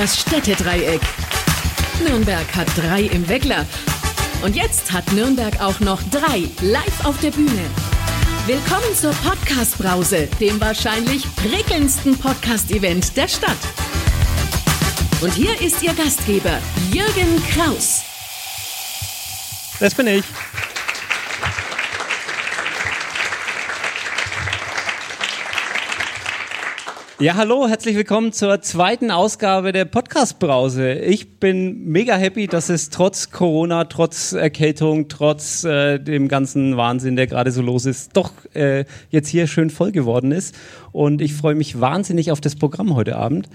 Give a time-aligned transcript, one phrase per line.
[0.00, 1.02] das Städtedreieck.
[2.02, 3.66] Nürnberg hat drei im Weckler.
[4.42, 7.66] Und jetzt hat Nürnberg auch noch drei live auf der Bühne.
[8.46, 13.58] Willkommen zur Podcast-Brause, dem wahrscheinlich prickelndsten Podcast-Event der Stadt.
[15.20, 16.58] Und hier ist Ihr Gastgeber,
[16.90, 18.00] Jürgen Kraus.
[19.80, 20.24] Das bin ich.
[27.20, 30.94] Ja, hallo, herzlich willkommen zur zweiten Ausgabe der Podcast-Brause.
[30.94, 37.16] Ich bin mega happy, dass es trotz Corona, trotz Erkältung, trotz äh, dem ganzen Wahnsinn,
[37.16, 40.54] der gerade so los ist, doch äh, jetzt hier schön voll geworden ist.
[40.92, 43.50] Und ich freue mich wahnsinnig auf das Programm heute Abend.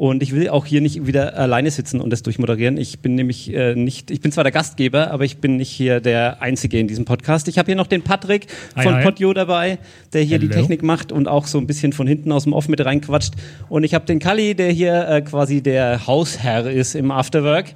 [0.00, 2.78] Und ich will auch hier nicht wieder alleine sitzen und das durchmoderieren.
[2.78, 6.00] Ich bin nämlich äh, nicht, ich bin zwar der Gastgeber, aber ich bin nicht hier
[6.00, 7.48] der Einzige in diesem Podcast.
[7.48, 8.46] Ich habe hier noch den Patrick
[8.82, 9.78] von hi, Podjo dabei,
[10.14, 10.48] der hier Hello.
[10.48, 13.34] die Technik macht und auch so ein bisschen von hinten aus dem Off mit reinquatscht.
[13.68, 17.74] Und ich habe den Kalli, der hier äh, quasi der Hausherr ist im Afterwork.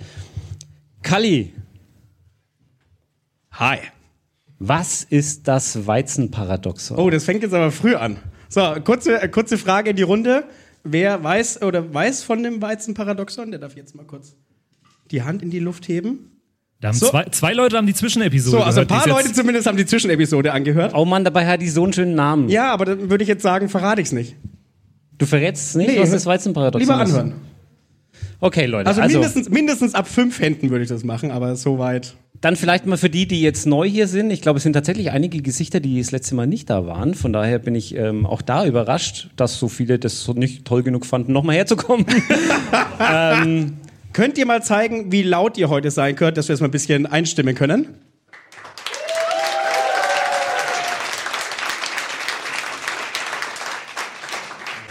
[1.03, 1.53] Kalli.
[3.53, 3.81] Hi.
[4.59, 6.97] Was ist das Weizenparadoxon?
[6.97, 8.17] Oh, das fängt jetzt aber früh an.
[8.49, 10.45] So, kurze, äh, kurze Frage in die Runde.
[10.85, 14.37] Wer weiß oder weiß von dem Weizenparadoxon, der darf jetzt mal kurz
[15.11, 16.31] die Hand in die Luft heben.
[16.81, 17.09] Da haben so.
[17.09, 20.53] zwei, zwei Leute haben die Zwischenepisode So, also ein paar Leute zumindest haben die Zwischenepisode
[20.53, 20.93] angehört.
[20.95, 22.49] Oh Mann, dabei hat die so einen schönen Namen.
[22.51, 24.37] Ja, aber dann würde ich jetzt sagen, verrate ich es nicht.
[25.17, 27.09] Du verrätst es nicht, nee, was das Weizenparadoxon lieber ist?
[27.09, 27.41] Lieber anhören.
[28.41, 28.89] Okay, Leute.
[28.89, 32.15] Also, also mindestens, mindestens ab fünf Händen würde ich das machen, aber soweit.
[32.45, 34.31] Dann vielleicht mal für die, die jetzt neu hier sind.
[34.31, 37.15] Ich glaube, es sind tatsächlich einige Gesichter, die das letzte Mal nicht da waren.
[37.15, 41.07] Von daher bin ich ähm, auch da überrascht, dass so viele das nicht toll genug
[41.07, 42.05] fanden, nochmal herzukommen.
[43.01, 43.79] ähm,
[44.13, 46.71] Könnt ihr mal zeigen, wie laut ihr heute sein könnt, dass wir es mal ein
[46.71, 47.89] bisschen einstimmen können?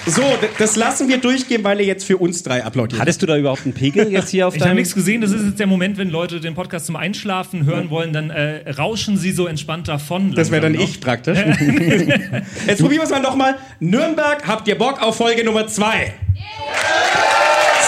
[0.06, 0.22] So,
[0.58, 3.00] das lassen wir durchgehen, weil ihr jetzt für uns drei applaudiert.
[3.00, 5.22] Hattest du da überhaupt einen Pegel jetzt hier auf Ich habe nichts gesehen.
[5.22, 8.70] Das ist jetzt der Moment, wenn Leute den Podcast zum Einschlafen hören wollen, dann äh,
[8.72, 10.36] rauschen sie so entspannt davon.
[10.36, 10.82] Das wäre dann noch.
[10.82, 11.38] ich praktisch.
[12.68, 13.56] jetzt probieren wir es mal nochmal.
[13.80, 16.14] Nürnberg, habt ihr Bock auf Folge Nummer zwei?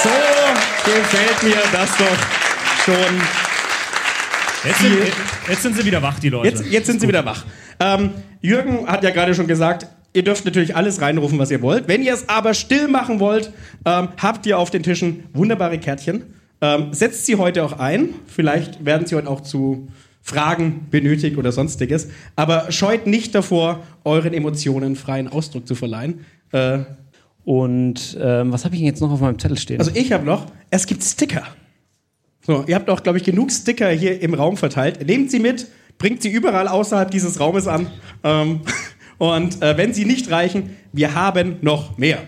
[0.04, 0.10] So
[0.86, 2.96] gefällt mir das doch schon.
[4.64, 4.98] Jetzt sind,
[5.50, 6.48] jetzt sind, sie wieder wach, die Leute.
[6.48, 7.46] Jetzt, jetzt sind sie wieder wach.
[7.80, 8.12] Ähm,
[8.42, 11.90] Jürgen hat ja gerade schon gesagt, Ihr dürft natürlich alles reinrufen, was ihr wollt.
[11.90, 13.52] Wenn ihr es aber still machen wollt,
[13.84, 16.24] ähm, habt ihr auf den Tischen wunderbare Kärtchen.
[16.62, 18.12] Ähm, setzt sie heute auch ein.
[18.26, 19.90] Vielleicht werden sie heute auch zu
[20.22, 22.08] Fragen benötigt oder sonstiges.
[22.38, 26.22] Aber scheut nicht davor, euren Emotionen freien Ausdruck zu verleihen.
[26.54, 26.80] Äh,
[27.44, 29.80] und ähm, was habe ich denn jetzt noch auf meinem Zettel stehen?
[29.80, 31.44] Also ich habe noch, es gibt Sticker.
[32.48, 35.06] So, ihr habt auch, glaube ich, genug Sticker hier im Raum verteilt.
[35.06, 35.68] Nehmt sie mit,
[35.98, 37.88] bringt sie überall außerhalb dieses Raumes an.
[38.24, 38.62] Ähm,
[39.18, 42.20] Und äh, wenn sie nicht reichen, wir haben noch mehr.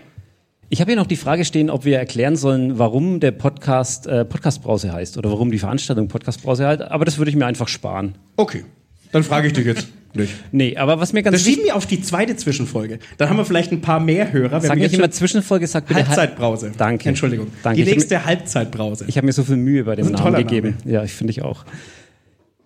[0.70, 4.26] Ich habe hier noch die Frage stehen, ob wir erklären sollen, warum der Podcast äh,
[4.26, 6.82] Podcast Brause heißt oder warum die Veranstaltung Podcast Brause heißt.
[6.82, 8.16] Aber das würde ich mir einfach sparen.
[8.36, 8.64] Okay,
[9.10, 10.34] dann frage ich dich jetzt nicht.
[10.52, 12.98] Nee, aber was mir ganz Das schieben wir auf die zweite Zwischenfolge.
[13.16, 14.60] Dann haben wir vielleicht ein paar mehr Hörer.
[14.60, 16.72] Sag nicht immer Zwischenfolge, sag bitte Halbzeitbrause.
[16.76, 17.08] Danke.
[17.08, 17.46] Entschuldigung.
[17.62, 17.82] Danke.
[17.82, 19.06] Die nächste Halbzeitbrause.
[19.08, 20.76] Ich habe mir so viel Mühe bei dem Namen gegeben.
[20.84, 20.92] Name.
[20.92, 21.64] Ja, ich finde ich auch.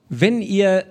[0.08, 0.84] Wenn ihr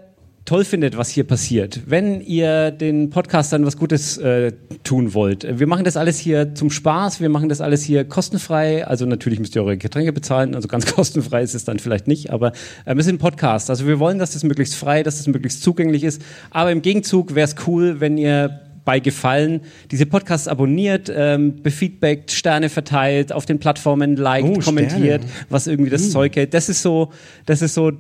[0.45, 4.53] toll findet, was hier passiert, wenn ihr den Podcastern was Gutes äh,
[4.83, 5.59] tun wollt.
[5.59, 8.85] Wir machen das alles hier zum Spaß, wir machen das alles hier kostenfrei.
[8.85, 12.31] Also natürlich müsst ihr eure Getränke bezahlen, also ganz kostenfrei ist es dann vielleicht nicht,
[12.31, 12.53] aber
[12.85, 13.69] äh, wir sind Podcast.
[13.69, 16.21] Also wir wollen, dass das möglichst frei, dass das möglichst zugänglich ist.
[16.49, 22.31] Aber im Gegenzug wäre es cool, wenn ihr bei Gefallen diese Podcasts abonniert, ähm, befeedbackt,
[22.31, 26.09] Sterne verteilt, auf den Plattformen liked, oh, kommentiert, was irgendwie das hm.
[26.09, 26.55] Zeug hält.
[26.55, 27.11] Das ist so,
[27.45, 27.91] das ist so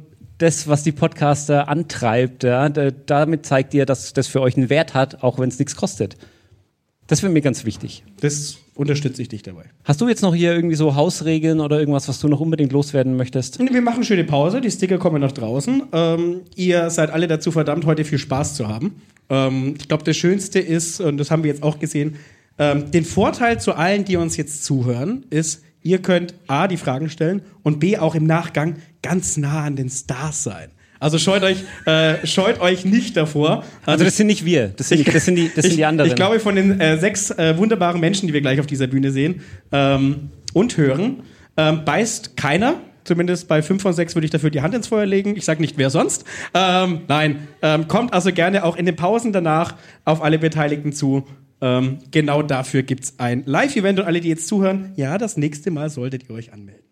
[0.41, 2.43] das, was die Podcaster antreibt.
[2.43, 5.75] Ja, damit zeigt ihr, dass das für euch einen Wert hat, auch wenn es nichts
[5.75, 6.17] kostet.
[7.07, 8.03] Das wäre mir ganz wichtig.
[8.21, 9.65] Das unterstütze ich dich dabei.
[9.83, 13.17] Hast du jetzt noch hier irgendwie so Hausregeln oder irgendwas, was du noch unbedingt loswerden
[13.17, 13.59] möchtest?
[13.59, 15.83] Wir machen schöne Pause, die Sticker kommen nach draußen.
[15.91, 19.01] Ähm, ihr seid alle dazu verdammt, heute viel Spaß zu haben.
[19.29, 22.15] Ähm, ich glaube, das Schönste ist, und das haben wir jetzt auch gesehen,
[22.57, 27.09] ähm, den Vorteil zu allen, die uns jetzt zuhören, ist, ihr könnt A, die Fragen
[27.09, 30.69] stellen und B, auch im Nachgang ganz nah an den Stars sein.
[31.01, 33.63] Also scheut euch, äh, scheut euch nicht davor.
[33.87, 36.07] Also, das sind nicht wir, das sind, ich, das sind, die, das sind die anderen.
[36.07, 39.11] Ich glaube, von den äh, sechs äh, wunderbaren Menschen, die wir gleich auf dieser Bühne
[39.11, 39.41] sehen
[39.71, 41.23] ähm, und hören,
[41.57, 42.75] ähm, beißt keiner.
[43.03, 45.35] Zumindest bei fünf von sechs würde ich dafür die Hand ins Feuer legen.
[45.35, 46.23] Ich sage nicht, wer sonst.
[46.53, 49.73] Ähm, nein, ähm, kommt also gerne auch in den Pausen danach
[50.05, 51.25] auf alle Beteiligten zu
[51.61, 55.71] ähm, genau dafür gibt es ein Live-Event und alle, die jetzt zuhören, ja, das nächste
[55.71, 56.91] Mal solltet ihr euch anmelden.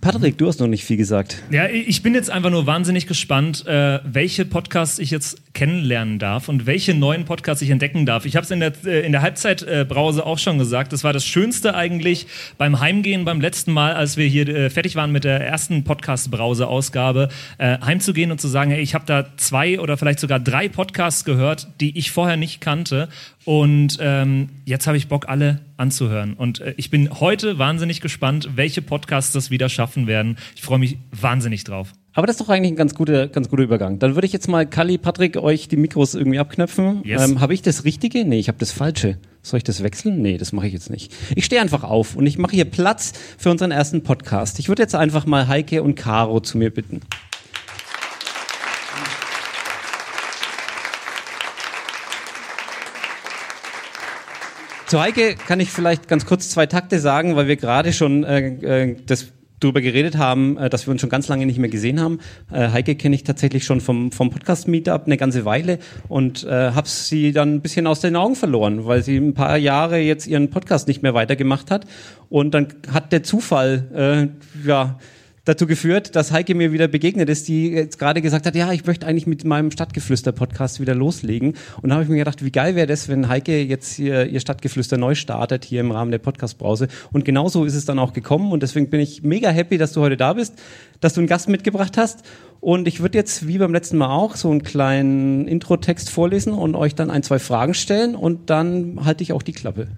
[0.00, 1.42] Patrick, du hast noch nicht viel gesagt.
[1.50, 6.48] Ja, ich bin jetzt einfach nur wahnsinnig gespannt, äh, welche Podcasts ich jetzt kennenlernen darf
[6.48, 8.24] und welche neuen Podcasts ich entdecken darf.
[8.24, 10.92] Ich habe es in der, äh, in der Halbzeitbrause auch schon gesagt.
[10.92, 12.28] Das war das Schönste eigentlich
[12.58, 17.28] beim Heimgehen beim letzten Mal, als wir hier äh, fertig waren mit der ersten Podcast-Brause-Ausgabe,
[17.58, 21.24] äh, heimzugehen und zu sagen, hey, ich habe da zwei oder vielleicht sogar drei Podcasts
[21.24, 23.08] gehört, die ich vorher nicht kannte.
[23.48, 26.34] Und ähm, jetzt habe ich Bock, alle anzuhören.
[26.34, 30.36] Und äh, ich bin heute wahnsinnig gespannt, welche Podcasts das wieder schaffen werden.
[30.54, 31.94] Ich freue mich wahnsinnig drauf.
[32.12, 33.98] Aber das ist doch eigentlich ein ganz guter, ganz guter Übergang.
[34.00, 37.00] Dann würde ich jetzt mal, Kali, Patrick, euch die Mikros irgendwie abknöpfen.
[37.04, 37.26] Yes.
[37.26, 38.26] Ähm, habe ich das Richtige?
[38.26, 39.16] Nee, ich habe das Falsche.
[39.40, 40.20] Soll ich das wechseln?
[40.20, 41.10] Nee, das mache ich jetzt nicht.
[41.34, 44.58] Ich stehe einfach auf und ich mache hier Platz für unseren ersten Podcast.
[44.58, 47.00] Ich würde jetzt einfach mal Heike und Caro zu mir bitten.
[54.88, 58.84] Zu Heike kann ich vielleicht ganz kurz zwei Takte sagen, weil wir gerade schon äh,
[58.84, 59.26] äh, das
[59.60, 62.20] darüber geredet haben, äh, dass wir uns schon ganz lange nicht mehr gesehen haben.
[62.50, 66.88] Äh, Heike kenne ich tatsächlich schon vom, vom Podcast-Meetup eine ganze Weile und äh, habe
[66.88, 70.48] sie dann ein bisschen aus den Augen verloren, weil sie ein paar Jahre jetzt ihren
[70.48, 71.84] Podcast nicht mehr weitergemacht hat.
[72.30, 74.30] Und dann hat der Zufall,
[74.64, 74.98] äh, ja,
[75.48, 78.84] dazu geführt, dass Heike mir wieder begegnet ist, die jetzt gerade gesagt hat, ja, ich
[78.84, 81.54] möchte eigentlich mit meinem Stadtgeflüster-Podcast wieder loslegen.
[81.80, 84.40] Und da habe ich mir gedacht, wie geil wäre das, wenn Heike jetzt hier ihr
[84.40, 86.88] Stadtgeflüster neu startet, hier im Rahmen der Podcast-Brause.
[87.12, 88.52] Und genauso ist es dann auch gekommen.
[88.52, 90.54] Und deswegen bin ich mega happy, dass du heute da bist,
[91.00, 92.24] dass du einen Gast mitgebracht hast.
[92.60, 96.74] Und ich würde jetzt, wie beim letzten Mal auch, so einen kleinen Intro-Text vorlesen und
[96.74, 98.14] euch dann ein, zwei Fragen stellen.
[98.14, 99.88] Und dann halte ich auch die Klappe.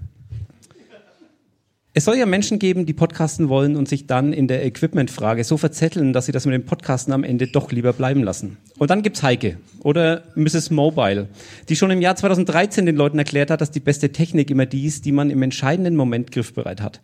[1.92, 5.56] Es soll ja Menschen geben, die podcasten wollen und sich dann in der Equipment-Frage so
[5.56, 8.58] verzetteln, dass sie das mit dem Podcasten am Ende doch lieber bleiben lassen.
[8.78, 10.70] Und dann gibt's Heike oder Mrs.
[10.70, 11.26] Mobile,
[11.68, 14.86] die schon im Jahr 2013 den Leuten erklärt hat, dass die beste Technik immer die
[14.86, 17.00] ist, die man im entscheidenden Moment griffbereit hat.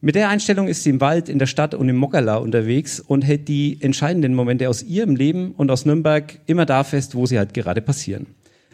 [0.00, 3.22] Mit der Einstellung ist sie im Wald, in der Stadt und im Mokala unterwegs und
[3.22, 7.38] hält die entscheidenden Momente aus ihrem Leben und aus Nürnberg immer da fest, wo sie
[7.38, 8.26] halt gerade passieren.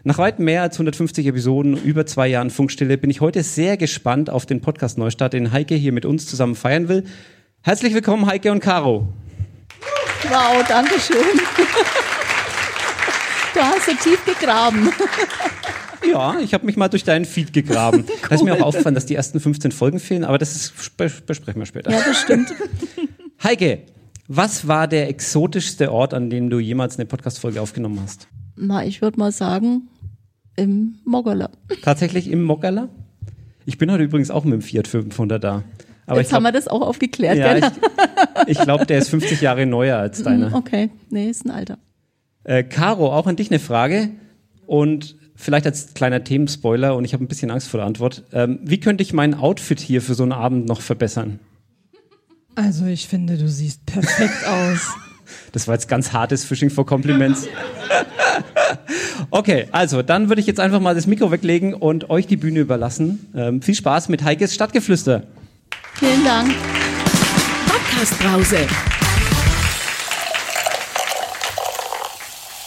[0.06, 4.30] Nach weit mehr als 150 Episoden, über zwei Jahren Funkstille, bin ich heute sehr gespannt
[4.30, 7.02] auf den Podcast Neustart, den Heike hier mit uns zusammen feiern will.
[7.62, 9.08] Herzlich willkommen, Heike und Caro.
[10.28, 11.40] Wow, danke schön.
[13.52, 14.90] Du hast so tief gegraben.
[16.08, 18.04] Ja, ich habe mich mal durch deinen Feed gegraben.
[18.08, 18.16] cool.
[18.28, 21.60] Da ist mir auch aufgefallen, dass die ersten 15 Folgen fehlen, aber das ist, besprechen
[21.60, 21.90] wir später.
[21.90, 22.54] Ja, das stimmt.
[23.42, 23.80] Heike,
[24.28, 28.28] was war der exotischste Ort, an dem du jemals eine Podcast-Folge aufgenommen hast?
[28.56, 29.88] Na, ich würde mal sagen,
[30.56, 31.50] im Moggerler.
[31.82, 32.88] Tatsächlich im Moggerler?
[33.64, 35.62] Ich bin heute übrigens auch mit dem Fiat 500 da.
[36.06, 37.36] Aber Jetzt glaub, haben wir das auch aufgeklärt.
[37.36, 37.64] Ja, ich,
[38.46, 40.50] ich glaube, der ist 50 Jahre neuer als deiner.
[40.50, 41.78] Mm, okay, nee, ist ein Alter.
[42.44, 44.10] Äh, Caro, auch an dich eine Frage
[44.66, 48.24] und vielleicht als kleiner Themenspoiler und ich habe ein bisschen Angst vor der Antwort.
[48.32, 51.40] Ähm, wie könnte ich mein Outfit hier für so einen Abend noch verbessern?
[52.54, 54.88] Also ich finde, du siehst perfekt aus.
[55.50, 57.48] Das war jetzt ganz hartes Fishing for Compliments.
[59.30, 62.60] okay, also dann würde ich jetzt einfach mal das Mikro weglegen und euch die Bühne
[62.60, 63.30] überlassen.
[63.34, 65.24] Ähm, viel Spaß mit Heikes Stadtgeflüster.
[65.94, 66.54] Vielen Dank.
[67.66, 68.58] Podcast Brause.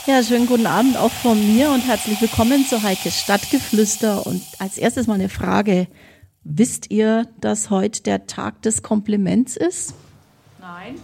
[0.08, 4.26] Ja, schönen guten Abend auch von mir und herzlich willkommen zu Heikes Stadtgeflüster.
[4.26, 5.88] Und als erstes mal eine Frage.
[6.44, 9.94] Wisst ihr, dass heute der Tag des Kompliments ist?
[10.60, 10.96] Nein.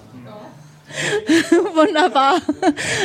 [1.75, 2.41] Wunderbar.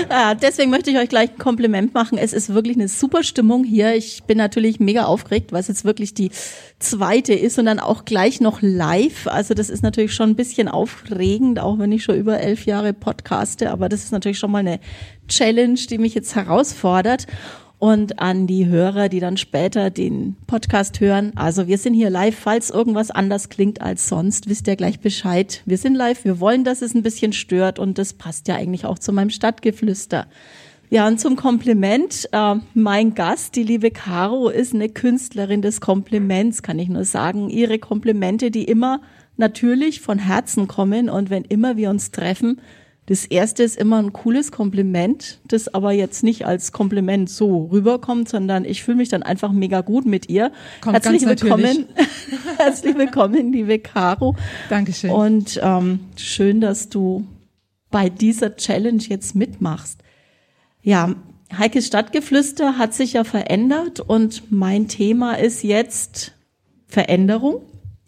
[0.09, 2.19] Ja, deswegen möchte ich euch gleich ein Kompliment machen.
[2.19, 3.95] Es ist wirklich eine super Stimmung hier.
[3.95, 6.31] Ich bin natürlich mega aufgeregt, weil es jetzt wirklich die
[6.79, 9.27] zweite ist und dann auch gleich noch live.
[9.27, 12.93] Also das ist natürlich schon ein bisschen aufregend, auch wenn ich schon über elf Jahre
[12.93, 13.71] podcaste.
[13.71, 14.81] Aber das ist natürlich schon mal eine
[15.29, 17.27] Challenge, die mich jetzt herausfordert
[17.81, 21.33] und an die Hörer, die dann später den Podcast hören.
[21.35, 25.63] Also wir sind hier live, falls irgendwas anders klingt als sonst, wisst ihr gleich Bescheid.
[25.65, 28.85] Wir sind live, wir wollen, dass es ein bisschen stört und das passt ja eigentlich
[28.85, 30.27] auch zu meinem Stadtgeflüster.
[30.91, 32.29] Ja, und zum Kompliment.
[32.33, 37.49] Äh, mein Gast, die liebe Caro, ist eine Künstlerin des Kompliments, kann ich nur sagen.
[37.49, 39.01] Ihre Komplimente, die immer
[39.39, 42.61] natürlich von Herzen kommen und wenn immer wir uns treffen,
[43.07, 48.29] das erste ist immer ein cooles Kompliment, das aber jetzt nicht als Kompliment so rüberkommt,
[48.29, 50.53] sondern ich fühle mich dann einfach mega gut mit ihr.
[50.81, 51.87] Kommt herzlich willkommen,
[52.59, 54.37] herzlich willkommen, liebe Caro.
[54.69, 55.11] Dankeschön.
[55.11, 57.27] Und ähm, schön, dass du
[57.91, 60.01] bei dieser Challenge jetzt mitmachst.
[60.83, 61.15] Ja,
[61.57, 66.33] Heikes Stadtgeflüster hat sich ja verändert und mein Thema ist jetzt
[66.87, 67.63] Veränderung,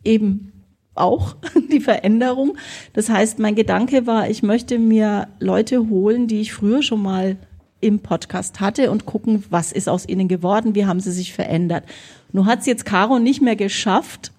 [0.05, 0.52] eben
[0.95, 1.37] auch
[1.71, 2.57] die Veränderung.
[2.93, 7.37] Das heißt, mein Gedanke war, ich möchte mir Leute holen, die ich früher schon mal
[7.81, 11.85] im Podcast hatte und gucken, was ist aus ihnen geworden, wie haben sie sich verändert.
[12.31, 14.33] Nur hat es jetzt Caro nicht mehr geschafft,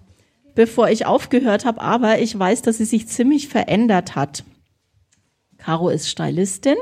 [0.54, 4.44] bevor ich aufgehört habe, aber ich weiß, dass sie sich ziemlich verändert hat.
[5.58, 6.76] Caro ist Stylistin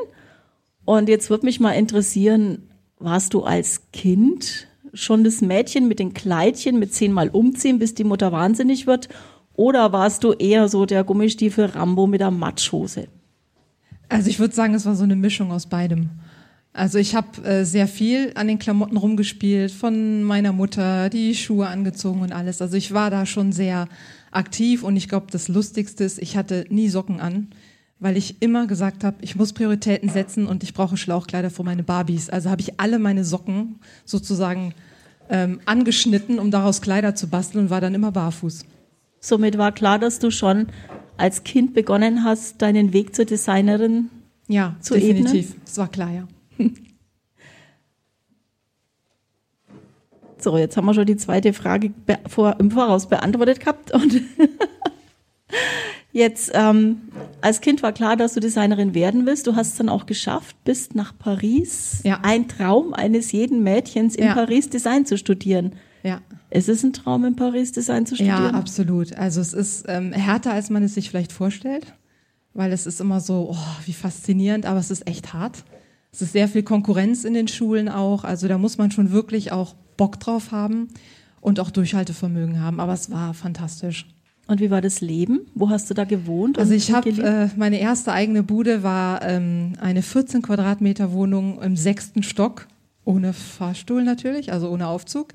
[0.85, 6.15] und jetzt würde mich mal interessieren, warst du als Kind schon das Mädchen mit den
[6.15, 9.09] Kleidchen mit zehnmal umziehen, bis die Mutter wahnsinnig wird?
[9.63, 13.07] Oder warst du eher so der Gummistiefel Rambo mit der Matschhose?
[14.09, 16.11] Also ich würde sagen, es war so eine Mischung aus beidem.
[16.73, 21.69] Also ich habe äh, sehr viel an den Klamotten rumgespielt, von meiner Mutter, die Schuhe
[21.69, 22.61] angezogen und alles.
[22.61, 23.87] Also ich war da schon sehr
[24.33, 27.47] aktiv und ich glaube, das Lustigste ist, ich hatte nie Socken an,
[28.01, 31.85] weil ich immer gesagt habe, ich muss Prioritäten setzen und ich brauche Schlauchkleider für meine
[31.85, 32.31] Barbies.
[32.31, 34.75] Also habe ich alle meine Socken sozusagen
[35.31, 38.65] ähm, angeschnitten, um daraus Kleider zu basteln und war dann immer barfuß.
[39.25, 40.67] Somit war klar, dass du schon
[41.17, 44.11] als Kind begonnen hast, deinen Weg zur Designerin
[44.49, 45.51] ja, zu definitiv.
[45.51, 45.63] Ebnen?
[45.65, 46.29] Das war klar, ja.
[50.39, 51.93] So, jetzt haben wir schon die zweite Frage
[52.27, 53.93] vor, im Voraus beantwortet gehabt.
[53.95, 54.23] Und
[56.13, 57.03] jetzt, ähm,
[57.41, 59.47] als Kind war klar, dass du Designerin werden willst.
[59.47, 62.01] Du hast es dann auch geschafft, bist nach Paris.
[62.03, 62.19] Ja.
[62.25, 64.35] Ein Traum eines jeden Mädchens, in ja.
[64.35, 65.77] Paris Design zu studieren.
[66.53, 68.43] Ist es ein Traum, in Paris Design zu studieren?
[68.43, 69.17] Ja, absolut.
[69.17, 71.95] Also es ist ähm, härter, als man es sich vielleicht vorstellt,
[72.53, 75.65] weil es ist immer so, oh, wie faszinierend, aber es ist echt hart.
[76.13, 78.25] Es ist sehr viel Konkurrenz in den Schulen auch.
[78.25, 80.89] Also da muss man schon wirklich auch Bock drauf haben
[81.41, 82.81] und auch Durchhaltevermögen haben.
[82.81, 84.07] Aber es war fantastisch.
[84.47, 85.41] Und wie war das Leben?
[85.55, 86.59] Wo hast du da gewohnt?
[86.59, 91.77] Also ich habe äh, meine erste eigene Bude war ähm, eine 14 Quadratmeter Wohnung im
[91.77, 92.69] sechsten Stock
[93.05, 95.29] ohne Fahrstuhl natürlich, also ohne Aufzug.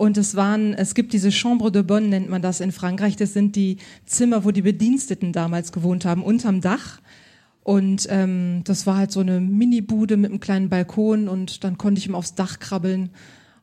[0.00, 3.16] Und es waren, es gibt diese Chambre de Bonne, nennt man das in Frankreich.
[3.16, 3.76] Das sind die
[4.06, 7.02] Zimmer, wo die Bediensteten damals gewohnt haben, unterm Dach.
[7.64, 11.98] Und ähm, das war halt so eine Mini-Bude mit einem kleinen Balkon und dann konnte
[11.98, 13.10] ich ihm aufs Dach krabbeln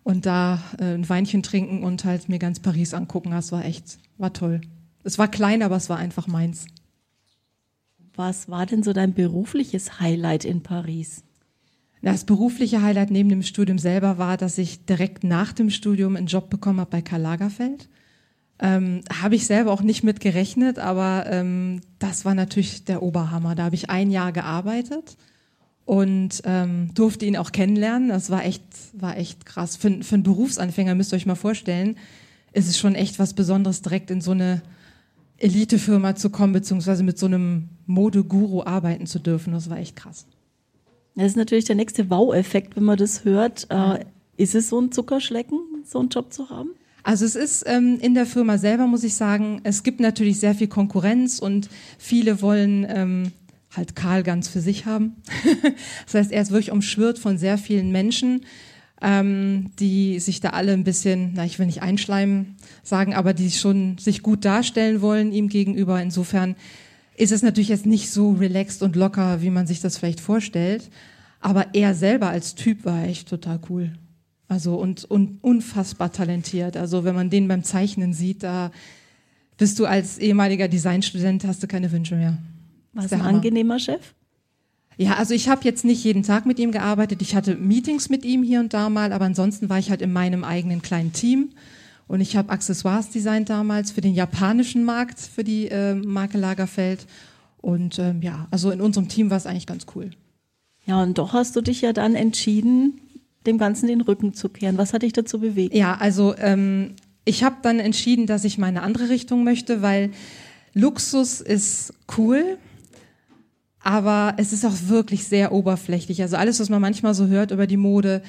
[0.04, 3.32] und da äh, ein Weinchen trinken und halt mir ganz Paris angucken.
[3.32, 4.62] Das war echt, war toll.
[5.04, 6.68] Es war klein, aber es war einfach meins.
[8.14, 11.24] Was war denn so dein berufliches Highlight in Paris?
[12.08, 16.28] Das berufliche Highlight neben dem Studium selber war, dass ich direkt nach dem Studium einen
[16.28, 17.90] Job bekommen habe bei Karl Lagerfeld.
[18.60, 23.56] Ähm, habe ich selber auch nicht mit gerechnet, aber ähm, das war natürlich der Oberhammer.
[23.56, 25.18] Da habe ich ein Jahr gearbeitet
[25.84, 28.08] und ähm, durfte ihn auch kennenlernen.
[28.08, 29.76] Das war echt, war echt krass.
[29.76, 31.98] Für, für einen Berufsanfänger müsst ihr euch mal vorstellen,
[32.54, 34.62] ist es schon echt was Besonderes, direkt in so eine
[35.40, 39.52] Elitefirma zu kommen, beziehungsweise mit so einem Modeguru arbeiten zu dürfen.
[39.52, 40.26] Das war echt krass.
[41.18, 43.66] Das ist natürlich der nächste Wow-Effekt, wenn man das hört.
[43.72, 44.06] Äh,
[44.38, 46.70] ist es so ein Zuckerschlecken, so einen Job zu haben?
[47.02, 50.54] Also es ist ähm, in der Firma selber, muss ich sagen, es gibt natürlich sehr
[50.54, 53.32] viel Konkurrenz und viele wollen ähm,
[53.76, 55.16] halt Karl ganz für sich haben.
[56.06, 58.42] das heißt, er ist wirklich umschwirrt von sehr vielen Menschen,
[59.02, 63.50] ähm, die sich da alle ein bisschen, na, ich will nicht einschleimen sagen, aber die
[63.50, 66.00] schon sich gut darstellen wollen ihm gegenüber.
[66.00, 66.56] Insofern
[67.18, 70.90] ist es natürlich jetzt nicht so relaxed und locker, wie man sich das vielleicht vorstellt.
[71.42, 73.92] Aber er selber als Typ war echt total cool.
[74.48, 76.78] Also und, und unfassbar talentiert.
[76.78, 78.72] Also wenn man den beim Zeichnen sieht, da
[79.58, 82.38] bist du als ehemaliger Designstudent, hast du keine Wünsche mehr.
[82.94, 83.38] War es ein Hammer.
[83.38, 84.14] angenehmer Chef?
[84.98, 87.22] Ja, also ich habe jetzt nicht jeden Tag mit ihm gearbeitet.
[87.22, 90.14] Ich hatte Meetings mit ihm hier und da mal, aber ansonsten war ich halt in
[90.14, 91.50] meinem eigenen kleinen Team.
[92.08, 97.06] Und ich habe Accessoires designt damals für den japanischen Markt, für die äh, Marke Lagerfeld.
[97.58, 100.12] Und ähm, ja, also in unserem Team war es eigentlich ganz cool.
[100.86, 103.02] Ja, und doch hast du dich ja dann entschieden,
[103.46, 104.78] dem Ganzen den Rücken zu kehren.
[104.78, 105.76] Was hat dich dazu bewegt?
[105.76, 106.96] Ja, also ähm,
[107.26, 110.12] ich habe dann entschieden, dass ich meine andere Richtung möchte, weil
[110.74, 112.58] Luxus ist cool,
[113.82, 116.22] aber es ist auch wirklich sehr oberflächlich.
[116.22, 118.22] Also alles, was man manchmal so hört über die Mode,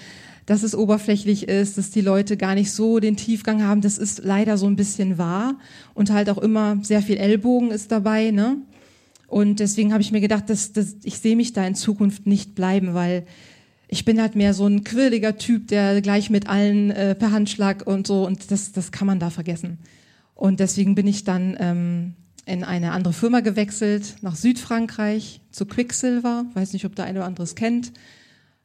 [0.49, 4.23] dass es oberflächlich ist, dass die Leute gar nicht so den Tiefgang haben, das ist
[4.25, 5.59] leider so ein bisschen wahr
[5.93, 8.57] und halt auch immer sehr viel Ellbogen ist dabei, ne?
[9.27, 12.55] Und deswegen habe ich mir gedacht, dass, dass ich sehe mich da in Zukunft nicht
[12.55, 13.27] bleiben, weil
[13.89, 17.87] ich bin halt mehr so ein quirliger Typ, der gleich mit allen äh, per Handschlag
[17.87, 19.77] und so und das, das kann man da vergessen.
[20.35, 22.15] Und deswegen bin ich dann ähm,
[22.47, 27.27] in eine andere Firma gewechselt, nach Südfrankreich, zu Quicksilver, weiß nicht, ob der eine oder
[27.27, 27.93] andere es kennt.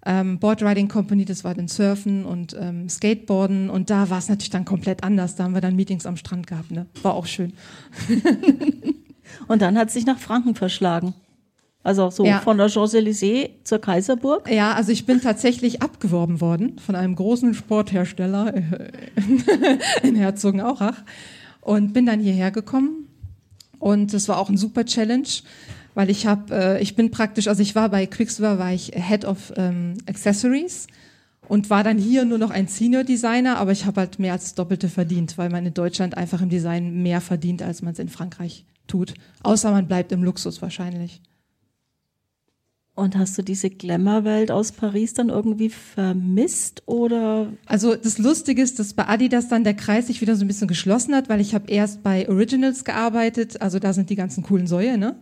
[0.06, 4.50] Ähm, Boardriding Company, das war dann Surfen und ähm, Skateboarden und da war es natürlich
[4.50, 5.36] dann komplett anders.
[5.36, 6.88] Da haben wir dann Meetings am Strand gehabt, ne?
[7.02, 7.54] War auch schön.
[9.48, 11.14] und dann hat es sich nach Franken verschlagen.
[11.84, 12.40] Also so ja.
[12.40, 14.50] von der Champs-Élysées zur Kaiserburg?
[14.50, 18.54] Ja, also ich bin tatsächlich abgeworben worden von einem großen Sporthersteller
[20.04, 21.04] in Herzogenaurach
[21.60, 23.08] und bin dann hierher gekommen
[23.84, 25.28] und das war auch ein super Challenge,
[25.96, 29.26] weil ich habe, äh, ich bin praktisch, also ich war bei Quicksilver, war ich Head
[29.26, 30.88] of ähm, Accessories
[31.48, 34.56] und war dann hier nur noch ein Senior Designer, aber ich habe halt mehr als
[34.56, 38.10] Doppelte verdient, weil man in Deutschland einfach im Design mehr verdient, als man es in
[38.10, 39.14] Frankreich tut.
[39.44, 41.22] Außer man bleibt im Luxus wahrscheinlich.
[42.96, 47.48] Und hast du diese Glamour-Welt aus Paris dann irgendwie vermisst oder?
[47.66, 50.68] Also das Lustige ist, dass bei Adidas dann der Kreis sich wieder so ein bisschen
[50.68, 54.68] geschlossen hat, weil ich habe erst bei Originals gearbeitet, also da sind die ganzen coolen
[54.68, 55.16] Säue, ne?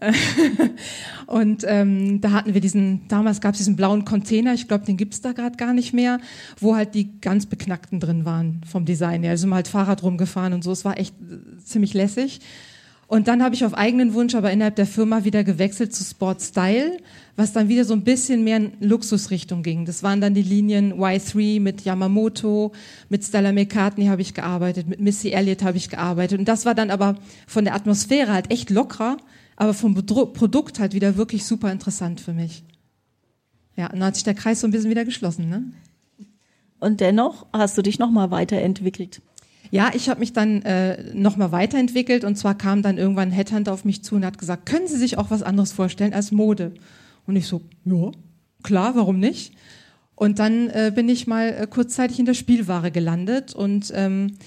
[1.26, 4.96] und ähm, da hatten wir diesen, damals gab es diesen blauen Container, ich glaube, den
[4.96, 6.20] gibt's da gerade gar nicht mehr,
[6.58, 9.32] wo halt die ganz Beknackten drin waren vom Design her.
[9.32, 12.40] Also sind halt Fahrrad rumgefahren und so, es war echt äh, ziemlich lässig.
[13.10, 16.40] Und dann habe ich auf eigenen Wunsch aber innerhalb der Firma wieder gewechselt zu Sport
[16.42, 16.98] Style,
[17.34, 19.84] was dann wieder so ein bisschen mehr in Luxusrichtung ging.
[19.84, 22.70] Das waren dann die Linien Y3 mit Yamamoto,
[23.08, 26.38] mit Stella McCartney habe ich gearbeitet, mit Missy Elliott habe ich gearbeitet.
[26.38, 27.16] Und das war dann aber
[27.48, 29.16] von der Atmosphäre halt echt lockerer,
[29.60, 32.64] aber vom Produkt halt wieder wirklich super interessant für mich.
[33.76, 35.50] Ja, und dann hat sich der Kreis so ein bisschen wieder geschlossen.
[35.50, 35.64] Ne?
[36.78, 39.20] Und dennoch hast du dich nochmal weiterentwickelt.
[39.70, 43.74] Ja, ich habe mich dann äh, nochmal weiterentwickelt und zwar kam dann irgendwann ein Headhunter
[43.74, 46.72] auf mich zu und hat gesagt, können Sie sich auch was anderes vorstellen als Mode?
[47.26, 48.12] Und ich so, ja,
[48.62, 49.52] klar, warum nicht?
[50.14, 54.38] Und dann äh, bin ich mal äh, kurzzeitig in der Spielware gelandet und ähm,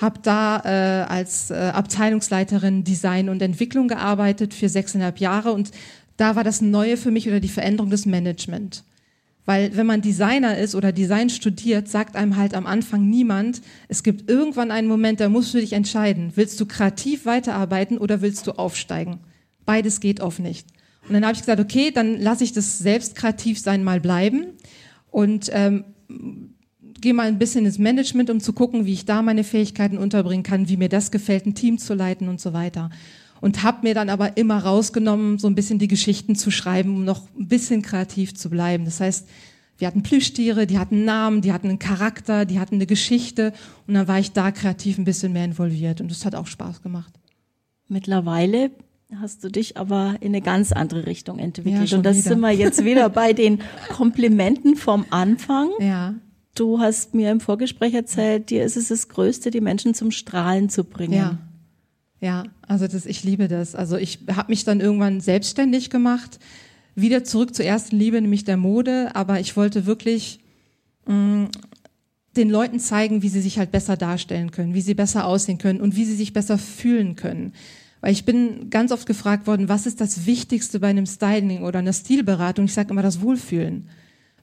[0.00, 5.70] habe da äh, als äh, Abteilungsleiterin Design und Entwicklung gearbeitet für sechseinhalb Jahre und
[6.16, 8.84] da war das Neue für mich oder die Veränderung des Management.
[9.46, 14.02] Weil wenn man Designer ist oder Design studiert, sagt einem halt am Anfang niemand, es
[14.02, 18.46] gibt irgendwann einen Moment, da musst du dich entscheiden, willst du kreativ weiterarbeiten oder willst
[18.46, 19.20] du aufsteigen?
[19.64, 20.68] Beides geht oft nicht.
[21.08, 24.52] Und dann habe ich gesagt, okay, dann lasse ich das selbst kreativ sein mal bleiben
[25.10, 25.84] und ähm,
[27.00, 30.42] gehe mal ein bisschen ins Management, um zu gucken, wie ich da meine Fähigkeiten unterbringen
[30.42, 32.90] kann, wie mir das gefällt, ein Team zu leiten und so weiter
[33.40, 37.04] und habe mir dann aber immer rausgenommen, so ein bisschen die Geschichten zu schreiben, um
[37.04, 38.84] noch ein bisschen kreativ zu bleiben.
[38.84, 39.28] Das heißt,
[39.78, 43.54] wir hatten Plüschtiere, die hatten Namen, die hatten einen Charakter, die hatten eine Geschichte
[43.86, 46.82] und dann war ich da kreativ ein bisschen mehr involviert und das hat auch Spaß
[46.82, 47.14] gemacht.
[47.88, 48.70] Mittlerweile
[49.20, 51.90] hast du dich aber in eine ganz andere Richtung entwickelt.
[51.90, 52.28] Ja, und das wieder.
[52.28, 55.70] sind wir jetzt wieder bei den Komplimenten vom Anfang.
[55.80, 56.14] Ja.
[56.54, 60.68] Du hast mir im Vorgespräch erzählt, dir ist es das Größte, die Menschen zum Strahlen
[60.68, 61.14] zu bringen.
[61.14, 61.38] Ja.
[62.20, 63.74] Ja, also das, ich liebe das.
[63.74, 66.38] Also ich habe mich dann irgendwann selbstständig gemacht,
[66.94, 69.14] wieder zurück zur ersten Liebe, nämlich der Mode.
[69.14, 70.40] Aber ich wollte wirklich
[71.06, 71.48] mh, mm,
[72.36, 75.80] den Leuten zeigen, wie sie sich halt besser darstellen können, wie sie besser aussehen können
[75.80, 77.54] und wie sie sich besser fühlen können.
[78.00, 81.80] Weil ich bin ganz oft gefragt worden, was ist das Wichtigste bei einem Styling oder
[81.80, 82.66] einer Stilberatung?
[82.66, 83.88] Ich sage immer das Wohlfühlen.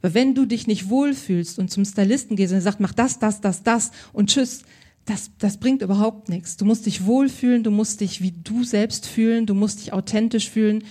[0.01, 3.41] Weil wenn du dich nicht wohlfühlst und zum Stylisten gehst und sagst, mach das, das,
[3.41, 4.63] das, das und tschüss,
[5.05, 6.57] das, das bringt überhaupt nichts.
[6.57, 10.49] Du musst dich wohlfühlen, du musst dich wie du selbst fühlen, du musst dich authentisch
[10.49, 10.83] fühlen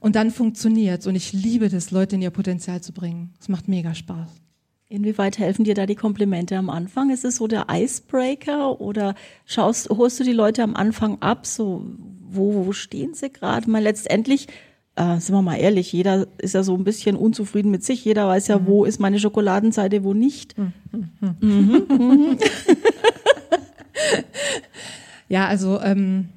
[0.00, 1.06] und dann funktioniert's.
[1.06, 3.34] Und ich liebe das, Leute in ihr Potenzial zu bringen.
[3.40, 4.28] Es macht mega Spaß.
[4.90, 7.10] Inwieweit helfen dir da die Komplimente am Anfang?
[7.10, 11.46] Ist es so der Icebreaker oder schaust, holst du die Leute am Anfang ab?
[11.46, 11.84] So,
[12.22, 13.70] wo, wo stehen sie gerade?
[13.70, 14.46] Mal letztendlich,
[14.98, 18.04] äh, sind wir mal ehrlich, jeder ist ja so ein bisschen unzufrieden mit sich.
[18.04, 18.66] Jeder weiß ja, mhm.
[18.66, 20.58] wo ist meine Schokoladenseite, wo nicht.
[20.58, 20.72] Mhm.
[21.40, 21.86] Mhm.
[21.88, 22.38] mhm.
[25.28, 26.30] ja, also ähm,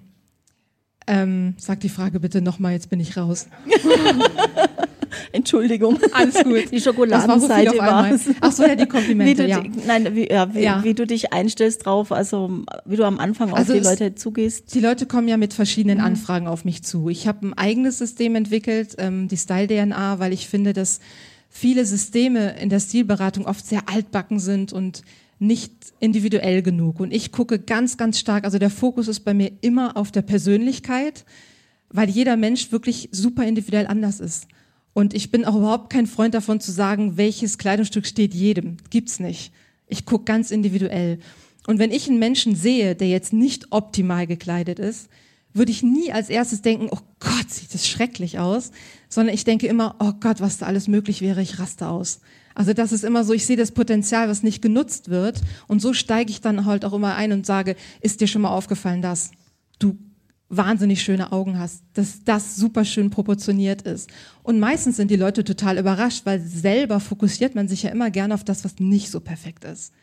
[1.08, 3.48] ähm, sag die Frage bitte nochmal, jetzt bin ich raus.
[5.32, 6.00] Entschuldigung.
[6.12, 6.72] Alles gut.
[6.72, 8.30] Die Schokoladenseite war es.
[8.40, 9.64] Ach so, ja, die Komplimente, wie ja.
[9.88, 10.84] Nein, wie, ja, wie, ja.
[10.84, 14.74] wie, du dich einstellst drauf, also wie du am Anfang also auf die Leute zugehst.
[14.74, 16.06] Die Leute kommen ja mit verschiedenen mhm.
[16.06, 17.10] Anfragen auf mich zu.
[17.10, 21.00] Ich habe ein eigenes System entwickelt, ähm, die Style-DNA, weil ich finde, dass
[21.50, 25.04] viele Systeme in der Stilberatung oft sehr altbacken sind und
[25.42, 27.00] nicht individuell genug.
[27.00, 30.22] Und ich gucke ganz, ganz stark, also der Fokus ist bei mir immer auf der
[30.22, 31.26] Persönlichkeit,
[31.90, 34.48] weil jeder Mensch wirklich super individuell anders ist.
[34.94, 38.78] Und ich bin auch überhaupt kein Freund davon zu sagen, welches Kleidungsstück steht jedem.
[38.90, 39.54] Gibt's nicht.
[39.88, 41.20] Ich gucke ganz individuell.
[41.68, 45.10] Und wenn ich einen Menschen sehe, der jetzt nicht optimal gekleidet ist,
[45.54, 48.72] würde ich nie als erstes denken, oh Gott, sieht das schrecklich aus,
[49.10, 52.22] sondern ich denke immer, oh Gott, was da alles möglich wäre, ich raste aus.
[52.56, 55.94] Also das ist immer so, ich sehe das Potenzial, was nicht genutzt wird und so
[55.94, 59.32] steige ich dann halt auch immer ein und sage, ist dir schon mal aufgefallen, dass
[59.80, 59.98] du
[60.52, 64.10] wahnsinnig schöne Augen hast, dass das super schön proportioniert ist.
[64.44, 68.34] Und meistens sind die Leute total überrascht, weil selber fokussiert man sich ja immer gerne
[68.34, 69.94] auf das, was nicht so perfekt ist.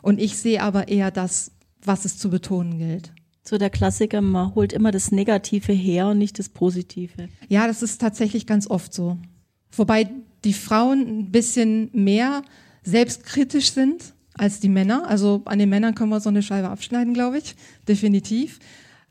[0.00, 3.12] Und ich sehe aber eher das, was es zu betonen gilt.
[3.44, 7.28] So der Klassiker, man holt immer das Negative her und nicht das Positive.
[7.48, 9.18] Ja, das ist tatsächlich ganz oft so.
[9.72, 10.10] Wobei
[10.44, 12.42] die Frauen ein bisschen mehr
[12.82, 15.06] selbstkritisch sind als die Männer.
[15.08, 18.58] Also an den Männern können wir so eine Scheibe abschneiden, glaube ich, definitiv.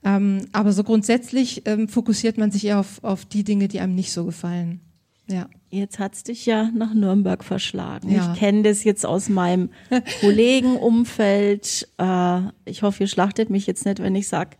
[0.03, 3.95] Ähm, aber so grundsätzlich ähm, fokussiert man sich eher auf, auf die Dinge, die einem
[3.95, 4.81] nicht so gefallen.
[5.29, 5.49] Ja.
[5.69, 8.10] Jetzt hat's dich ja nach Nürnberg verschlagen.
[8.10, 8.31] Ja.
[8.31, 9.69] Ich kenne das jetzt aus meinem
[10.21, 11.89] Kollegenumfeld.
[11.97, 14.51] Äh, ich hoffe, ihr schlachtet mich jetzt nicht, wenn ich sage,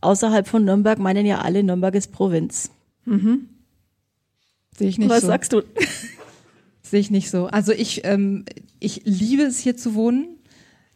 [0.00, 2.70] außerhalb von Nürnberg meinen ja alle, Nürnberg ist Provinz.
[3.04, 3.48] Mhm.
[4.76, 5.28] Sehe ich nicht Was so.
[5.28, 5.62] Was sagst du?
[6.82, 7.46] Sehe ich nicht so.
[7.46, 8.46] Also ich, ähm,
[8.80, 10.37] ich liebe es hier zu wohnen.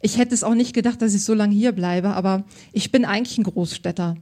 [0.02, 3.04] Ich hätte es auch nicht gedacht, dass ich so lange hier bleibe, aber ich bin
[3.04, 4.16] eigentlich ein Großstädter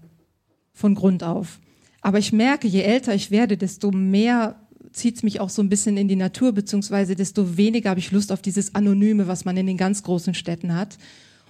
[0.75, 1.59] von Grund auf.
[2.03, 4.57] Aber ich merke, je älter ich werde, desto mehr
[4.93, 8.13] zieht es mich auch so ein bisschen in die Natur, beziehungsweise desto weniger habe ich
[8.13, 10.99] Lust auf dieses Anonyme, was man in den ganz großen Städten hat.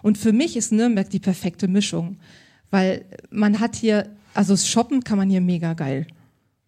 [0.03, 2.19] Und für mich ist Nürnberg die perfekte Mischung,
[2.71, 6.07] weil man hat hier, also Shoppen kann man hier mega geil.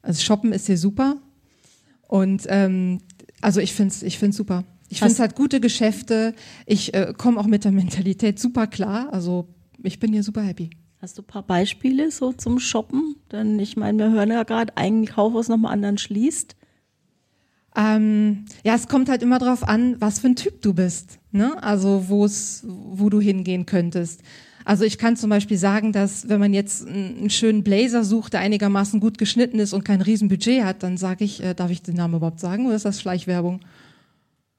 [0.03, 1.16] Also Shoppen ist hier super.
[2.09, 2.98] Und ähm,
[3.40, 4.64] also ich finde es ich find's super.
[4.92, 6.35] Ich finde es halt gute Geschäfte.
[6.66, 9.11] Ich äh, komme auch mit der Mentalität super klar.
[9.11, 9.48] Also
[9.83, 10.68] ich bin hier super happy.
[11.00, 13.16] Hast du ein paar Beispiele so zum Shoppen?
[13.33, 16.57] Denn ich meine, wir hören ja gerade, ein Kaufhaus nochmal anderen schließt.
[17.74, 21.20] Ähm, ja, es kommt halt immer drauf an, was für ein Typ du bist.
[21.31, 21.61] Ne?
[21.62, 24.20] Also wo es, wo du hingehen könntest.
[24.66, 28.40] Also ich kann zum Beispiel sagen, dass wenn man jetzt einen schönen Blazer sucht, der
[28.40, 31.96] einigermaßen gut geschnitten ist und kein Riesenbudget hat, dann sage ich, äh, darf ich den
[31.96, 33.61] Namen überhaupt sagen oder ist das Schleichwerbung?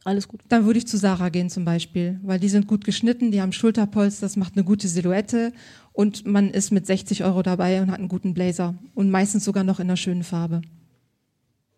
[0.06, 0.42] Alles gut.
[0.50, 3.54] Dann würde ich zu Sarah gehen zum Beispiel, weil die sind gut geschnitten, die haben
[3.54, 5.54] Schulterpolster, das macht eine gute Silhouette
[5.94, 9.64] und man ist mit 60 Euro dabei und hat einen guten Blazer und meistens sogar
[9.64, 10.62] noch in einer schönen Farbe.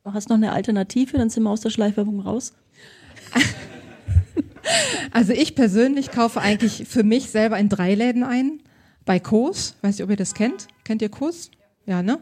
[0.03, 2.53] Du hast noch eine Alternative, dann sind wir aus der Schleichwerbung raus.
[5.11, 8.61] Also ich persönlich kaufe eigentlich für mich selber in drei Läden ein.
[9.05, 10.67] Bei Kos, weiß nicht, ob ihr das kennt.
[10.83, 11.51] Kennt ihr Kos?
[11.85, 12.19] Ja, ne?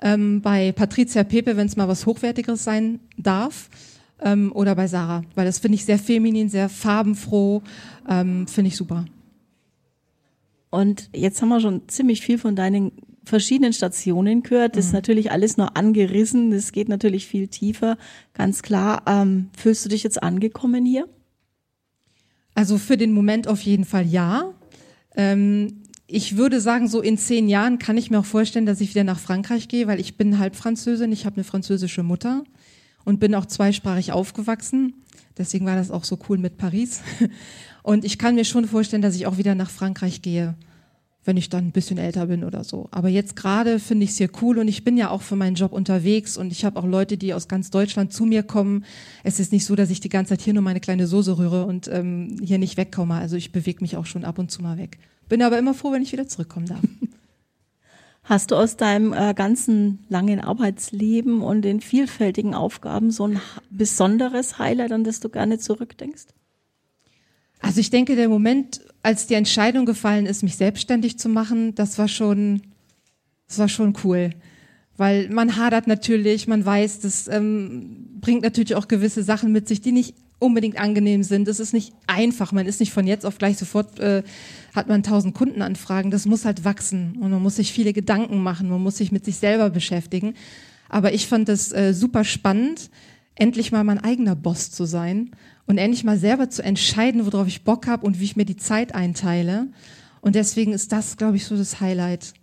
[0.00, 3.70] Ähm, bei Patricia Pepe, wenn es mal was Hochwertigeres sein darf.
[4.24, 7.62] Ähm, oder bei Sarah, weil das finde ich sehr feminin, sehr farbenfroh,
[8.08, 9.04] ähm, finde ich super.
[10.70, 12.90] Und jetzt haben wir schon ziemlich viel von deinen
[13.24, 14.76] verschiedenen Stationen gehört.
[14.76, 14.88] Das mhm.
[14.88, 16.50] ist natürlich alles nur angerissen.
[16.50, 17.96] Das geht natürlich viel tiefer.
[18.32, 19.02] Ganz klar.
[19.06, 21.06] Ähm, fühlst du dich jetzt angekommen hier?
[22.54, 24.52] Also für den Moment auf jeden Fall ja.
[25.16, 28.90] Ähm, ich würde sagen, so in zehn Jahren kann ich mir auch vorstellen, dass ich
[28.90, 32.44] wieder nach Frankreich gehe, weil ich bin halb Französin, ich habe eine französische Mutter
[33.04, 34.94] und bin auch zweisprachig aufgewachsen.
[35.36, 37.02] Deswegen war das auch so cool mit Paris.
[37.82, 40.54] Und ich kann mir schon vorstellen, dass ich auch wieder nach Frankreich gehe
[41.24, 42.88] wenn ich dann ein bisschen älter bin oder so.
[42.90, 45.54] Aber jetzt gerade finde ich es hier cool und ich bin ja auch für meinen
[45.54, 48.84] Job unterwegs und ich habe auch Leute, die aus ganz Deutschland zu mir kommen.
[49.22, 51.64] Es ist nicht so, dass ich die ganze Zeit hier nur meine kleine Soße rühre
[51.64, 53.14] und ähm, hier nicht wegkomme.
[53.14, 54.98] Also ich bewege mich auch schon ab und zu mal weg.
[55.28, 56.82] Bin aber immer froh, wenn ich wieder zurückkommen darf.
[58.24, 64.58] Hast du aus deinem äh, ganzen langen Arbeitsleben und den vielfältigen Aufgaben so ein besonderes
[64.58, 66.26] Highlight, an das du gerne zurückdenkst?
[67.60, 71.98] Also ich denke, der Moment, als die Entscheidung gefallen ist, mich selbstständig zu machen, das
[71.98, 72.62] war schon,
[73.46, 74.30] das war schon cool.
[74.96, 79.82] Weil man hadert natürlich, man weiß, das ähm, bringt natürlich auch gewisse Sachen mit sich,
[79.82, 81.48] die nicht unbedingt angenehm sind.
[81.48, 82.52] Es ist nicht einfach.
[82.52, 84.22] Man ist nicht von jetzt auf gleich sofort, äh,
[84.74, 86.10] hat man tausend Kundenanfragen.
[86.10, 88.68] Das muss halt wachsen und man muss sich viele Gedanken machen.
[88.68, 90.34] Man muss sich mit sich selber beschäftigen.
[90.88, 92.90] Aber ich fand das äh, super spannend,
[93.36, 95.30] endlich mal mein eigener Boss zu sein
[95.66, 98.56] und endlich mal selber zu entscheiden, worauf ich Bock habe und wie ich mir die
[98.56, 99.68] Zeit einteile.
[100.20, 102.34] Und deswegen ist das, glaube ich, so das Highlight.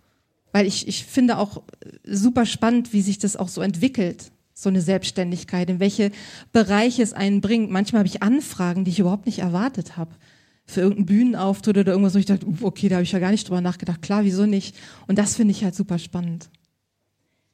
[0.52, 1.62] Weil ich, ich finde auch
[2.04, 6.10] super spannend, wie sich das auch so entwickelt, so eine Selbstständigkeit, in welche
[6.52, 7.70] Bereiche es einen bringt.
[7.70, 10.12] Manchmal habe ich Anfragen, die ich überhaupt nicht erwartet habe.
[10.72, 13.46] Für irgendeinen Bühnenauftritt oder irgendwas, wo ich dachte, okay, da habe ich ja gar nicht
[13.48, 14.00] drüber nachgedacht.
[14.00, 14.74] Klar, wieso nicht?
[15.06, 16.48] Und das finde ich halt super spannend.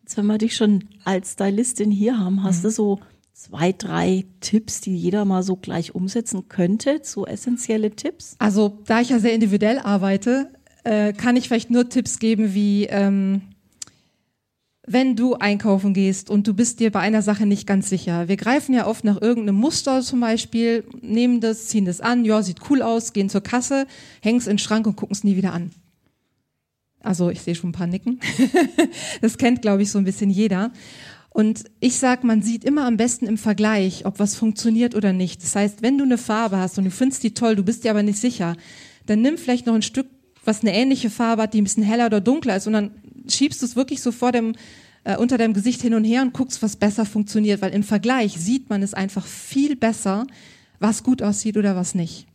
[0.03, 2.63] Jetzt, wenn wir dich schon als Stylistin hier haben, hast mhm.
[2.63, 3.01] du so
[3.33, 8.37] zwei, drei Tipps, die jeder mal so gleich umsetzen könnte, so essentielle Tipps?
[8.39, 10.51] Also, da ich ja sehr individuell arbeite,
[10.85, 13.43] äh, kann ich vielleicht nur Tipps geben wie, ähm,
[14.91, 18.29] wenn du einkaufen gehst und du bist dir bei einer Sache nicht ganz sicher.
[18.29, 22.43] Wir greifen ja oft nach irgendeinem Muster zum Beispiel, nehmen das, ziehen das an, ja,
[22.43, 23.87] sieht cool aus, gehen zur Kasse,
[24.23, 25.71] hängen es in den Schrank und gucken es nie wieder an.
[27.01, 28.19] Also ich sehe schon ein paar Nicken.
[29.21, 30.73] das kennt, glaube ich, so ein bisschen jeder.
[31.31, 35.43] Und ich sag, man sieht immer am besten im Vergleich, ob was funktioniert oder nicht.
[35.43, 37.91] Das heißt, wenn du eine Farbe hast und du findest die toll, du bist dir
[37.91, 38.57] aber nicht sicher,
[39.07, 40.07] dann nimm vielleicht noch ein Stück,
[40.45, 42.91] was eine ähnliche Farbe hat, die ein bisschen heller oder dunkler ist und dann
[43.29, 44.55] schiebst du es wirklich so vor dem,
[45.05, 48.39] äh, unter deinem Gesicht hin und her und guckst, was besser funktioniert, weil im Vergleich
[48.39, 50.27] sieht man es einfach viel besser,
[50.81, 52.27] was gut aussieht oder was nicht.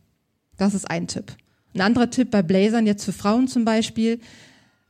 [0.56, 1.32] Das ist ein Tipp.
[1.74, 4.20] Ein anderer Tipp bei Blazern, jetzt für Frauen zum Beispiel,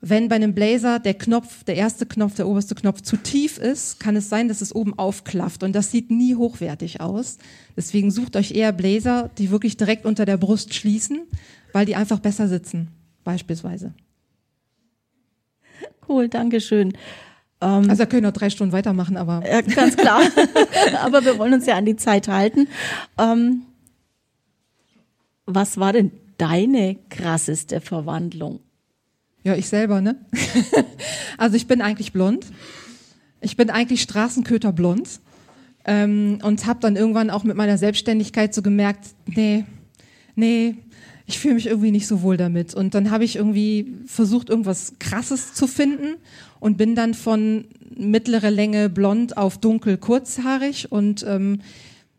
[0.06, 4.00] wenn bei einem Blazer der Knopf, der erste Knopf, der oberste Knopf zu tief ist,
[4.00, 7.38] kann es sein, dass es oben aufklafft und das sieht nie hochwertig aus.
[7.74, 11.22] Deswegen sucht euch eher Blazer, die wirklich direkt unter der Brust schließen,
[11.72, 12.88] weil die einfach besser sitzen,
[13.24, 13.94] beispielsweise.
[16.08, 16.92] Cool, danke schön.
[17.60, 19.42] Ähm, also da können wir noch drei Stunden weitermachen, aber.
[19.48, 20.20] Ja, ganz klar.
[21.02, 22.68] aber wir wollen uns ja an die Zeit halten.
[23.18, 23.62] Ähm,
[25.46, 28.60] was war denn deine krasseste Verwandlung?
[29.42, 30.16] Ja, ich selber, ne?
[31.38, 32.46] also ich bin eigentlich blond.
[33.40, 35.20] Ich bin eigentlich Straßenköter blond.
[35.86, 39.66] Ähm, und habe dann irgendwann auch mit meiner Selbstständigkeit so gemerkt, nee,
[40.34, 40.76] nee,
[41.26, 42.74] ich fühle mich irgendwie nicht so wohl damit.
[42.74, 46.16] Und dann habe ich irgendwie versucht, irgendwas Krasses zu finden
[46.60, 47.64] und bin dann von
[47.96, 51.60] mittlere Länge blond auf dunkel kurzhaarig und ähm,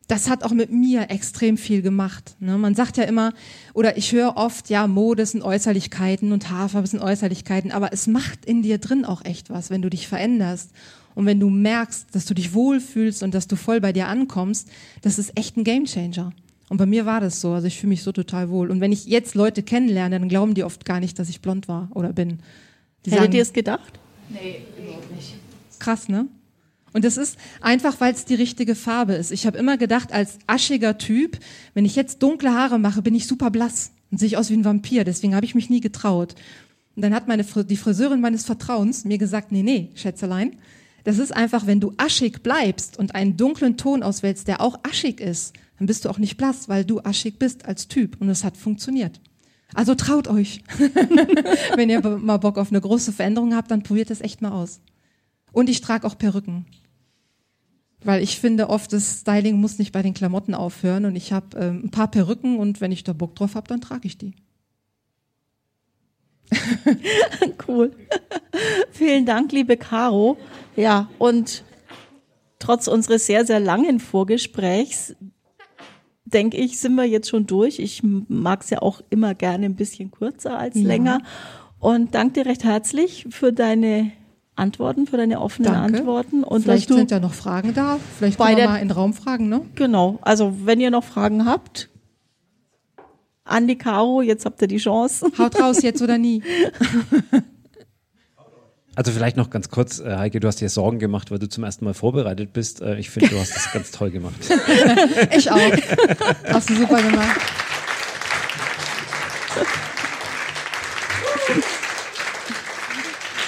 [0.08, 2.36] das hat auch mit mir extrem viel gemacht.
[2.39, 2.58] Ne?
[2.58, 3.34] Man sagt ja immer,
[3.74, 8.46] oder ich höre oft, ja, Mode sind Äußerlichkeiten und Haarfarbe sind Äußerlichkeiten, aber es macht
[8.46, 10.72] in dir drin auch echt was, wenn du dich veränderst.
[11.15, 14.70] Und wenn du merkst, dass du dich wohlfühlst und dass du voll bei dir ankommst,
[15.02, 16.34] das ist echt ein Gamechanger.
[16.69, 18.71] Und bei mir war das so, also ich fühle mich so total wohl.
[18.71, 21.67] Und wenn ich jetzt Leute kennenlerne, dann glauben die oft gar nicht, dass ich blond
[21.67, 22.39] war oder bin.
[23.06, 23.99] Die Hättet ihr es gedacht?
[24.30, 25.36] Nee, überhaupt nicht.
[25.80, 26.28] Krass, ne?
[26.93, 29.32] Und das ist einfach, weil es die richtige Farbe ist.
[29.32, 31.38] Ich habe immer gedacht, als aschiger Typ,
[31.73, 34.56] wenn ich jetzt dunkle Haare mache, bin ich super blass und sehe ich aus wie
[34.56, 35.04] ein Vampir.
[35.04, 36.36] Deswegen habe ich mich nie getraut.
[36.95, 40.56] Und dann hat meine die Friseurin meines Vertrauens mir gesagt, nee, nee, Schätzelein,
[41.04, 45.19] das ist einfach, wenn du aschig bleibst und einen dunklen Ton auswählst, der auch aschig
[45.19, 48.22] ist, dann bist du auch nicht blass, weil du aschig bist als Typ.
[48.22, 49.20] Und es hat funktioniert.
[49.74, 50.62] Also traut euch.
[51.76, 54.80] wenn ihr mal Bock auf eine große Veränderung habt, dann probiert es echt mal aus.
[55.52, 56.66] Und ich trage auch Perücken.
[58.04, 61.58] Weil ich finde, oft das Styling muss nicht bei den Klamotten aufhören und ich habe
[61.58, 64.36] ähm, ein paar Perücken und wenn ich da Bock drauf habe, dann trage ich die.
[67.68, 67.92] cool.
[68.92, 70.38] Vielen Dank, liebe Caro.
[70.76, 71.64] Ja, und
[72.60, 75.16] trotz unseres sehr, sehr langen Vorgesprächs,
[76.26, 77.80] denke ich, sind wir jetzt schon durch.
[77.80, 80.86] Ich mag es ja auch immer gerne ein bisschen kürzer als ja.
[80.86, 81.22] länger.
[81.80, 84.12] Und danke dir recht herzlich für deine
[84.56, 86.00] Antworten, für deine offenen Danke.
[86.00, 86.44] Antworten.
[86.44, 88.00] Und Vielleicht sind ja noch Fragen da.
[88.18, 89.62] Vielleicht können wir mal in den Raum fragen, ne?
[89.76, 90.18] Genau.
[90.22, 91.90] Also, wenn ihr noch Fragen habt,
[93.44, 95.28] Andi Caro, jetzt habt ihr die Chance.
[95.38, 96.42] Haut raus, jetzt oder nie.
[98.96, 101.66] Also vielleicht noch ganz kurz, äh, Heike, du hast dir Sorgen gemacht, weil du zum
[101.66, 102.82] ersten Mal vorbereitet bist.
[102.82, 104.36] Äh, ich finde, du hast das ganz toll gemacht.
[105.36, 105.60] ich auch.
[106.48, 107.42] Hast du super gemacht.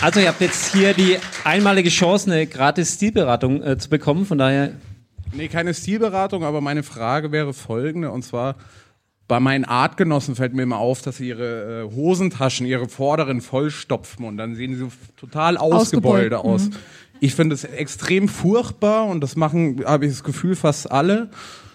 [0.02, 4.38] Also ihr habt jetzt hier die einmalige Chance, eine gratis Stilberatung äh, zu bekommen, von
[4.38, 4.74] daher...
[5.34, 8.56] Nee, keine Stilberatung, aber meine Frage wäre folgende, und zwar
[9.28, 14.26] bei meinen Artgenossen fällt mir immer auf, dass sie ihre äh, Hosentaschen, ihre vorderen vollstopfen
[14.26, 16.70] und dann sehen sie so total ausgebeult aus.
[16.70, 16.76] Mhm.
[17.20, 21.30] Ich finde es extrem furchtbar und das machen, habe ich das Gefühl, fast alle.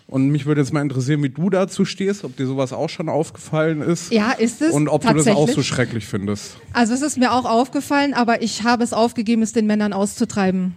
[0.06, 3.08] Und mich würde jetzt mal interessieren, wie du dazu stehst, ob dir sowas auch schon
[3.08, 4.12] aufgefallen ist.
[4.12, 4.72] Ja, ist es.
[4.72, 6.56] Und ob du das auch so schrecklich findest.
[6.74, 10.74] Also es ist mir auch aufgefallen, aber ich habe es aufgegeben, es den Männern auszutreiben.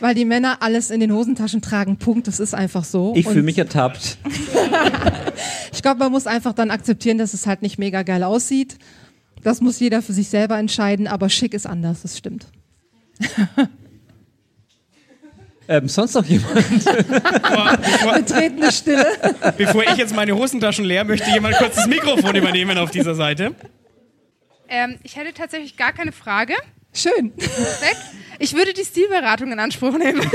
[0.00, 1.96] Weil die Männer alles in den Hosentaschen tragen.
[1.96, 2.26] Punkt.
[2.26, 3.12] Das ist einfach so.
[3.14, 4.18] Ich fühle mich ertappt.
[5.72, 8.78] ich glaube, man muss einfach dann akzeptieren, dass es halt nicht mega geil aussieht.
[9.42, 12.46] Das muss jeder für sich selber entscheiden, aber schick ist anders, das stimmt.
[15.70, 16.52] Ähm, sonst noch jemand?
[16.84, 19.06] Betretene Stille.
[19.56, 23.54] Bevor ich jetzt meine Hosentaschen leer, möchte jemand kurz das Mikrofon übernehmen auf dieser Seite.
[24.68, 26.54] Ähm, ich hätte tatsächlich gar keine Frage.
[26.92, 27.32] Schön.
[27.36, 28.00] Perfekt.
[28.38, 30.20] Ich würde die Stilberatung in Anspruch nehmen.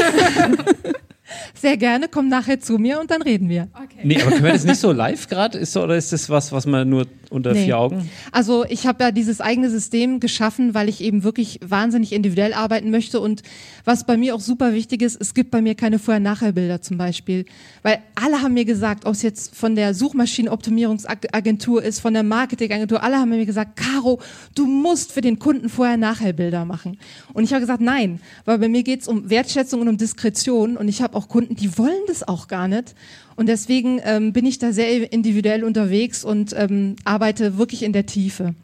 [1.55, 3.67] Sehr gerne, komm nachher zu mir und dann reden wir.
[3.73, 4.01] Okay.
[4.03, 5.57] Nee, aber können wir das nicht so live gerade?
[5.57, 7.65] Ist oder ist das was, was man nur unter nee.
[7.65, 8.09] vier Augen?
[8.31, 12.91] Also ich habe ja dieses eigene System geschaffen, weil ich eben wirklich wahnsinnig individuell arbeiten
[12.91, 13.41] möchte und
[13.85, 17.45] was bei mir auch super wichtig ist, es gibt bei mir keine Vorher-Nachher-Bilder zum Beispiel,
[17.81, 23.01] weil alle haben mir gesagt, ob es jetzt von der Suchmaschinenoptimierungsagentur ist, von der Marketingagentur,
[23.01, 24.19] alle haben mir gesagt, Caro,
[24.53, 26.99] du musst für den Kunden Vorher-Nachher-Bilder machen.
[27.33, 30.77] Und ich habe gesagt, nein, weil bei mir geht es um Wertschätzung und um Diskretion
[30.77, 32.95] und ich habe auch Kunden, die wollen das auch gar nicht.
[33.35, 38.05] Und deswegen ähm, bin ich da sehr individuell unterwegs und ähm, arbeite wirklich in der
[38.05, 38.55] Tiefe.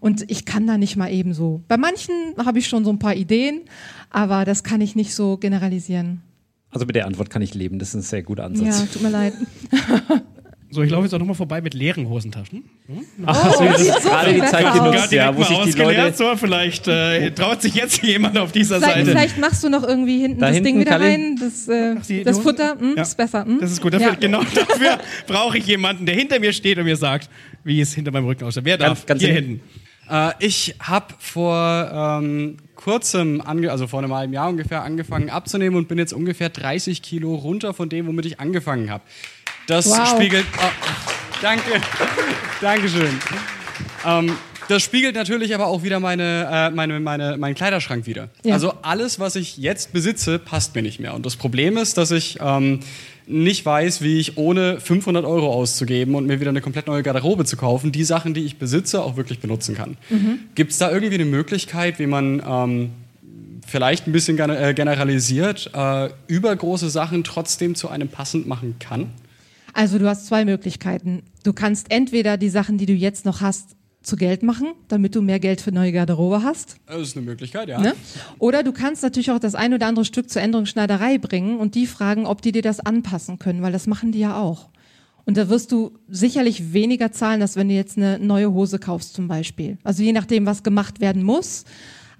[0.00, 1.62] Und ich kann da nicht mal ebenso.
[1.68, 3.62] Bei manchen habe ich schon so ein paar Ideen,
[4.10, 6.22] aber das kann ich nicht so generalisieren.
[6.70, 8.80] Also mit der Antwort kann ich leben, das ist ein sehr guter Ansatz.
[8.80, 9.32] Ja, tut mir leid.
[10.76, 12.64] So, ich laufe jetzt auch nochmal vorbei mit leeren Hosentaschen.
[12.86, 13.06] Hm?
[13.24, 16.12] Ach, so, das ist gerade die Zeit genutzt, ja, wo sich die Leute...
[16.14, 19.10] So, vielleicht äh, traut sich jetzt jemand auf dieser vielleicht, Seite.
[19.12, 22.04] Vielleicht machst du noch irgendwie hinten da das hinten Ding wieder rein, das, äh, Ach,
[22.04, 23.02] die, das die Futter, hm, ja.
[23.04, 23.46] ist besser.
[23.46, 23.58] Hm?
[23.58, 24.14] Das ist gut, dafür, ja.
[24.16, 27.30] genau dafür brauche ich jemanden, der hinter mir steht und mir sagt,
[27.64, 28.66] wie es hinter meinem Rücken aussieht.
[28.66, 29.06] Wer darf?
[29.06, 29.62] Ganz, ganz Hier hinten.
[30.10, 35.88] Äh, ich habe vor ähm, kurzem, also vor einem halben Jahr ungefähr, angefangen abzunehmen und
[35.88, 39.02] bin jetzt ungefähr 30 Kilo runter von dem, womit ich angefangen habe.
[39.66, 40.08] Das wow.
[40.08, 40.46] spiegelt.
[40.58, 40.70] Oh,
[41.42, 41.80] danke.
[42.60, 43.18] Dankeschön.
[44.04, 44.32] Ähm,
[44.68, 48.28] das spiegelt natürlich aber auch wieder meine, äh, meine, meine, meinen Kleiderschrank wieder.
[48.44, 48.54] Ja.
[48.54, 51.14] Also alles, was ich jetzt besitze, passt mir nicht mehr.
[51.14, 52.80] Und das Problem ist, dass ich ähm,
[53.26, 57.44] nicht weiß, wie ich ohne 500 Euro auszugeben und mir wieder eine komplett neue Garderobe
[57.44, 59.96] zu kaufen, die Sachen, die ich besitze, auch wirklich benutzen kann.
[60.10, 60.40] Mhm.
[60.54, 62.90] Gibt es da irgendwie eine Möglichkeit, wie man ähm,
[63.66, 69.10] vielleicht ein bisschen äh, generalisiert äh, übergroße Sachen trotzdem zu einem passend machen kann?
[69.76, 71.22] Also du hast zwei Möglichkeiten.
[71.44, 75.20] Du kannst entweder die Sachen, die du jetzt noch hast, zu Geld machen, damit du
[75.20, 76.76] mehr Geld für neue Garderobe hast.
[76.86, 77.78] Das ist eine Möglichkeit, ja.
[77.78, 77.92] Ne?
[78.38, 81.86] Oder du kannst natürlich auch das ein oder andere Stück zur Änderungsschneiderei bringen und die
[81.86, 84.70] fragen, ob die dir das anpassen können, weil das machen die ja auch.
[85.26, 89.12] Und da wirst du sicherlich weniger zahlen, als wenn du jetzt eine neue Hose kaufst
[89.12, 89.76] zum Beispiel.
[89.84, 91.64] Also je nachdem, was gemacht werden muss.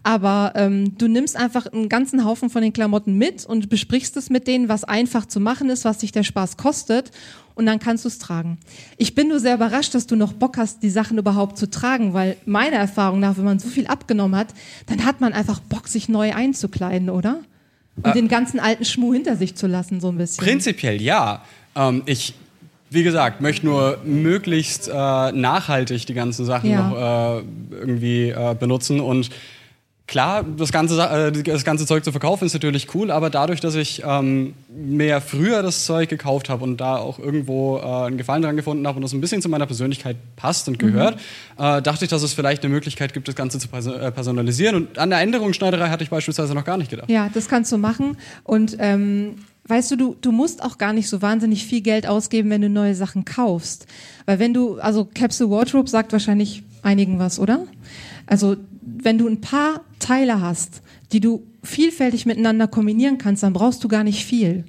[0.06, 4.30] Aber ähm, du nimmst einfach einen ganzen Haufen von den Klamotten mit und besprichst es
[4.30, 7.10] mit denen, was einfach zu machen ist, was sich der Spaß kostet
[7.56, 8.58] und dann kannst du es tragen.
[8.98, 12.14] Ich bin nur sehr überrascht, dass du noch Bock hast, die Sachen überhaupt zu tragen,
[12.14, 14.54] weil meiner Erfahrung nach, wenn man so viel abgenommen hat,
[14.86, 17.40] dann hat man einfach Bock, sich neu einzukleiden, oder?
[17.96, 20.44] Und äh, den ganzen alten Schmuh hinter sich zu lassen, so ein bisschen.
[20.44, 21.42] Prinzipiell ja.
[21.74, 22.32] Ähm, ich
[22.90, 24.92] wie gesagt, möchte nur möglichst äh,
[25.32, 26.88] nachhaltig die ganzen Sachen ja.
[26.88, 27.42] noch äh,
[27.72, 29.30] irgendwie äh, benutzen und
[30.06, 33.74] Klar, das ganze, äh, das ganze Zeug zu verkaufen ist natürlich cool, aber dadurch, dass
[33.74, 38.42] ich ähm, mehr früher das Zeug gekauft habe und da auch irgendwo äh, einen Gefallen
[38.42, 41.64] dran gefunden habe und das ein bisschen zu meiner Persönlichkeit passt und gehört, mhm.
[41.64, 44.76] äh, dachte ich, dass es vielleicht eine Möglichkeit gibt, das Ganze zu äh, personalisieren.
[44.76, 47.10] Und an der Änderungsschneiderei hatte ich beispielsweise noch gar nicht gedacht.
[47.10, 48.16] Ja, das kannst du machen.
[48.44, 49.34] Und ähm,
[49.66, 52.70] weißt du, du, du musst auch gar nicht so wahnsinnig viel Geld ausgeben, wenn du
[52.70, 53.86] neue Sachen kaufst.
[54.24, 57.66] Weil wenn du, also Capsule Wardrobe sagt wahrscheinlich einigen was, oder?
[58.26, 58.56] Also
[59.02, 60.82] wenn du ein paar Teile hast,
[61.12, 64.64] die du vielfältig miteinander kombinieren kannst, dann brauchst du gar nicht viel.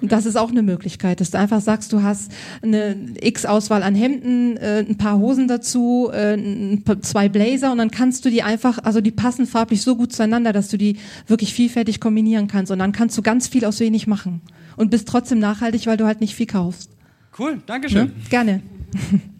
[0.00, 2.30] Und das ist auch eine Möglichkeit, dass du einfach sagst, du hast
[2.62, 6.36] eine X-Auswahl an Hemden, äh, ein paar Hosen dazu, äh,
[7.00, 10.52] zwei Blazer und dann kannst du die einfach, also die passen farblich so gut zueinander,
[10.52, 14.06] dass du die wirklich vielfältig kombinieren kannst und dann kannst du ganz viel aus wenig
[14.06, 14.42] machen
[14.76, 16.90] und bist trotzdem nachhaltig, weil du halt nicht viel kaufst.
[17.38, 18.08] Cool, danke schön.
[18.08, 18.28] Ja?
[18.30, 18.62] Gerne.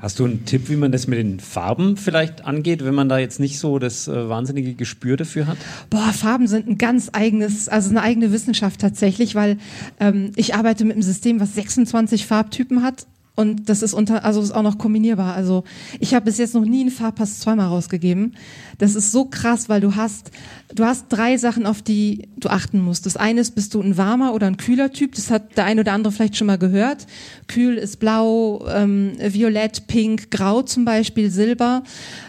[0.00, 3.18] Hast du einen Tipp, wie man das mit den Farben vielleicht angeht, wenn man da
[3.18, 5.58] jetzt nicht so das äh, wahnsinnige Gespür dafür hat?
[5.90, 9.58] Boah, Farben sind ein ganz eigenes, also eine eigene Wissenschaft tatsächlich, weil
[9.98, 13.06] ähm, ich arbeite mit einem System, was 26 Farbtypen hat
[13.38, 15.32] und das ist unter, also ist auch noch kombinierbar.
[15.32, 15.62] Also
[16.00, 18.34] ich habe bis jetzt noch nie einen Farbpass zweimal rausgegeben.
[18.78, 20.32] Das ist so krass, weil du hast,
[20.74, 23.06] du hast drei Sachen, auf die du achten musst.
[23.06, 25.14] Das eine ist, bist du ein warmer oder ein kühler Typ.
[25.14, 27.06] Das hat der eine oder andere vielleicht schon mal gehört.
[27.46, 31.84] Kühl ist blau, ähm, violett, pink, grau zum Beispiel, silber.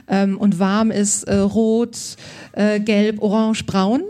[0.08, 1.98] Ähm, und warm ist äh, rot,
[2.52, 4.04] äh, gelb, orange, braun.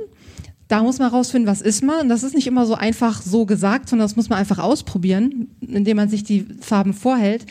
[0.70, 2.02] Da muss man rausfinden, was ist man.
[2.02, 5.48] Und das ist nicht immer so einfach so gesagt, sondern das muss man einfach ausprobieren,
[5.60, 7.48] indem man sich die Farben vorhält.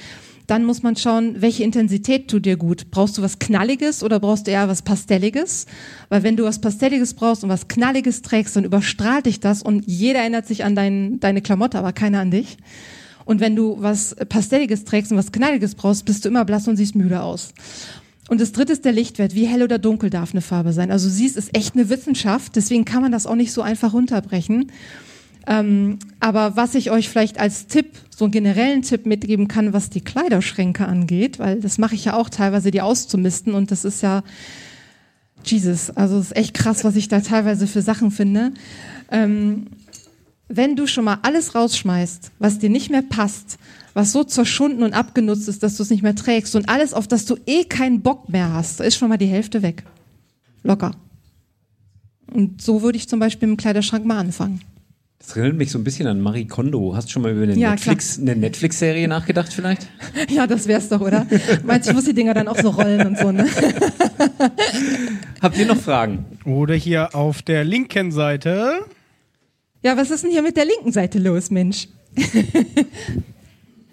[0.46, 2.92] Dann muss man schauen, welche Intensität tut dir gut.
[2.92, 5.66] Brauchst du was Knalliges oder brauchst du eher was Pastelliges?
[6.09, 9.85] Weil wenn du was Pastelliges brauchst und was Knalliges trägst, dann überstrahlt dich das und
[9.87, 12.57] jeder erinnert sich an dein, deine Klamotte, aber keiner an dich.
[13.24, 16.76] Und wenn du was Pastelliges trägst und was Knalliges brauchst, bist du immer blass und
[16.76, 17.52] siehst müde aus.
[18.28, 19.34] Und das dritte ist der Lichtwert.
[19.34, 20.90] Wie hell oder dunkel darf eine Farbe sein?
[20.90, 22.54] Also siehst, ist echt eine Wissenschaft.
[22.56, 24.70] Deswegen kann man das auch nicht so einfach runterbrechen.
[25.46, 29.88] Ähm, aber was ich euch vielleicht als Tipp, so einen generellen Tipp mitgeben kann, was
[29.88, 33.54] die Kleiderschränke angeht, weil das mache ich ja auch teilweise, die auszumisten.
[33.54, 34.22] Und das ist ja,
[35.42, 38.52] Jesus, also es ist echt krass, was ich da teilweise für Sachen finde.
[39.10, 39.68] Ähm,
[40.48, 43.58] wenn du schon mal alles rausschmeißt, was dir nicht mehr passt,
[43.98, 47.08] was so zerschunden und abgenutzt ist, dass du es nicht mehr trägst und alles, auf
[47.08, 49.82] das du eh keinen Bock mehr hast, da ist schon mal die Hälfte weg.
[50.62, 50.92] Locker.
[52.32, 54.61] Und so würde ich zum Beispiel im Kleiderschrank mal anfangen.
[55.18, 56.94] Das erinnert mich so ein bisschen an Marie Kondo.
[56.94, 59.88] Hast du schon mal über eine ja, Netflix, eine Netflix-Serie nachgedacht vielleicht?
[60.30, 61.26] Ja, das wär's doch, oder?
[61.64, 63.48] Meinst du, ich muss die Dinger dann auch so rollen und so, ne?
[65.42, 66.24] Habt ihr noch Fragen?
[66.44, 68.78] Oder hier auf der linken Seite.
[69.82, 71.88] Ja, was ist denn hier mit der linken Seite los, Mensch?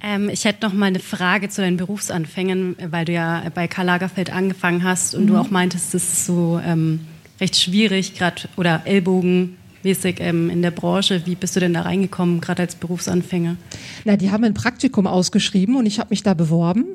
[0.01, 3.85] Ähm, ich hätte noch mal eine Frage zu deinen Berufsanfängen, weil du ja bei Karl
[3.85, 5.27] Lagerfeld angefangen hast und mhm.
[5.27, 7.01] du auch meintest, es ist so ähm,
[7.39, 11.25] recht schwierig, gerade oder ellbogenmäßig ähm, in der Branche.
[11.25, 13.57] Wie bist du denn da reingekommen, gerade als Berufsanfänger?
[14.03, 16.85] Na, die haben ein Praktikum ausgeschrieben und ich habe mich da beworben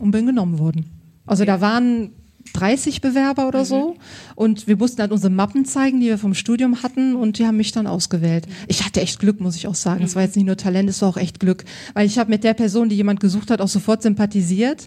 [0.00, 0.86] und bin genommen worden.
[1.26, 1.52] Also okay.
[1.52, 2.10] da waren
[2.52, 3.64] 30 Bewerber oder mhm.
[3.64, 3.96] so.
[4.34, 7.56] Und wir mussten halt unsere Mappen zeigen, die wir vom Studium hatten, und die haben
[7.56, 8.46] mich dann ausgewählt.
[8.68, 10.04] Ich hatte echt Glück, muss ich auch sagen.
[10.04, 11.64] Es war jetzt nicht nur Talent, es war auch echt Glück.
[11.94, 14.86] Weil ich habe mit der Person, die jemand gesucht hat, auch sofort sympathisiert.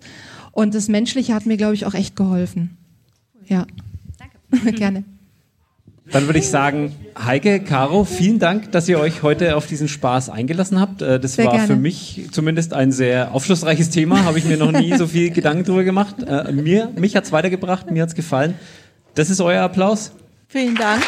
[0.52, 2.78] Und das Menschliche hat mir, glaube ich, auch echt geholfen.
[3.46, 3.66] Ja.
[4.18, 4.72] Danke.
[4.78, 5.04] Gerne.
[6.12, 10.30] Dann würde ich sagen, Heike, Caro, vielen Dank, dass ihr euch heute auf diesen Spaß
[10.30, 11.02] eingelassen habt.
[11.02, 11.68] Äh, das Sehr war gerne.
[11.68, 14.24] für mich zumindest ein sehr aufschlussreiches Thema.
[14.24, 16.16] Habe ich mir noch nie so viel Gedanken drüber gemacht.
[16.26, 18.54] Äh, mir, mich hat's weitergebracht, mir hat's gefallen.
[19.16, 20.12] Das ist euer Applaus.
[20.48, 21.04] Vielen Dank.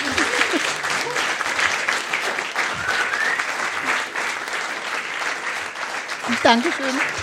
[6.43, 7.18] Dankeschön.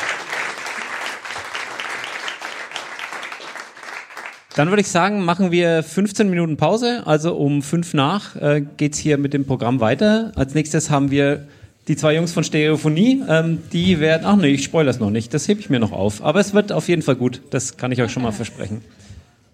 [4.56, 7.02] Dann würde ich sagen, machen wir 15 Minuten Pause.
[7.04, 10.32] Also um fünf nach äh, geht's hier mit dem Programm weiter.
[10.34, 11.46] Als nächstes haben wir
[11.88, 13.22] die zwei Jungs von Stereophonie.
[13.28, 15.34] Ähm, die werden, ach nee, ich spoilere es noch nicht.
[15.34, 16.24] Das hebe ich mir noch auf.
[16.24, 17.42] Aber es wird auf jeden Fall gut.
[17.50, 18.80] Das kann ich euch schon mal versprechen.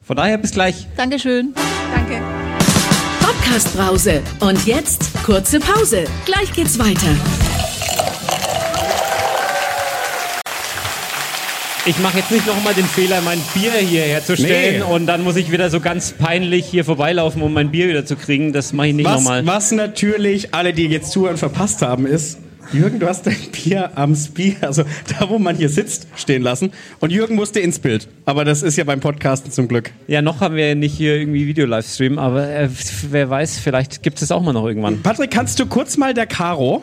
[0.04, 0.86] Von daher bis gleich.
[0.96, 1.52] Dankeschön.
[1.92, 2.22] Danke.
[3.18, 4.22] Podcast Brause.
[4.38, 6.04] Und jetzt kurze Pause.
[6.26, 7.51] Gleich geht's weiter.
[11.84, 14.94] Ich mache jetzt nicht nochmal den Fehler, mein Bier hier herzustellen Nee.
[14.94, 18.14] und dann muss ich wieder so ganz peinlich hier vorbeilaufen, um mein Bier wieder zu
[18.14, 18.52] kriegen.
[18.52, 19.44] Das mache ich nicht nochmal.
[19.46, 22.38] was natürlich alle, die jetzt zuhören, verpasst haben, ist,
[22.72, 24.84] Jürgen, du hast dein Bier am Spiel, also
[25.18, 26.70] da, wo man hier sitzt, stehen lassen.
[27.00, 28.06] Und Jürgen musste ins Bild.
[28.26, 29.90] Aber das ist ja beim Podcasten zum Glück.
[30.06, 32.68] Ja, noch haben wir nicht hier irgendwie Video-Livestream, aber äh,
[33.10, 35.02] wer weiß, vielleicht gibt es auch mal noch irgendwann.
[35.02, 36.82] Patrick, kannst du kurz mal der Caro,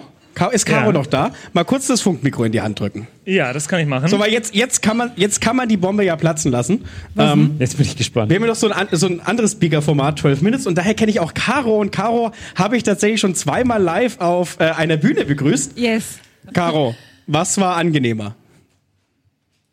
[0.51, 0.91] ist Caro Ja.
[0.93, 3.07] noch da, mal kurz das Funkmikro in die Hand drücken?
[3.25, 4.07] Ja, das kann ich machen.
[4.07, 6.85] So, weil jetzt, jetzt, kann man, jetzt kann man die Bombe ja platzen lassen.
[7.17, 8.29] Ähm, Jetzt bin ich gespannt.
[8.29, 11.11] wir haben ja noch so ein, so ein anderes Speaker-Format, 12 Minutes, und daher kenne
[11.11, 11.79] ich auch Caro.
[11.79, 15.77] Und Caro habe ich tatsächlich schon zweimal live auf äh, einer Bühne begrüßt.
[15.77, 16.19] Yes.
[16.53, 16.95] Caro,
[17.27, 18.35] was war angenehmer?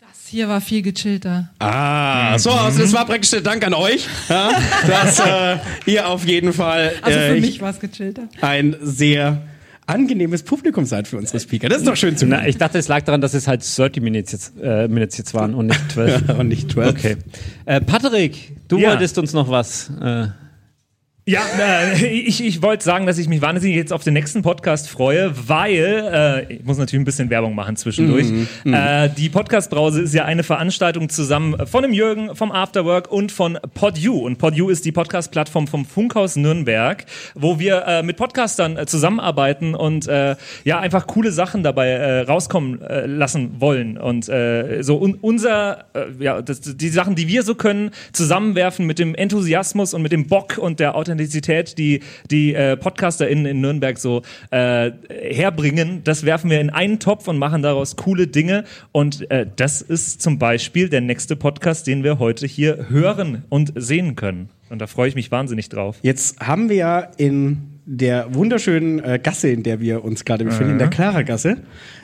[0.01, 1.51] Das hier war viel gechillter.
[1.61, 4.51] Ah, so, also das war praktisch der Dank an euch, ja,
[4.87, 8.23] dass äh, ihr auf jeden Fall Also für äh, mich war es gechillter.
[8.41, 9.43] ein sehr
[9.87, 11.68] angenehmes Publikum seid für unsere Speaker.
[11.68, 14.03] Das ist doch schön zu Na, ich dachte, es lag daran, dass es halt 30
[14.03, 16.26] Minutes jetzt, äh, Minutes jetzt waren und nicht 12.
[16.28, 16.41] hören.
[16.41, 16.91] Und nicht 12.
[16.91, 17.16] Okay.
[17.66, 18.91] Äh, Patrick, du Ja.
[18.91, 19.91] wolltest uns noch was.
[20.01, 20.28] Äh,
[21.29, 24.89] Ja, äh, ich, ich wollte sagen, dass ich mich wahnsinnig jetzt auf den nächsten Podcast
[24.89, 28.27] freue, weil, äh, ich muss natürlich ein bisschen Werbung machen zwischendurch.
[28.64, 33.59] Äh, die Podcast-Brause ist ja eine Veranstaltung zusammen von dem Jürgen, vom Afterwork und von
[33.74, 34.24] PodU.
[34.24, 37.05] Und PodU ist die Podcast-Plattform vom Funkhaus Nürnberg,
[37.35, 42.20] wo wir äh, mit Podcastern äh, zusammenarbeiten und äh, ja, einfach coole Sachen dabei äh,
[42.20, 43.99] rauskommen äh, lassen wollen.
[43.99, 48.87] Und äh, so un unser, äh, ja, das, die Sachen, die wir so können, zusammenwerfen
[48.87, 52.01] mit dem Enthusiasmus und mit dem Bock und der Authentizität, die
[52.31, 57.39] die äh, PodcasterInnen in Nürnberg so äh, herbringen, das werfen wir in einen Topf und
[57.39, 58.64] machen daraus coole Dinge.
[58.93, 63.73] Und äh, das ist zum Beispiel der nächste Podcast, den wir heute hier hören und
[63.75, 64.51] sehen können.
[64.69, 65.99] Und da freue ich mich wahnsinnig drauf.
[66.03, 70.72] Jetzt haben wir ja in der wunderschönen äh, Gasse, in der wir uns gerade befinden,
[70.72, 71.59] in der Clara-Gasse,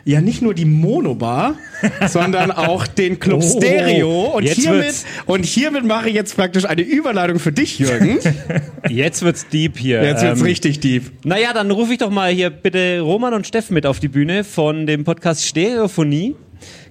[0.04, 1.56] ja nicht nur die Monobar,
[2.08, 4.20] sondern auch den Club Oh, Stereo.
[4.36, 5.04] Und hiermit, wird's.
[5.26, 8.18] und hiermit mache ich jetzt praktisch eine Überleitung für dich, Jürgen.
[8.88, 10.04] jetzt wird's deep hier.
[10.04, 11.10] Jetzt wird's Ähm, richtig deep.
[11.24, 14.44] Naja, dann rufe ich doch mal hier bitte Roman und Steff mit auf die Bühne
[14.44, 16.36] von dem Podcast Stereophonie.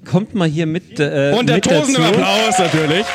[0.03, 0.99] Kommt mal hier mit.
[0.99, 2.13] Äh, Und der mit tosende dazu.
[2.19, 3.05] Applaus natürlich.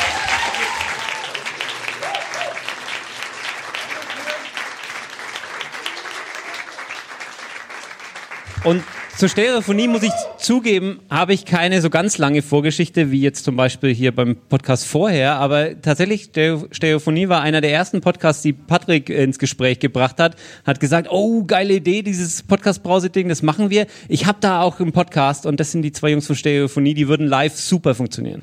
[8.66, 8.82] Und
[9.16, 13.54] zur Stereophonie muss ich zugeben, habe ich keine so ganz lange Vorgeschichte, wie jetzt zum
[13.54, 15.36] Beispiel hier beim Podcast vorher.
[15.36, 20.34] Aber tatsächlich, Stereo- Stereophonie war einer der ersten Podcasts, die Patrick ins Gespräch gebracht hat.
[20.66, 23.86] Hat gesagt, oh, geile Idee, dieses Podcast-Brause-Ding, das machen wir.
[24.08, 27.06] Ich habe da auch einen Podcast und das sind die zwei Jungs von Stereophonie, die
[27.06, 28.42] würden live super funktionieren.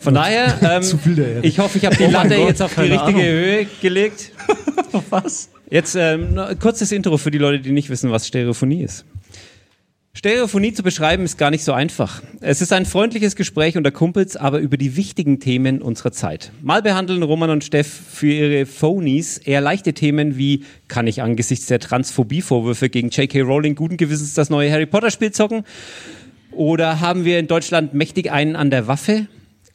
[0.00, 3.02] Von daher, ähm, ich hoffe, ich habe die Oh Latte Gott, jetzt auf die richtige
[3.02, 3.22] Ahnung.
[3.22, 4.32] Höhe gelegt.
[5.10, 5.50] Was?
[5.68, 9.04] Jetzt ähm, kurzes Intro für die Leute, die nicht wissen, was Stereophonie ist.
[10.12, 12.20] Stereophonie zu beschreiben ist gar nicht so einfach.
[12.40, 16.50] Es ist ein freundliches Gespräch unter Kumpels, aber über die wichtigen Themen unserer Zeit.
[16.60, 21.66] Mal behandeln Roman und Steff für ihre Phonies eher leichte Themen wie, kann ich angesichts
[21.66, 23.42] der Transphobie-Vorwürfe gegen J.K.
[23.42, 25.62] Rowling guten Gewissens das neue Harry Potter-Spiel zocken?
[26.50, 29.28] Oder haben wir in Deutschland mächtig einen an der Waffe?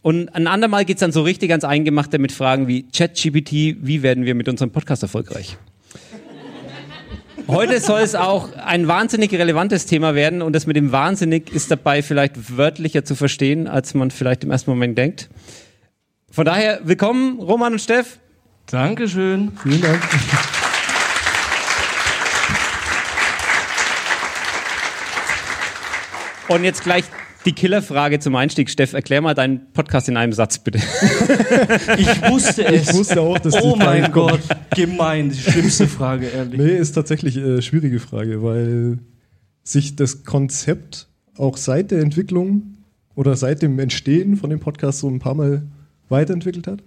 [0.05, 4.23] Und ein andermal geht's dann so richtig ans Eingemachte mit Fragen wie ChatGPT, wie werden
[4.23, 5.57] wir mit unserem Podcast erfolgreich?
[7.47, 11.71] Heute soll es auch ein wahnsinnig relevantes Thema werden und das mit dem wahnsinnig ist
[11.71, 15.27] dabei vielleicht wörtlicher zu verstehen, als man vielleicht im ersten Moment denkt.
[16.29, 18.19] Von daher willkommen Roman und Steff.
[18.67, 19.53] Dankeschön.
[19.63, 20.03] Vielen Dank.
[26.47, 27.05] Und jetzt gleich
[27.45, 28.69] die Killerfrage zum Einstieg.
[28.69, 30.79] Steff, erklär mal deinen Podcast in einem Satz bitte.
[31.97, 32.89] Ich wusste es.
[32.89, 34.47] Ich wusste auch, dass Oh die Frage mein kommt.
[34.47, 35.29] Gott, gemein.
[35.29, 36.59] Die schlimmste Frage, ehrlich.
[36.59, 38.99] Nee, ist tatsächlich eine schwierige Frage, weil
[39.63, 42.77] sich das Konzept auch seit der Entwicklung
[43.15, 45.63] oder seit dem Entstehen von dem Podcast so ein paar Mal
[46.09, 46.83] weiterentwickelt hat.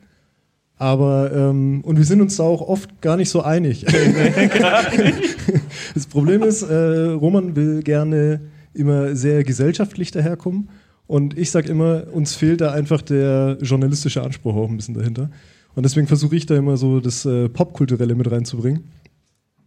[0.77, 3.85] Aber, ähm, und wir sind uns da auch oft gar nicht so einig.
[5.95, 8.41] das Problem ist, äh, Roman will gerne
[8.79, 10.69] immer sehr gesellschaftlich daherkommen.
[11.07, 15.31] Und ich sage immer, uns fehlt da einfach der journalistische Anspruch auch ein bisschen dahinter.
[15.75, 18.85] Und deswegen versuche ich da immer so das äh, Popkulturelle mit reinzubringen.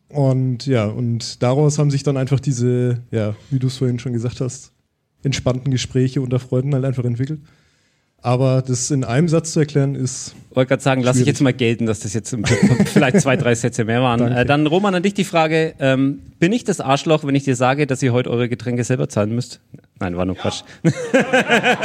[0.09, 4.13] Und ja, und daraus haben sich dann einfach diese, ja, wie du es vorhin schon
[4.13, 4.73] gesagt hast,
[5.23, 7.39] entspannten Gespräche unter Freunden halt einfach entwickelt.
[8.23, 10.35] Aber das in einem Satz zu erklären ist.
[10.51, 12.35] Ich wollte gerade sagen, lass ich jetzt mal gelten, dass das jetzt
[12.85, 14.31] vielleicht zwei, drei Sätze mehr waren.
[14.31, 17.55] Äh, dann, Roman, an dich die Frage: ähm, Bin ich das Arschloch, wenn ich dir
[17.55, 19.59] sage, dass ihr heute eure Getränke selber zahlen müsst?
[19.99, 20.41] Nein, war nur ja.
[20.41, 20.63] Quatsch.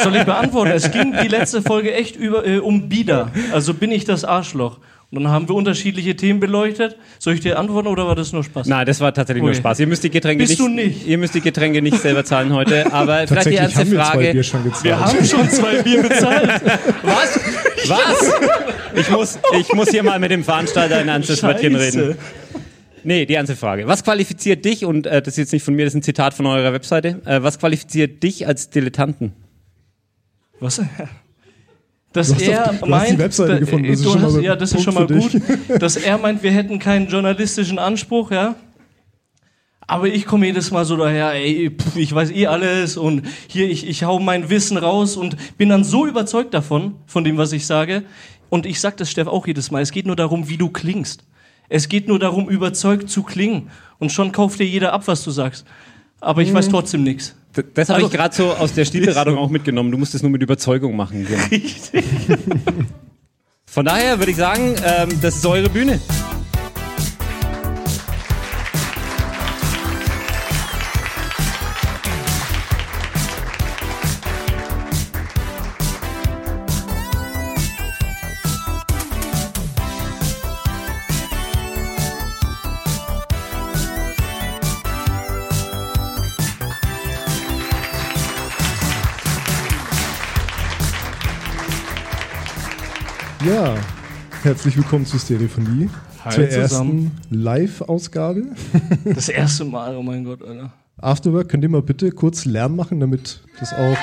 [0.03, 0.73] Soll ich beantworten?
[0.73, 3.31] Es ging die letzte Folge echt über, äh, um Bieder.
[3.53, 4.79] Also bin ich das Arschloch?
[5.11, 6.97] Und dann haben wir unterschiedliche Themen beleuchtet.
[7.21, 8.67] Soll ich dir antworten oder war das nur Spaß?
[8.67, 9.53] Nein, das war tatsächlich okay.
[9.53, 9.79] nur Spaß.
[9.81, 11.07] Ihr müsst die Getränke Bist nicht, du nicht.
[11.07, 12.93] Ihr müsst die Getränke nicht selber zahlen heute.
[12.93, 14.21] Aber vielleicht die ernste haben Frage.
[14.21, 14.85] Wir, zwei Bier schon gezahlt.
[14.85, 16.51] wir haben schon zwei Bier bezahlt.
[17.03, 17.41] Was?
[17.89, 18.33] Was?
[18.97, 22.17] Ich muss, ich muss hier mal mit dem Veranstalter ein ernstes Wörtchen reden.
[23.05, 23.87] Nee, die ernste Frage.
[23.87, 26.35] Was qualifiziert dich, und äh, das ist jetzt nicht von mir, das ist ein Zitat
[26.35, 29.33] von eurer Webseite, äh, was qualifiziert dich als Dilettanten?
[30.59, 30.83] Was?
[32.17, 33.21] Dass er doch, meint.
[33.21, 35.41] Das du hast, ja, das ist schon mal gut,
[35.81, 38.57] dass er meint, wir hätten keinen journalistischen Anspruch, ja.
[39.89, 43.71] Aber ich komme jedes Mal so daher, ey, pff, ich weiß eh alles und hier,
[43.71, 47.53] ich, ich hau mein Wissen raus und bin dann so überzeugt davon, von dem, was
[47.53, 48.03] ich sage.
[48.49, 51.25] Und ich sag das Steff auch jedes Mal, es geht nur darum, wie du klingst.
[51.69, 53.71] Es geht nur darum, überzeugt zu klingen.
[53.99, 55.67] Und schon kauft dir jeder ab, was du sagst.
[56.21, 56.55] Aber ich mhm.
[56.55, 57.35] weiß trotzdem nichts.
[57.75, 59.91] Das habe also, ich gerade so aus der Stilberatung auch mitgenommen.
[59.91, 61.27] Du musst es nur mit Überzeugung machen.
[61.27, 61.43] Genau.
[61.51, 62.05] Richtig.
[63.67, 66.01] Von daher würde ich sagen, ähm, das ist eure Bühne.
[94.47, 95.91] Herzlich willkommen zu Stereophonie.
[96.25, 97.11] Hi zur zusammen.
[97.11, 98.45] ersten Live-Ausgabe.
[99.05, 100.73] Das erste Mal, oh mein Gott, Alter.
[100.99, 103.97] Afterwork, könnt ihr mal bitte kurz Lärm machen, damit das auch.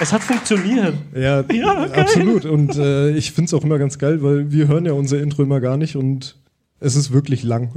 [0.00, 0.94] Es hat funktioniert.
[1.14, 2.46] Ja, ja absolut.
[2.46, 5.44] Und äh, ich finde es auch immer ganz geil, weil wir hören ja unser Intro
[5.44, 6.41] immer gar nicht und
[6.82, 7.70] es ist wirklich lang.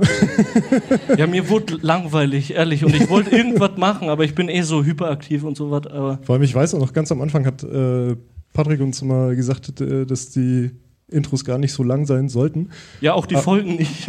[1.18, 2.84] ja, mir wurde langweilig, ehrlich.
[2.84, 5.84] Und ich wollte irgendwas machen, aber ich bin eh so hyperaktiv und so was.
[6.26, 8.16] Vor allem, ich weiß auch noch, ganz am Anfang hat äh,
[8.54, 10.72] Patrick uns mal gesagt, äh, dass die
[11.08, 12.70] Intros gar nicht so lang sein sollten.
[13.00, 13.42] Ja, auch die ah.
[13.42, 14.08] Folgen nicht.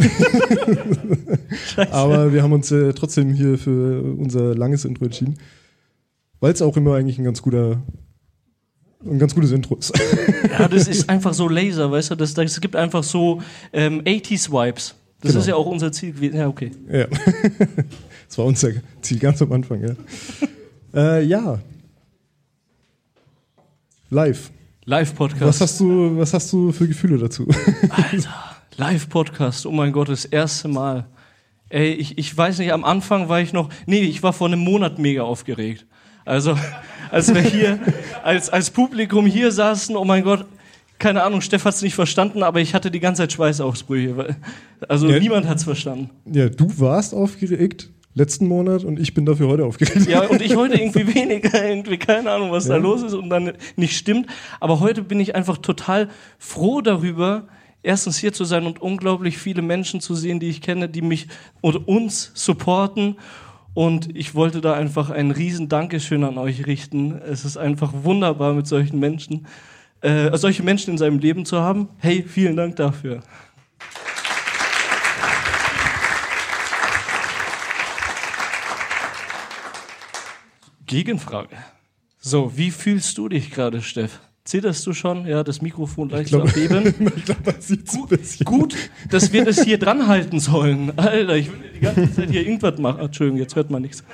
[1.90, 5.36] aber wir haben uns äh, trotzdem hier für unser langes Intro entschieden.
[6.40, 7.82] Weil es auch immer eigentlich ein ganz guter
[9.09, 9.92] ein ganz gutes Intro ist.
[10.59, 12.14] Ja, das ist einfach so Laser, weißt du?
[12.14, 13.42] Das, das gibt einfach so
[13.72, 14.94] ähm, 80s-Vibes.
[15.20, 15.40] Das genau.
[15.40, 16.36] ist ja auch unser Ziel gewesen.
[16.36, 16.70] Ja, okay.
[16.90, 17.07] Ja.
[18.28, 18.70] Das war unser
[19.02, 19.94] Ziel ganz am Anfang, ja.
[20.92, 21.61] äh, ja.
[24.11, 24.50] Live.
[24.84, 25.42] Live-Podcast.
[25.42, 27.46] Was hast du, was hast du für Gefühle dazu?
[27.88, 28.34] Alter,
[28.76, 31.07] Live-Podcast, oh mein Gott, das erste Mal.
[31.68, 34.61] Ey, ich, ich weiß nicht, am Anfang war ich noch, nee, ich war vor einem
[34.61, 35.86] Monat mega aufgeregt.
[36.27, 36.59] Also,
[37.11, 37.79] als wir hier
[38.22, 40.45] als, als Publikum hier saßen, oh mein Gott,
[40.99, 44.37] keine Ahnung, Steff hat es nicht verstanden, aber ich hatte die ganze Zeit Schweißausbrüche.
[44.89, 46.11] Also ja, niemand hat es verstanden.
[46.24, 50.09] Ja, du warst aufgeregt letzten Monat und ich bin dafür heute aufgeregt.
[50.09, 52.74] Ja, und ich heute irgendwie weniger, irgendwie keine Ahnung, was ja.
[52.74, 54.27] da los ist und dann nicht stimmt.
[54.59, 56.09] Aber heute bin ich einfach total
[56.39, 57.47] froh darüber,
[57.83, 61.29] erstens hier zu sein und unglaublich viele Menschen zu sehen, die ich kenne, die mich
[61.61, 63.16] und uns supporten
[63.77, 67.12] und ich wollte da einfach ein riesen Dankeschön an euch richten.
[67.12, 69.47] Es ist einfach wunderbar, mit solchen Menschen,
[70.01, 71.91] äh, solche Menschen in seinem Leben zu haben.
[71.99, 73.22] Hey, vielen Dank dafür.
[80.87, 81.59] Gegenfrage.
[82.18, 84.20] So, wie fühlst du dich gerade, Steff?
[84.47, 85.26] Zitterst du schon?
[85.26, 86.86] Ja, das Mikrofon leicht zu abheben.
[87.16, 88.44] ich glaube, man sieht ein bisschen.
[88.44, 88.76] Gut,
[89.11, 90.97] dass wir das hier dran halten sollen.
[90.97, 93.01] Alter, ich will die ganze Zeit hier irgendwas machen.
[93.01, 94.05] Entschuldigung, jetzt hört man nichts.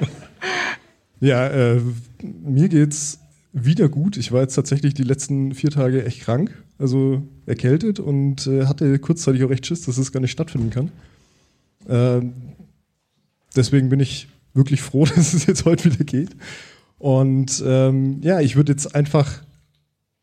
[1.20, 1.82] ja, äh,
[2.22, 3.18] mir geht's
[3.52, 4.16] wieder gut.
[4.16, 8.98] Ich war jetzt tatsächlich die letzten vier Tage echt krank, also erkältet und äh, hatte
[8.98, 10.90] kurzzeitig auch recht Schiss, dass es gar nicht stattfinden kann.
[11.86, 12.26] Äh,
[13.54, 16.30] deswegen bin ich wirklich froh, dass es jetzt heute wieder geht.
[16.98, 19.42] Und ähm, ja, ich würde jetzt einfach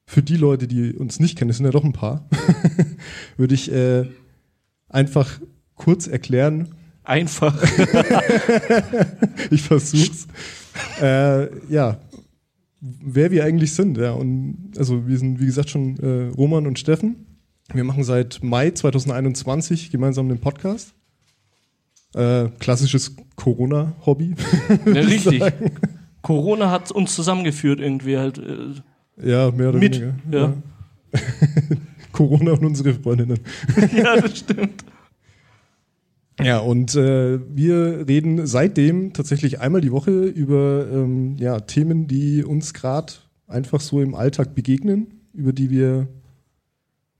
[0.05, 2.27] für die Leute, die uns nicht kennen, es sind ja doch ein paar,
[3.37, 4.05] würde ich äh,
[4.89, 5.39] einfach
[5.75, 7.61] kurz erklären, Einfach.
[9.51, 10.27] ich versuch's.
[10.99, 11.99] äh, ja,
[12.81, 13.97] wer wir eigentlich sind.
[13.97, 14.11] Ja.
[14.11, 17.27] Und also wir sind, wie gesagt, schon äh, Roman und Steffen.
[17.73, 20.93] Wir machen seit Mai 2021 gemeinsam den Podcast.
[22.15, 24.35] Äh, klassisches Corona-Hobby.
[24.85, 25.43] Ja, richtig.
[26.25, 28.39] Corona hat uns zusammengeführt irgendwie halt.
[28.39, 30.15] Äh, ja, mehr oder mit, weniger.
[30.31, 30.53] Ja.
[31.13, 31.19] ja.
[32.11, 33.39] Corona und unsere Freundinnen.
[33.95, 34.83] ja, das stimmt.
[36.41, 42.43] Ja, und äh, wir reden seitdem tatsächlich einmal die Woche über ähm, ja, Themen, die
[42.43, 43.13] uns gerade
[43.47, 46.07] einfach so im Alltag begegnen, über die wir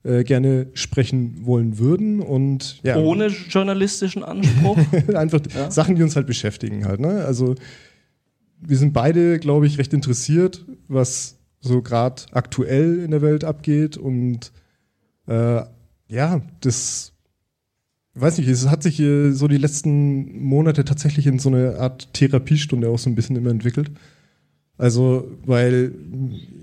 [0.02, 4.78] äh, gerne sprechen wollen würden und ja, ohne journalistischen Anspruch
[5.14, 5.70] einfach ja.
[5.70, 6.98] Sachen, die uns halt beschäftigen halt.
[6.98, 7.24] Ne?
[7.24, 7.54] Also
[8.66, 13.96] wir sind beide, glaube ich, recht interessiert, was so gerade aktuell in der Welt abgeht
[13.96, 14.52] und
[15.26, 15.62] äh,
[16.08, 17.12] ja, das
[18.14, 22.88] weiß nicht, es hat sich so die letzten Monate tatsächlich in so eine Art Therapiestunde
[22.88, 23.90] auch so ein bisschen immer entwickelt.
[24.78, 25.92] Also, weil,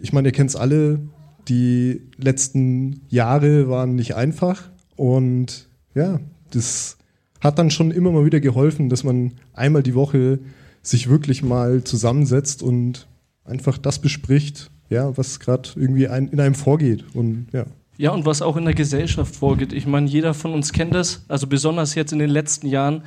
[0.01, 0.99] ich meine, ihr kennt es alle,
[1.47, 6.19] die letzten Jahre waren nicht einfach und ja,
[6.51, 6.97] das
[7.39, 10.39] hat dann schon immer mal wieder geholfen, dass man einmal die Woche
[10.83, 13.07] sich wirklich mal zusammensetzt und
[13.45, 17.65] einfach das bespricht, ja, was gerade irgendwie ein, in einem vorgeht und ja.
[17.97, 19.71] Ja, und was auch in der Gesellschaft vorgeht.
[19.71, 23.03] Ich meine, jeder von uns kennt das, also besonders jetzt in den letzten Jahren,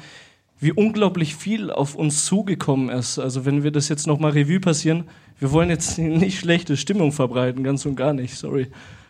[0.59, 3.19] wie unglaublich viel auf uns zugekommen ist.
[3.19, 5.05] Also wenn wir das jetzt nochmal Revue passieren,
[5.39, 8.69] wir wollen jetzt nicht schlechte Stimmung verbreiten, ganz und gar nicht, sorry.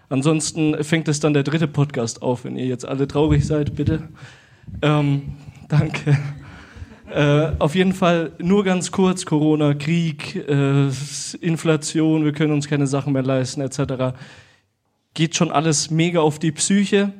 [0.08, 4.08] Ansonsten fängt es dann der dritte Podcast auf, wenn ihr jetzt alle traurig seid, bitte.
[4.82, 5.34] Ähm,
[5.68, 6.16] danke.
[7.12, 10.88] Äh, auf jeden Fall nur ganz kurz, Corona, Krieg, äh,
[11.40, 14.14] Inflation, wir können uns keine Sachen mehr leisten, etc
[15.16, 17.12] geht schon alles mega auf die Psyche.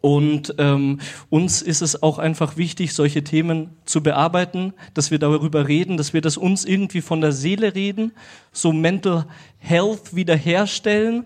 [0.00, 1.00] Und ähm,
[1.30, 6.12] uns ist es auch einfach wichtig, solche Themen zu bearbeiten, dass wir darüber reden, dass
[6.12, 8.12] wir das uns irgendwie von der Seele reden,
[8.52, 9.26] so Mental
[9.58, 11.24] Health wiederherstellen.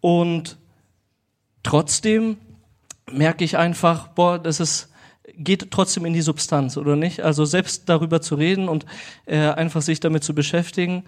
[0.00, 0.56] Und
[1.62, 2.36] trotzdem
[3.10, 4.88] merke ich einfach, boah, das ist
[5.36, 7.20] geht trotzdem in die Substanz, oder nicht?
[7.20, 8.86] Also selbst darüber zu reden und
[9.26, 11.04] äh, einfach sich damit zu beschäftigen,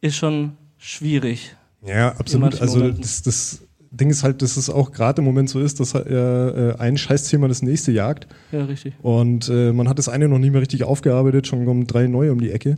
[0.00, 1.56] ist schon schwierig.
[1.84, 2.60] Ja, absolut.
[2.60, 5.94] Also das, das Ding ist halt, dass es auch gerade im Moment so ist, dass
[5.94, 8.26] äh, ein Scheißthema das nächste jagt.
[8.50, 8.94] Ja, richtig.
[9.02, 12.32] Und äh, man hat das eine noch nicht mehr richtig aufgearbeitet, schon kommen drei neue
[12.32, 12.76] um die Ecke.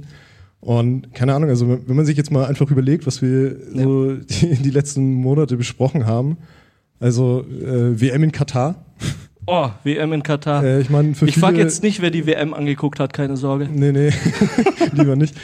[0.61, 3.83] Und keine Ahnung, also wenn man sich jetzt mal einfach überlegt, was wir ja.
[3.83, 6.39] so die, die, letzten Monate besprochen haben,
[7.01, 8.85] also äh, WM in Katar.
[9.47, 10.65] Oh, WM in Katar.
[10.65, 13.69] Äh, ich meine, Ich frage jetzt nicht, wer die WM angeguckt hat, keine Sorge.
[13.71, 14.11] Nee, nee,
[14.93, 15.35] lieber nicht.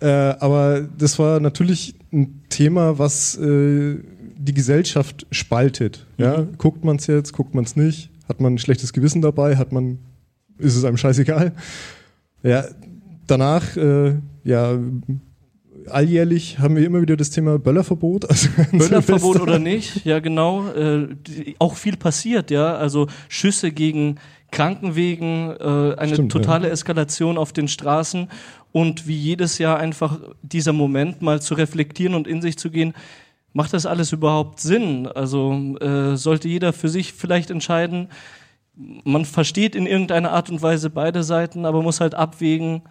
[0.00, 3.96] Äh, aber das war natürlich ein Thema, was äh,
[4.36, 6.06] die Gesellschaft spaltet.
[6.18, 6.24] Mhm.
[6.24, 6.46] Ja?
[6.58, 8.10] Guckt man es jetzt, guckt man es nicht?
[8.28, 9.56] Hat man ein schlechtes Gewissen dabei?
[9.56, 9.98] Hat man,
[10.58, 11.52] ist es einem scheißegal?
[12.42, 12.64] Ja,
[13.26, 14.78] danach, äh, ja,
[15.90, 18.24] alljährlich haben wir immer wieder das Thema Böllerverbot.
[18.28, 20.68] Also Böllerverbot oder nicht, ja genau.
[20.70, 22.76] Äh, die, auch viel passiert, ja.
[22.76, 24.16] Also Schüsse gegen
[24.50, 26.72] Krankenwegen, äh, eine Stimmt, totale ja.
[26.72, 28.28] Eskalation auf den Straßen
[28.72, 32.94] und wie jedes Jahr einfach dieser Moment mal zu reflektieren und in sich zu gehen,
[33.52, 35.06] macht das alles überhaupt Sinn?
[35.06, 38.08] Also äh, sollte jeder für sich vielleicht entscheiden,
[38.76, 42.82] man versteht in irgendeiner Art und Weise beide Seiten, aber muss halt abwägen,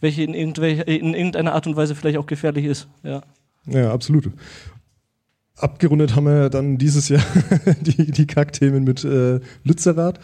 [0.00, 2.88] welche in, in irgendeiner Art und Weise vielleicht auch gefährlich ist.
[3.02, 3.22] Ja,
[3.66, 4.30] ja absolut.
[5.56, 7.24] Abgerundet haben wir dann dieses Jahr
[7.80, 10.20] die, die Kackthemen mit äh, Lützerath.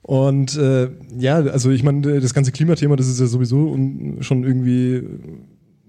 [0.00, 3.76] Und äh, ja, also ich meine, das ganze Klimathema, das ist ja sowieso
[4.20, 5.02] schon irgendwie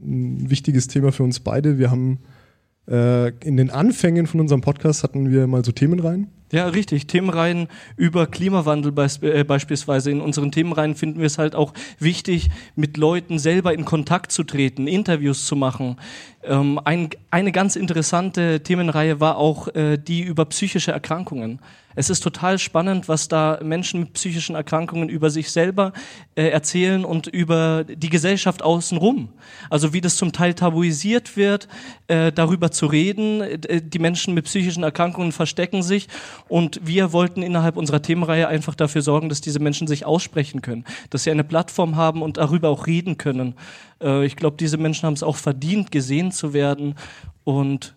[0.01, 1.79] ein wichtiges Thema für uns beide.
[1.79, 2.42] Wir haben äh,
[2.85, 6.27] in den Anfängen von unserem Podcast hatten wir mal so Themenreihen.
[6.53, 7.07] Ja, richtig.
[7.07, 7.67] Themenreihen
[7.97, 10.11] über Klimawandel äh, beispielsweise.
[10.11, 14.43] In unseren Themenreihen finden wir es halt auch wichtig, mit Leuten selber in Kontakt zu
[14.43, 15.97] treten, Interviews zu machen.
[16.43, 21.59] Ähm, ein, eine ganz interessante Themenreihe war auch äh, die über psychische Erkrankungen.
[21.95, 25.93] Es ist total spannend, was da Menschen mit psychischen Erkrankungen über sich selber
[26.35, 29.29] äh, erzählen und über die Gesellschaft außenrum.
[29.69, 31.67] Also wie das zum Teil tabuisiert wird,
[32.07, 33.41] äh, darüber zu reden.
[33.41, 36.07] Äh, die Menschen mit psychischen Erkrankungen verstecken sich
[36.47, 40.85] und wir wollten innerhalb unserer Themenreihe einfach dafür sorgen, dass diese Menschen sich aussprechen können,
[41.09, 43.55] dass sie eine Plattform haben und darüber auch reden können.
[44.01, 46.95] Äh, ich glaube, diese Menschen haben es auch verdient, gesehen zu werden
[47.43, 47.95] und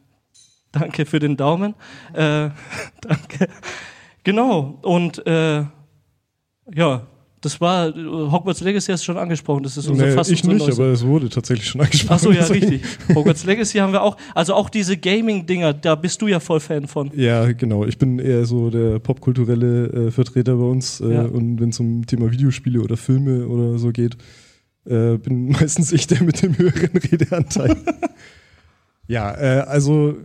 [0.78, 1.74] Danke für den Daumen.
[2.12, 2.50] Äh,
[3.00, 3.48] danke.
[4.24, 4.78] Genau.
[4.82, 5.64] Und äh,
[6.74, 7.06] ja,
[7.42, 10.68] Das war, Hogwarts Legacy hast du schon angesprochen, das ist unser Nee, fast ich nicht,
[10.68, 12.12] aber es wurde tatsächlich schon angesprochen.
[12.14, 12.82] Ach so, ja, richtig.
[13.14, 14.16] Hogwarts Legacy haben wir auch.
[14.34, 17.12] Also auch diese Gaming-Dinger, da bist du ja voll Fan von.
[17.14, 17.84] Ja, genau.
[17.84, 21.00] Ich bin eher so der popkulturelle äh, Vertreter bei uns.
[21.00, 21.22] Äh, Ja.
[21.22, 24.16] Und wenn es um Thema Videospiele oder Filme oder so geht,
[24.86, 27.76] äh, bin meistens ich der mit dem höheren Redeanteil.
[29.06, 30.16] ja, äh, also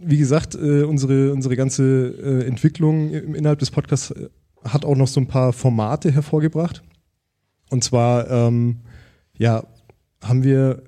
[0.00, 4.28] wie gesagt, äh, unsere, unsere ganze äh, Entwicklung im, innerhalb des Podcasts äh,
[4.64, 6.82] hat auch noch so ein paar Formate hervorgebracht.
[7.70, 8.78] Und zwar, ähm,
[9.36, 9.64] ja,
[10.22, 10.82] haben wir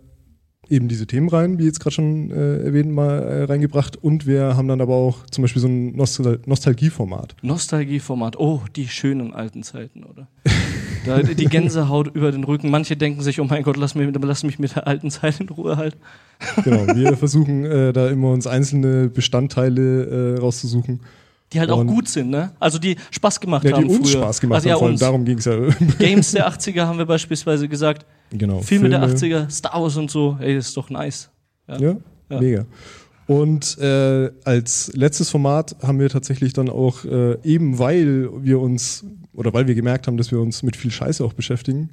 [0.68, 3.96] eben diese Themenreihen, wie jetzt gerade schon äh, erwähnt, mal äh, reingebracht.
[3.96, 7.36] Und wir haben dann aber auch zum Beispiel so ein Nostal Nostalgieformat.
[7.42, 8.38] Nostalgieformat.
[8.38, 10.28] Oh, die schönen alten Zeiten, oder?
[11.07, 12.70] Da, die Gänsehaut über den Rücken.
[12.70, 15.48] Manche denken sich, oh mein Gott, lass mich, lass mich mit der alten Zeit in
[15.48, 15.96] Ruhe halt.
[16.64, 21.01] Genau, wir versuchen äh, da immer uns einzelne Bestandteile äh, rauszusuchen.
[21.53, 22.53] Die halt auch Und- gut sind, ne?
[22.61, 24.22] Also die Spaß gemacht Ja, die haben uns früher.
[24.22, 25.01] Spaß gemacht also, ja, haben, vor allem uns.
[25.01, 25.57] darum ging es ja.
[25.98, 28.07] Games der 80er haben wir beispielsweise gesagt.
[28.30, 29.46] Genau, Filme, der Filme.
[29.46, 30.36] 80er, Star Wars und so.
[30.40, 31.30] Ey, das ist doch nice.
[31.66, 31.96] Ja,
[32.28, 32.66] mega.
[33.26, 39.05] Und äh, als letztes Format haben wir tatsächlich dann auch, äh, eben weil wir uns,
[39.33, 41.91] oder weil wir gemerkt haben, dass wir uns mit viel Scheiße auch beschäftigen,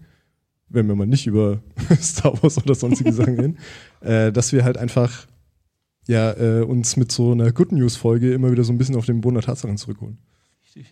[0.69, 1.59] wenn wir mal nicht über
[2.01, 3.57] Star Wars oder sonstige Sachen reden,
[4.01, 5.27] äh, dass wir halt einfach
[6.07, 9.21] ja, äh, uns mit so einer Good News-Folge immer wieder so ein bisschen auf den
[9.21, 10.17] Boden der Tatsachen zurückholen.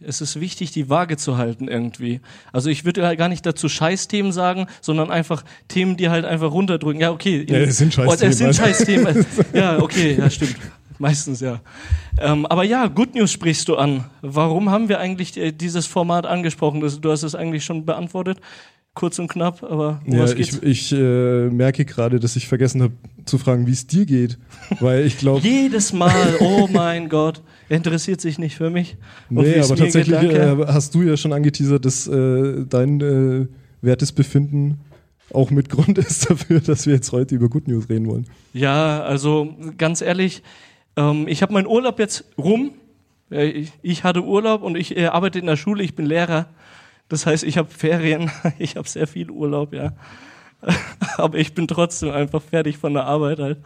[0.02, 2.20] Es ist wichtig, die Waage zu halten irgendwie.
[2.52, 6.52] Also ich würde halt gar nicht dazu Scheißthemen sagen, sondern einfach Themen, die halt einfach
[6.52, 7.02] runterdrücken.
[7.02, 7.46] Ja, okay.
[7.48, 8.64] Ja, es sind Scheißthemen, Oh, es sind also.
[8.64, 9.26] Scheißthemen.
[9.54, 10.56] ja, okay, ja, stimmt.
[11.00, 11.62] Meistens ja.
[12.20, 14.06] Ähm, aber ja, Good News sprichst du an.
[14.22, 16.82] Warum haben wir eigentlich äh, dieses Format angesprochen?
[17.02, 18.40] Du hast es eigentlich schon beantwortet.
[18.94, 20.58] Kurz und knapp, aber um Ja, was geht's?
[20.62, 22.94] ich, ich äh, merke gerade, dass ich vergessen habe
[23.26, 24.38] zu fragen, wie es dir geht,
[24.80, 28.96] weil ich glaube, Jedes Mal, oh mein Gott, er interessiert sich nicht für mich.
[29.30, 30.64] Und nee, aber geht, tatsächlich danke.
[30.64, 33.48] äh, hast du ja schon angeteasert, dass äh, dein äh,
[33.82, 34.80] wertes Befinden
[35.34, 38.28] auch mit Grund ist dafür, dass wir jetzt heute über Good News reden wollen.
[38.54, 40.42] Ja, also ganz ehrlich,
[40.98, 42.74] ähm, ich habe meinen Urlaub jetzt rum.
[43.32, 46.48] Äh, ich, hatte Urlaub und ich äh, arbeite in der Schule, ich bin Lehrer.
[47.08, 49.94] Das heißt, ich habe Ferien, ich habe sehr viel Urlaub, ja.
[51.18, 53.60] Aber ich bin trotzdem einfach fertig von der Arbeit halt.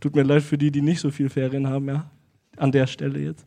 [0.00, 2.10] Tut mir leid für die, die nicht so viel Ferien haben, ja.
[2.56, 3.46] An der Stelle jetzt.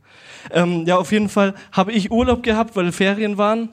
[0.51, 3.69] Ähm, ja, auf jeden Fall habe ich Urlaub gehabt, weil Ferien waren.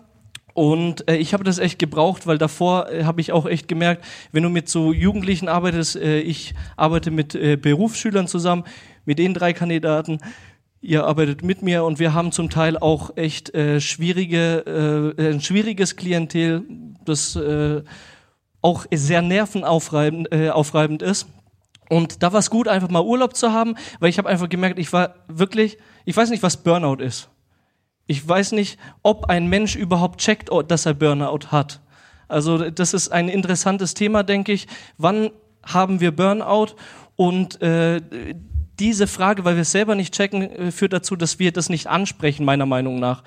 [0.55, 4.03] Und äh, ich habe das echt gebraucht, weil davor äh, habe ich auch echt gemerkt,
[4.33, 8.65] wenn du mit so Jugendlichen arbeitest, äh, ich arbeite mit äh, Berufsschülern zusammen,
[9.07, 10.19] mit den drei Kandidaten,
[10.83, 15.41] ihr arbeitet mit mir und wir haben zum Teil auch echt äh, schwierige, äh, ein
[15.41, 16.65] schwieriges Klientel,
[17.05, 17.83] das äh,
[18.61, 21.27] auch sehr nervenaufreibend äh, aufreibend ist.
[21.89, 24.79] Und da war es gut, einfach mal Urlaub zu haben, weil ich habe einfach gemerkt,
[24.79, 27.29] ich war wirklich, ich weiß nicht, was Burnout ist.
[28.09, 31.81] Ich weiß nicht, ob ein Mensch überhaupt checkt, oh, dass er Burnout hat.
[32.29, 34.67] Also das ist ein interessantes Thema, denke ich.
[34.99, 35.31] Wann
[35.65, 36.75] haben wir Burnout?
[37.15, 38.01] Und äh,
[38.79, 41.87] diese Frage, weil wir es selber nicht checken, äh, führt dazu, dass wir das nicht
[41.87, 43.23] ansprechen, meiner Meinung nach.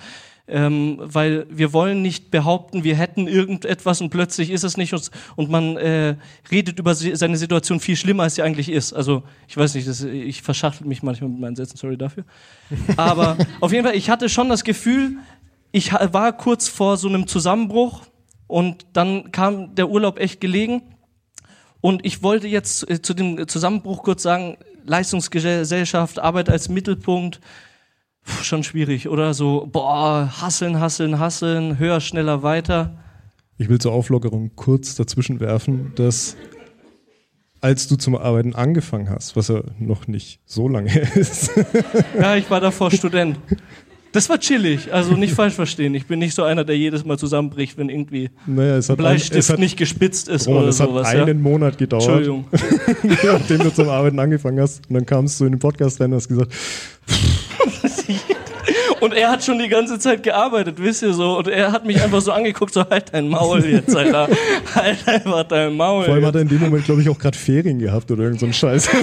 [0.51, 5.11] Ähm, weil wir wollen nicht behaupten, wir hätten irgendetwas und plötzlich ist es nicht und,
[5.35, 6.15] und man äh,
[6.49, 8.91] redet über seine Situation viel schlimmer, als sie eigentlich ist.
[8.93, 12.23] Also ich weiß nicht, das, ich verschachtel mich manchmal mit meinen Sätzen, sorry dafür.
[12.97, 15.17] Aber auf jeden Fall, ich hatte schon das Gefühl,
[15.71, 18.01] ich war kurz vor so einem Zusammenbruch
[18.47, 20.81] und dann kam der Urlaub echt gelegen.
[21.81, 27.39] Und ich wollte jetzt äh, zu dem Zusammenbruch kurz sagen, Leistungsgesellschaft, Arbeit als Mittelpunkt,
[28.23, 29.33] Puh, schon schwierig, oder?
[29.33, 32.97] So, boah, hasseln, hasseln, hasseln, höher, schneller, weiter.
[33.57, 36.35] Ich will zur Auflockerung kurz dazwischen werfen, dass
[37.61, 41.51] als du zum Arbeiten angefangen hast, was ja noch nicht so lange ist,
[42.17, 43.37] Ja, ich war davor Student.
[44.11, 45.93] Das war chillig, also nicht falsch verstehen.
[45.93, 48.99] Ich bin nicht so einer, der jedes Mal zusammenbricht, wenn irgendwie Naja, es ein hat
[48.99, 51.07] ein- Bleistift es hat- nicht gespitzt ist Roman, oder es hat sowas.
[51.07, 51.33] einen ja?
[51.35, 52.45] Monat gedauert, Entschuldigung.
[53.23, 54.87] nachdem du zum Arbeiten angefangen hast.
[54.89, 56.51] Und dann kamst du in den Podcast rein und hast gesagt,
[59.01, 61.37] Und er hat schon die ganze Zeit gearbeitet, wisst ihr so.
[61.37, 64.27] Und er hat mich einfach so angeguckt, so halt dein Maul jetzt, Alter.
[64.75, 66.05] halt einfach dein Maul.
[66.05, 68.39] vor allem hat er in dem Moment, glaube ich, auch gerade Ferien gehabt oder irgend
[68.39, 68.89] so ein Scheiß.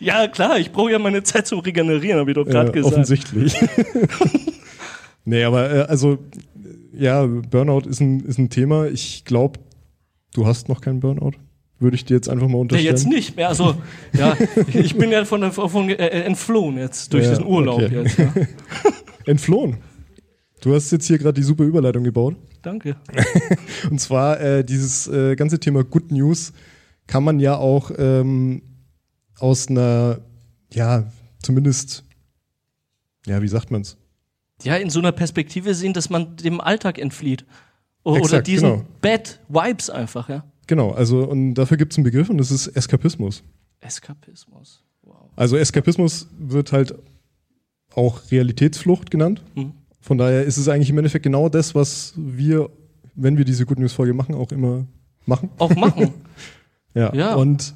[0.00, 2.94] Ja, klar, ich brauche ja meine Zeit zum Regenerieren, habe ich doch gerade Ja, gesagt.
[2.94, 3.54] Offensichtlich.
[5.26, 6.18] nee, aber äh, also,
[6.94, 8.86] ja, Burnout ist ein, ist ein Thema.
[8.86, 9.60] Ich glaube,
[10.34, 11.32] du hast noch keinen Burnout.
[11.80, 12.86] Würde ich dir jetzt einfach mal Ja, unterstellen.
[12.94, 13.48] jetzt nicht mehr.
[13.48, 13.74] Also,
[14.12, 14.36] ja,
[14.72, 18.02] ich bin ja von, der- von äh, entflohen jetzt durch Ja, diesen Urlaub okay.
[18.02, 18.18] jetzt.
[18.18, 18.32] Ja.
[19.26, 19.78] Entflohen.
[20.60, 22.36] Du hast jetzt hier gerade die super Überleitung gebaut.
[22.62, 22.96] Danke.
[23.90, 26.52] Und zwar äh, dieses äh, ganze Thema Good News
[27.06, 28.60] kann man ja auch ähm,
[29.38, 30.20] aus einer,
[30.72, 31.10] ja,
[31.42, 32.04] zumindest,
[33.26, 33.96] ja, wie sagt man's?
[34.62, 37.46] ja, in so einer Perspektive sehen, dass man dem Alltag entflieht.
[38.04, 38.84] O oder Exakt, diesen genau.
[39.00, 40.44] Bad Vibes einfach, ja.
[40.70, 43.42] Genau, also und dafür gibt es einen Begriff und das ist Eskapismus.
[43.80, 44.84] Eskapismus.
[45.34, 46.94] Also Eskapismus wird halt
[47.92, 49.42] auch Realitätsflucht genannt.
[49.56, 49.72] Mhm.
[50.00, 52.70] Von daher ist es eigentlich im Endeffekt genau das, was wir,
[53.16, 54.86] wenn wir diese Good News Folge machen, auch immer
[55.26, 55.50] machen.
[55.58, 56.12] Auch machen.
[56.94, 57.12] ja.
[57.16, 57.34] Ja.
[57.34, 57.74] Und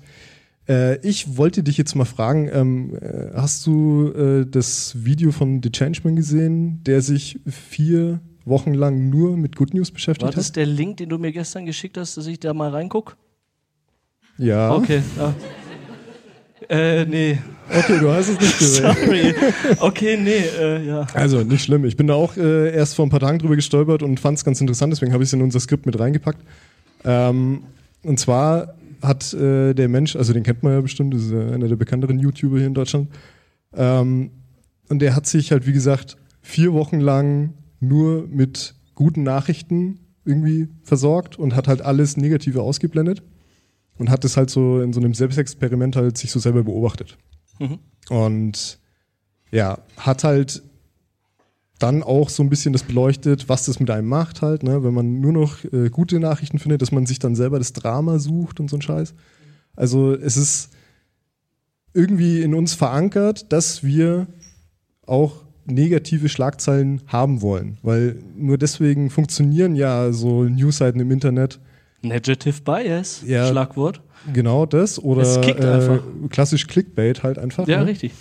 [0.68, 5.60] äh, ich wollte dich jetzt mal fragen, ähm, äh, hast du äh, das Video von
[5.64, 10.52] The Changeman gesehen, der sich vier Wochen lang nur mit Good News beschäftigt War das
[10.52, 13.16] der Link, den du mir gestern geschickt hast, dass ich da mal reinguck?
[14.38, 14.74] Ja.
[14.74, 15.02] Okay.
[15.16, 15.34] Ja.
[16.68, 17.38] Äh, nee.
[17.68, 18.94] Okay, du hast es nicht gesehen.
[18.94, 19.34] Sorry.
[19.80, 21.06] Okay, nee, äh, ja.
[21.12, 21.84] Also nicht schlimm.
[21.84, 24.44] Ich bin da auch äh, erst vor ein paar Tagen drüber gestolpert und fand es
[24.44, 26.40] ganz interessant, deswegen habe ich es in unser Skript mit reingepackt.
[27.04, 27.64] Ähm,
[28.02, 31.50] und zwar hat äh, der Mensch, also den kennt man ja bestimmt, das ist ja
[31.50, 33.08] einer der bekannteren YouTuber hier in Deutschland.
[33.74, 34.30] Ähm,
[34.88, 37.54] und der hat sich halt, wie gesagt, vier Wochen lang
[37.88, 43.22] nur mit guten Nachrichten irgendwie versorgt und hat halt alles Negative ausgeblendet
[43.98, 47.18] und hat es halt so in so einem Selbstexperiment halt sich so selber beobachtet.
[47.58, 47.78] Mhm.
[48.08, 48.78] Und
[49.50, 50.62] ja, hat halt
[51.78, 54.82] dann auch so ein bisschen das beleuchtet, was das mit einem macht halt, ne?
[54.84, 58.18] wenn man nur noch äh, gute Nachrichten findet, dass man sich dann selber das Drama
[58.18, 59.14] sucht und so ein Scheiß.
[59.76, 60.70] Also es ist
[61.92, 64.28] irgendwie in uns verankert, dass wir
[65.06, 71.58] auch negative Schlagzeilen haben wollen, weil nur deswegen funktionieren ja so Newsseiten im Internet.
[72.02, 73.48] Negative Bias, Ja.
[73.48, 74.00] Schlagwort.
[74.32, 76.02] Genau das oder Es kickt äh, einfach.
[76.30, 77.66] klassisch Clickbait halt einfach.
[77.68, 77.86] Ja, ne?
[77.86, 78.12] richtig.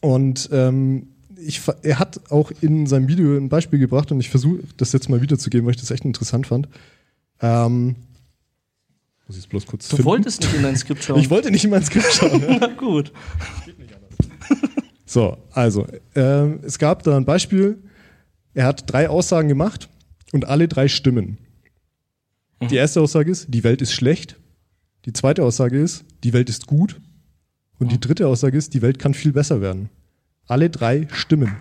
[0.00, 4.60] Und ähm, ich, er hat auch in seinem Video ein Beispiel gebracht und ich versuche
[4.76, 6.68] das jetzt mal wiederzugeben, weil ich das echt interessant fand.
[7.40, 7.94] Ähm,
[9.26, 10.06] muss ich es bloß kurz Du finden?
[10.10, 11.20] wolltest nicht in dein Skript schauen.
[11.20, 12.40] Ich wollte nicht in mein Skript schauen.
[12.46, 12.58] ne?
[12.60, 13.12] Na gut.
[15.08, 17.82] So, also, ähm, es gab da ein Beispiel.
[18.52, 19.88] Er hat drei Aussagen gemacht
[20.32, 21.38] und alle drei stimmen.
[22.60, 24.36] Die erste Aussage ist, die Welt ist schlecht.
[25.06, 27.00] Die zweite Aussage ist, die Welt ist gut.
[27.78, 29.88] Und die dritte Aussage ist, die Welt kann viel besser werden.
[30.46, 31.56] Alle drei stimmen.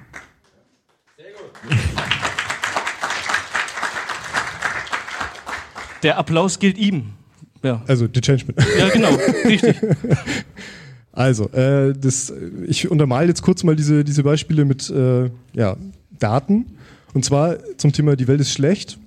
[6.04, 7.14] Der Applaus gilt ihm.
[7.64, 7.82] Ja.
[7.88, 8.56] Also, The Changeman.
[8.78, 9.78] Ja, genau, richtig.
[11.18, 12.32] Also, äh, das,
[12.68, 15.76] ich untermale jetzt kurz mal diese, diese Beispiele mit äh, ja,
[16.20, 16.78] Daten.
[17.16, 19.00] Und zwar zum Thema Die Welt ist schlecht.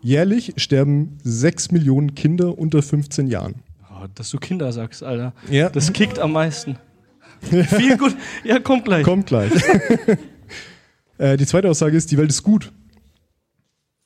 [0.00, 3.56] Jährlich sterben 6 Millionen Kinder unter 15 Jahren.
[3.90, 5.34] Oh, dass du Kinder sagst, Alter.
[5.50, 5.68] Ja.
[5.68, 6.76] Das kickt am meisten.
[7.42, 8.16] Viel gut.
[8.42, 9.04] Ja, kommt gleich.
[9.04, 9.52] Kommt gleich.
[11.18, 12.72] äh, die zweite Aussage ist, die Welt ist gut.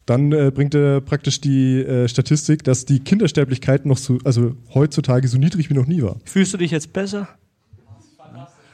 [0.06, 5.28] Dann äh, bringt er praktisch die äh, Statistik, dass die Kindersterblichkeit noch so, also heutzutage
[5.28, 6.16] so niedrig wie noch nie war.
[6.24, 7.28] Fühlst du dich jetzt besser?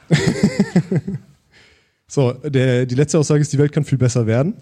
[2.13, 4.53] So, der, die letzte Aussage ist, die Welt kann viel besser werden.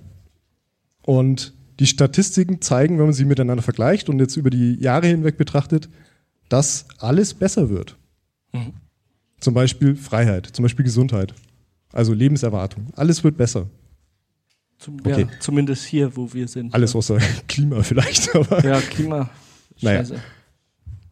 [1.02, 5.36] Und die Statistiken zeigen, wenn man sie miteinander vergleicht und jetzt über die Jahre hinweg
[5.36, 5.90] betrachtet,
[6.48, 7.98] dass alles besser wird.
[8.54, 8.72] Mhm.
[9.42, 11.34] Zum Beispiel Freiheit, zum Beispiel Gesundheit,
[11.92, 12.88] also Lebenserwartung.
[12.96, 13.68] Alles wird besser.
[14.82, 15.22] Zum, Okay.
[15.22, 16.74] ja, zumindest hier, wo wir sind.
[16.74, 18.36] Alles außer Klima vielleicht.
[18.36, 19.30] Aber Ja, Klima.
[19.80, 20.04] Naja.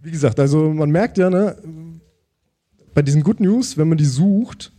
[0.01, 1.55] Wie gesagt, also man merkt ja, ne,
[2.95, 4.72] bei diesen Good News, wenn man die sucht,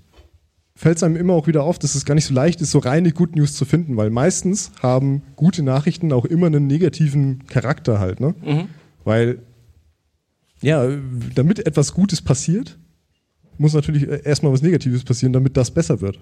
[0.74, 2.78] fällt es einem immer auch wieder auf, dass es gar nicht so leicht ist, so
[2.78, 8.00] reine Good News zu finden, weil meistens haben gute Nachrichten auch immer einen negativen Charakter
[8.00, 8.34] halt, ne?
[8.42, 8.68] Mhm.
[9.04, 9.38] Weil,
[10.62, 10.88] ja,
[11.34, 12.78] damit etwas Gutes passiert,
[13.58, 16.18] muss natürlich erstmal was Negatives passieren, damit das besser wird.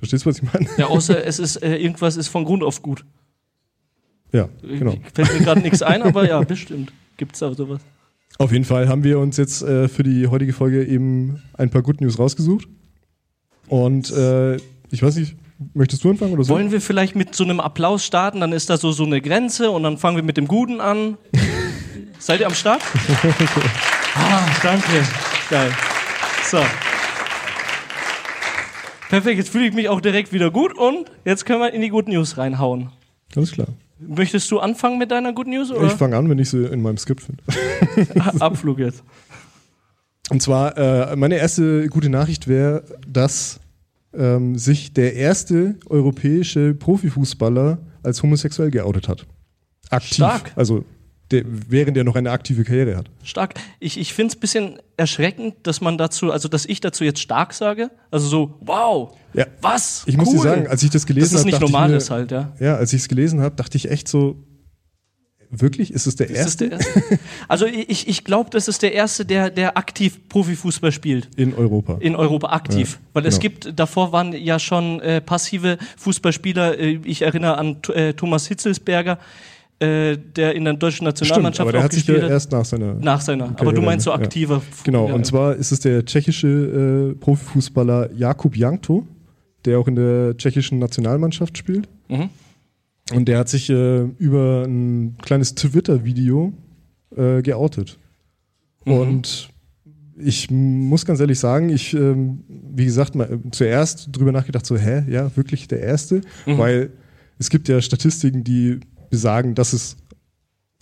[0.00, 0.66] Verstehst du, was ich meine?
[0.76, 3.04] Ja, außer es ist, äh, irgendwas ist von Grund auf gut.
[4.32, 4.94] Ja, genau.
[5.14, 6.92] Fällt mir gerade nichts ein, aber ja, bestimmt.
[7.16, 7.80] Gibt's da sowas.
[8.38, 11.82] Auf jeden Fall haben wir uns jetzt äh, für die heutige Folge eben ein paar
[11.82, 12.66] Good News rausgesucht.
[13.68, 14.56] Und äh,
[14.90, 15.36] ich weiß nicht,
[15.74, 16.54] möchtest du anfangen oder so?
[16.54, 18.40] Wollen wir vielleicht mit so einem Applaus starten?
[18.40, 21.18] Dann ist da so, so eine Grenze und dann fangen wir mit dem Guten an.
[22.18, 22.82] Seid ihr am Start?
[24.14, 25.04] ah, danke.
[25.50, 25.72] Geil.
[26.44, 26.58] So.
[29.10, 31.88] Perfekt, jetzt fühle ich mich auch direkt wieder gut und jetzt können wir in die
[31.88, 32.90] Good News reinhauen.
[33.34, 33.66] Alles klar.
[33.98, 35.72] Möchtest du anfangen mit deiner Good News?
[35.72, 35.88] Oder?
[35.88, 37.42] Ich fange an, wenn ich sie in meinem Skript finde.
[38.40, 39.02] Abflug jetzt.
[40.30, 43.58] Und zwar, äh, meine erste gute Nachricht wäre, dass
[44.14, 49.26] ähm, sich der erste europäische Profifußballer als homosexuell geoutet hat.
[49.90, 50.14] Aktiv.
[50.14, 50.52] Stark.
[50.54, 50.84] Also
[51.30, 53.10] der, während er noch eine aktive Karriere hat.
[53.22, 53.54] Stark.
[53.78, 57.20] Ich, ich finde es ein bisschen erschreckend, dass man dazu, also dass ich dazu jetzt
[57.20, 57.90] stark sage.
[58.10, 59.46] Also so, wow, Ja.
[59.60, 60.02] was?
[60.06, 60.34] Ich muss cool.
[60.36, 62.30] dir sagen, als ich das gelesen habe, es nicht dachte normal ich mir, ist halt,
[62.32, 62.52] ja.
[62.58, 64.36] Ja, als ich es gelesen habe, dachte ich echt so,
[65.52, 65.92] Wirklich?
[65.92, 66.68] Ist es der Ist erste?
[66.68, 67.18] der erste?
[67.48, 71.28] Also ich, ich glaube, das ist der erste, der, der aktiv Profifußball spielt.
[71.36, 71.96] In Europa.
[71.98, 72.92] In Europa aktiv.
[73.00, 73.54] Ja, Weil es genau.
[73.54, 76.78] gibt, davor waren ja schon äh, passive Fußballspieler.
[76.78, 79.18] Äh, ich erinnere an äh, Thomas Hitzelsberger,
[79.80, 82.94] äh, der in der deutschen Nationalmannschaft Stimmt, aber der hat sich ja erst nach seiner.
[82.94, 83.44] Nach seiner.
[83.44, 84.16] Aber du Karriere, meinst so ja.
[84.16, 85.14] aktiver Genau, ja.
[85.14, 89.06] und zwar ist es der tschechische äh, Profifußballer Jakub Jankto,
[89.64, 91.88] der auch in der tschechischen Nationalmannschaft spielt.
[92.08, 92.28] Mhm.
[93.12, 96.52] Und der hat sich äh, über ein kleines Twitter-Video
[97.16, 97.98] äh, geoutet.
[98.84, 98.92] Mhm.
[98.92, 99.50] Und
[100.16, 104.76] ich muss ganz ehrlich sagen, ich, ähm, wie gesagt, mal, äh, zuerst drüber nachgedacht, so,
[104.76, 106.20] hä, ja, wirklich der Erste?
[106.46, 106.58] Mhm.
[106.58, 106.90] Weil
[107.38, 108.80] es gibt ja Statistiken, die
[109.10, 109.96] besagen, dass es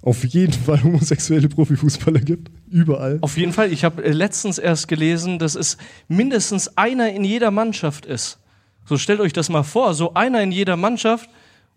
[0.02, 2.50] auf jeden Fall homosexuelle Profifußballer gibt.
[2.70, 3.18] Überall.
[3.20, 3.72] Auf jeden Fall.
[3.72, 5.76] Ich habe äh, letztens erst gelesen, dass es
[6.06, 8.38] mindestens einer in jeder Mannschaft ist.
[8.84, 11.28] So stellt euch das mal vor, so einer in jeder Mannschaft.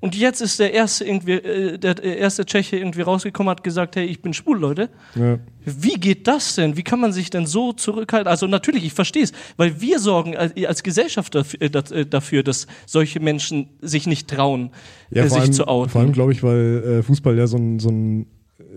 [0.01, 4.05] Und jetzt ist der erste irgendwie, äh, der erste Tscheche irgendwie rausgekommen, hat gesagt, hey,
[4.05, 4.89] ich bin schwul, Leute.
[5.15, 5.37] Ja.
[5.63, 6.75] Wie geht das denn?
[6.75, 8.27] Wie kann man sich denn so zurückhalten?
[8.27, 12.65] Also natürlich, ich verstehe es, weil wir sorgen als, als Gesellschaft dafür, äh, äh, dass
[12.87, 14.71] solche Menschen sich nicht trauen,
[15.11, 15.91] Ja, äh, sich allem, zu outen.
[15.91, 18.25] Vor allem, glaube ich, weil äh, Fußball ja so, ein, so, ein,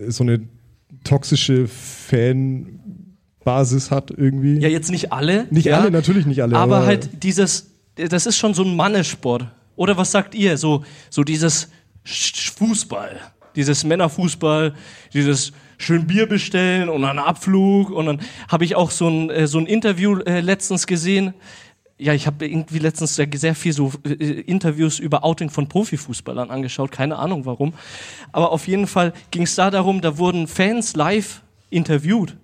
[0.07, 0.41] so eine
[1.03, 4.59] toxische Fanbasis hat irgendwie.
[4.59, 5.47] Ja, jetzt nicht alle.
[5.49, 6.55] Nicht ja, alle, natürlich nicht alle.
[6.55, 9.47] Aber, halt dieses, das ist schon so ein Mannesport.
[9.75, 10.57] Oder was sagt ihr?
[10.57, 11.69] So, so dieses
[12.03, 13.19] Fußball,
[13.55, 14.75] dieses Männerfußball,
[15.13, 17.89] dieses schön Bier bestellen und einen Abflug.
[17.89, 21.33] Und dann habe ich auch so ein, äh, so ein Interview äh, letztens gesehen.
[21.97, 26.51] Ja, ich habe irgendwie letztens sehr, sehr viel so äh, Interviews über Outing von Profifußballern
[26.51, 26.91] angeschaut.
[26.91, 27.73] Keine Ahnung warum.
[28.31, 32.35] Aber auf jeden Fall ging es da darum, da wurden Fans live interviewt.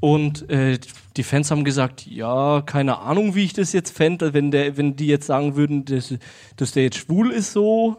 [0.00, 0.78] Und äh,
[1.16, 4.96] die Fans haben gesagt, ja, keine Ahnung, wie ich das jetzt fände, wenn, der, wenn
[4.96, 6.14] die jetzt sagen würden, dass,
[6.56, 7.96] dass der jetzt schwul ist so.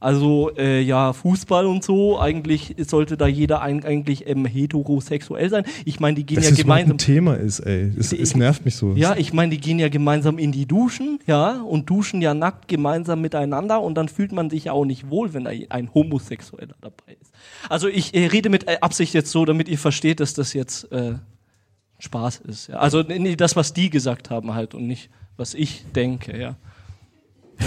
[0.00, 5.64] Also äh, ja, Fußball und so, eigentlich sollte da jeder ein, eigentlich ähm, heterosexuell sein.
[5.84, 6.94] Ich meine, die gehen dass ja das überhaupt gemeinsam.
[6.94, 7.92] ein Thema ist, ey.
[7.98, 8.92] Es, es nervt mich so.
[8.92, 12.68] Ja, ich meine, die gehen ja gemeinsam in die Duschen, ja, und duschen ja nackt
[12.68, 16.76] gemeinsam miteinander und dann fühlt man sich ja auch nicht wohl, wenn da ein Homosexueller
[16.80, 17.32] dabei ist.
[17.68, 20.92] Also ich äh, rede mit äh, Absicht jetzt so, damit ihr versteht, dass das jetzt
[20.92, 21.14] äh,
[21.98, 22.68] Spaß ist.
[22.68, 22.76] Ja.
[22.76, 26.56] Also das, was die gesagt haben halt und nicht, was ich denke, ja.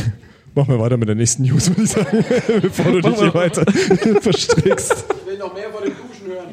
[0.56, 2.26] Mach mal weiter mit der nächsten News, würde ich sagen,
[2.62, 3.66] bevor du dich hier weiter
[4.22, 5.06] verstrickst.
[5.22, 6.50] Ich will noch mehr von den Duschen hören.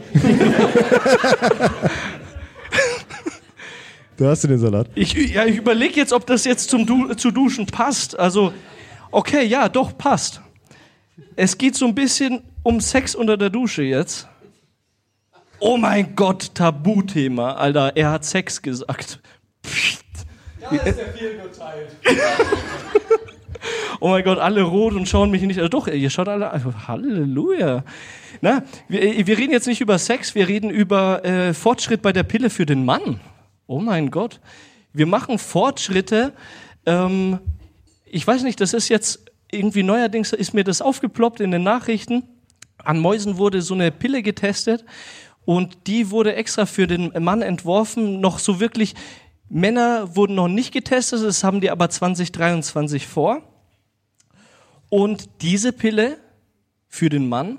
[4.17, 4.89] Da hast du den Salat.
[4.97, 8.19] Ich, ja, ich überlege jetzt, ob das jetzt zum du zu Duschen passt.
[8.19, 8.53] Also,
[9.13, 10.41] okay, ja, doch, passt.
[11.37, 14.29] Es geht so ein bisschen um Sex unter der Dusche jetzt.
[15.61, 19.21] Oh mein Gott, Tabuthema, Alter, er hat Sex gesagt.
[20.61, 21.89] Da ist der Fehlurteil.
[24.01, 25.59] Oh mein Gott, alle rot und schauen mich nicht.
[25.59, 26.53] Also doch, ihr schaut alle.
[26.87, 27.85] Halleluja.
[28.41, 32.23] Na, wir, wir reden jetzt nicht über Sex, wir reden über äh, Fortschritt bei der
[32.23, 33.21] Pille für den Mann.
[33.67, 34.41] Oh mein Gott.
[34.93, 36.33] Wir machen Fortschritte.
[36.87, 37.41] Ähm,
[38.05, 42.23] ich weiß nicht, das ist jetzt irgendwie neuerdings ist mir das aufgeploppt in den Nachrichten.
[42.85, 44.85] An Mäusen wurde so eine Pille getestet
[45.49, 48.21] und die wurde extra für den Mann entworfen.
[48.21, 48.95] Noch so wirklich,
[49.49, 53.41] Männer wurden noch nicht getestet, das haben die aber 2023 vor.
[54.91, 56.19] Und diese Pille
[56.87, 57.57] für den Mann,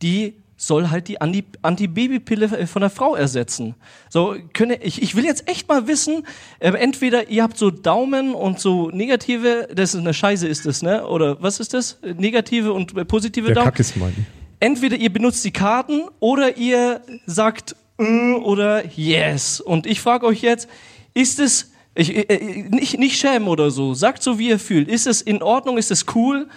[0.00, 3.74] die soll halt die Anti- Antibabypille von der Frau ersetzen.
[4.08, 6.26] So, könne, ich, ich will jetzt echt mal wissen,
[6.60, 10.80] äh, entweder ihr habt so Daumen und so negative, das ist eine Scheiße ist das,
[10.80, 11.06] ne?
[11.06, 11.98] Oder was ist das?
[12.16, 13.64] Negative und äh, positive Der Daumen.
[13.66, 14.14] Kack ist mein.
[14.62, 19.60] Entweder ihr benutzt die Karten oder ihr sagt mm, oder yes.
[19.60, 20.68] Und ich frage euch jetzt,
[21.14, 24.86] ist es ich, äh, nicht, nicht schämen oder so, sagt so, wie ihr fühlt.
[24.86, 26.48] Ist es in Ordnung, ist es cool,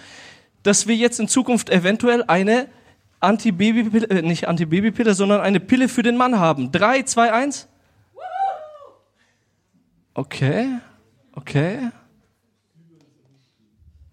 [0.62, 2.68] dass wir jetzt in Zukunft eventuell eine
[3.18, 6.70] Antibabypille, äh, nicht Antibabypille, sondern eine Pille für den Mann haben?
[6.70, 7.66] Drei, zwei, eins.
[10.14, 10.68] Okay,
[11.32, 11.90] okay.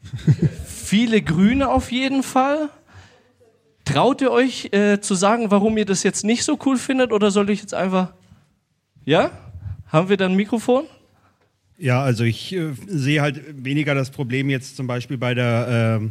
[0.66, 2.72] Viele Grüne auf jeden Fall.
[3.94, 7.30] Traut ihr euch äh, zu sagen, warum ihr das jetzt nicht so cool findet oder
[7.30, 8.12] soll ich jetzt einfach.
[9.06, 9.30] Ja?
[9.86, 10.86] Haben wir dann ein Mikrofon?
[11.78, 16.02] Ja, also ich äh, sehe halt weniger das Problem jetzt zum Beispiel bei der,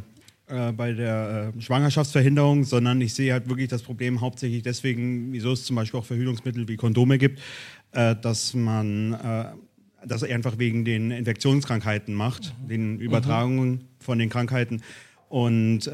[0.49, 5.33] äh, äh, bei der äh, Schwangerschaftsverhinderung, sondern ich sehe halt wirklich das Problem hauptsächlich deswegen,
[5.33, 7.41] wieso es zum Beispiel auch Verhütungsmittel wie Kondome gibt,
[7.91, 9.45] äh, dass man äh,
[10.07, 14.83] das einfach wegen den Infektionskrankheiten macht, den Übertragungen von den Krankheiten.
[15.29, 15.91] Und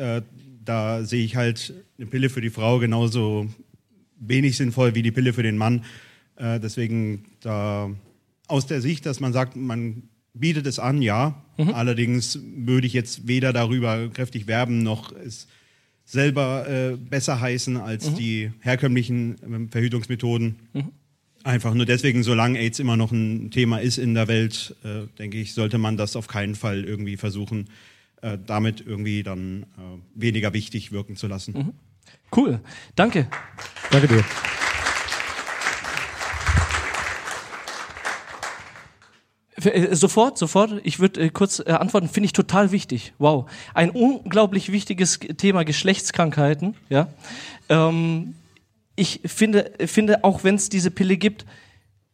[0.68, 3.48] da sehe ich halt eine Pille für die Frau genauso
[4.20, 5.84] wenig sinnvoll wie die Pille für den Mann.
[6.36, 7.90] Äh, deswegen da
[8.48, 10.02] aus der Sicht, dass man sagt, man
[10.34, 11.42] bietet es an, ja.
[11.56, 11.70] Mhm.
[11.70, 15.48] Allerdings würde ich jetzt weder darüber kräftig werben, noch es
[16.04, 18.14] selber äh, besser heißen als Mhm.
[18.16, 20.56] die herkömmlichen ähm, Verhütungsmethoden.
[20.72, 20.92] Mhm.
[21.44, 25.38] Einfach nur deswegen, solange AIDS immer noch ein Thema ist in der Welt, äh, denke
[25.38, 27.68] ich, sollte man das auf keinen Fall irgendwie versuchen,
[28.22, 29.66] äh, damit irgendwie dann äh,
[30.14, 31.54] weniger wichtig wirken zu lassen.
[31.54, 31.72] Mhm.
[32.34, 32.60] Cool,
[32.94, 33.28] danke.
[33.90, 34.24] Danke dir.
[39.64, 40.80] Äh, Sofort, sofort.
[40.84, 42.08] Ich würde äh, kurz äh, antworten.
[42.08, 43.12] Finde ich total wichtig.
[43.18, 46.76] Wow, ein unglaublich wichtiges Thema Geschlechtskrankheiten.
[46.88, 47.08] Ja,
[47.68, 48.34] ähm,
[48.96, 51.44] ich finde, finde auch wenn es diese Pille gibt,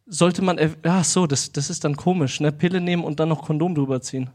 [0.05, 0.57] sollte man.
[0.57, 2.39] Äh, ach so, das, das ist dann komisch.
[2.39, 4.29] Ne, Pille nehmen und dann noch Kondom drüber ziehen.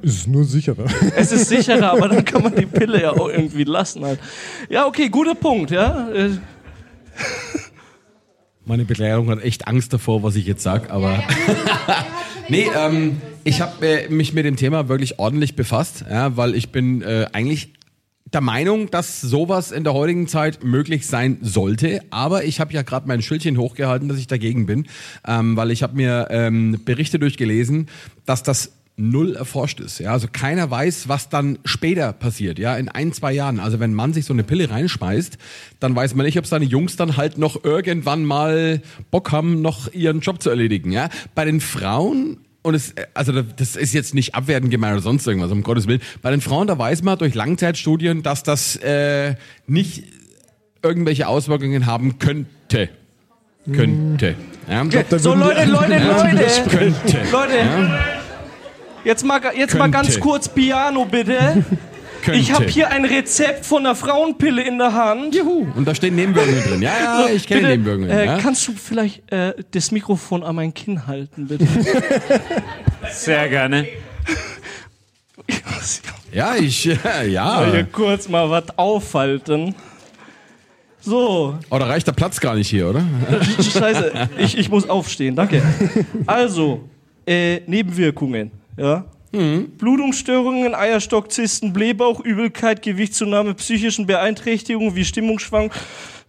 [0.00, 0.86] Es ist nur sicherer.
[1.16, 4.04] Es ist sicherer, aber dann kann man die Pille ja auch irgendwie lassen.
[4.04, 4.20] Halt.
[4.70, 5.70] Ja, okay, guter Punkt.
[5.70, 6.08] Ja.
[6.10, 6.30] Äh,
[8.64, 11.22] Meine Bekleidung hat echt Angst davor, was ich jetzt sage, aber.
[12.48, 16.70] nee, ähm, ich habe äh, mich mit dem Thema wirklich ordentlich befasst, ja, weil ich
[16.70, 17.74] bin äh, eigentlich
[18.32, 22.00] der Meinung, dass sowas in der heutigen Zeit möglich sein sollte.
[22.10, 24.86] Aber ich habe ja gerade mein Schildchen hochgehalten, dass ich dagegen bin,
[25.26, 27.88] ähm, weil ich habe mir ähm, Berichte durchgelesen,
[28.24, 29.98] dass das null erforscht ist.
[29.98, 32.58] Ja, also keiner weiß, was dann später passiert.
[32.58, 33.58] Ja, in ein, zwei Jahren.
[33.58, 35.38] Also wenn man sich so eine Pille reinschmeißt,
[35.80, 39.92] dann weiß man nicht, ob seine Jungs dann halt noch irgendwann mal Bock haben, noch
[39.92, 40.92] ihren Job zu erledigen.
[40.92, 45.26] Ja, bei den Frauen und es, also das ist jetzt nicht abwertend gemeint oder sonst
[45.26, 46.00] irgendwas, um Gottes Willen.
[46.20, 49.34] Bei den Frauen, da weiß man durch Langzeitstudien, dass das äh,
[49.66, 50.04] nicht
[50.82, 52.88] irgendwelche Auswirkungen haben könnte.
[53.72, 54.36] Könnte.
[54.68, 54.84] Ja.
[55.18, 56.22] so Leute, Leute, Ja.
[56.22, 57.18] Leute, Könnte.
[57.32, 57.56] Leute.
[57.56, 58.21] Ja.
[59.04, 61.64] Jetzt mal, jetzt mal ganz kurz Piano bitte.
[62.22, 62.38] Könnte.
[62.38, 65.34] Ich habe hier ein Rezept von einer Frauenpille in der Hand.
[65.34, 65.66] Juhu.
[65.74, 66.82] Und da stehen Nebenwirkungen drin.
[66.82, 68.10] Ja, ja, ich kenne Nebenwirkungen.
[68.10, 68.38] Äh, ja.
[68.38, 71.66] Kannst du vielleicht äh, das Mikrofon an mein Kinn halten, bitte?
[73.10, 73.86] Sehr gerne.
[76.32, 77.70] Ja, ich, ja, Mal ja.
[77.70, 79.74] hier kurz mal was aufhalten.
[81.00, 81.58] So.
[81.68, 83.04] Oh, da reicht der Platz gar nicht hier, oder?
[83.60, 85.62] Scheiße, ich, ich muss aufstehen, danke.
[86.26, 86.88] Also,
[87.26, 89.04] äh, Nebenwirkungen, ja.
[89.32, 95.72] Blutungsstörungen, Eierstockzysten, Blähbauch, Übelkeit, Gewichtszunahme, psychischen Beeinträchtigungen wie Stimmungsschwank,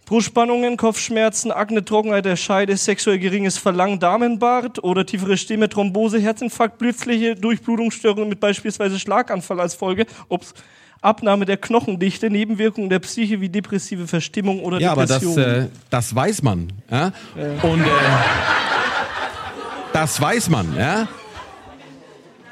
[0.06, 6.78] Brustspannungen, Kopfschmerzen, Akne, Trockenheit der Scheide, sexuell geringes Verlangen, Damenbart oder tiefere Stimme, Thrombose, Herzinfarkt,
[6.78, 10.54] plötzliche Durchblutungsstörungen mit beispielsweise Schlaganfall als Folge, Ups,
[11.02, 16.14] Abnahme der Knochendichte, Nebenwirkungen der Psyche wie depressive Verstimmung oder Ja, aber das, äh, das
[16.14, 16.72] weiß man.
[16.90, 17.12] Ja?
[17.62, 17.86] Und äh,
[19.92, 21.06] das weiß man, ja.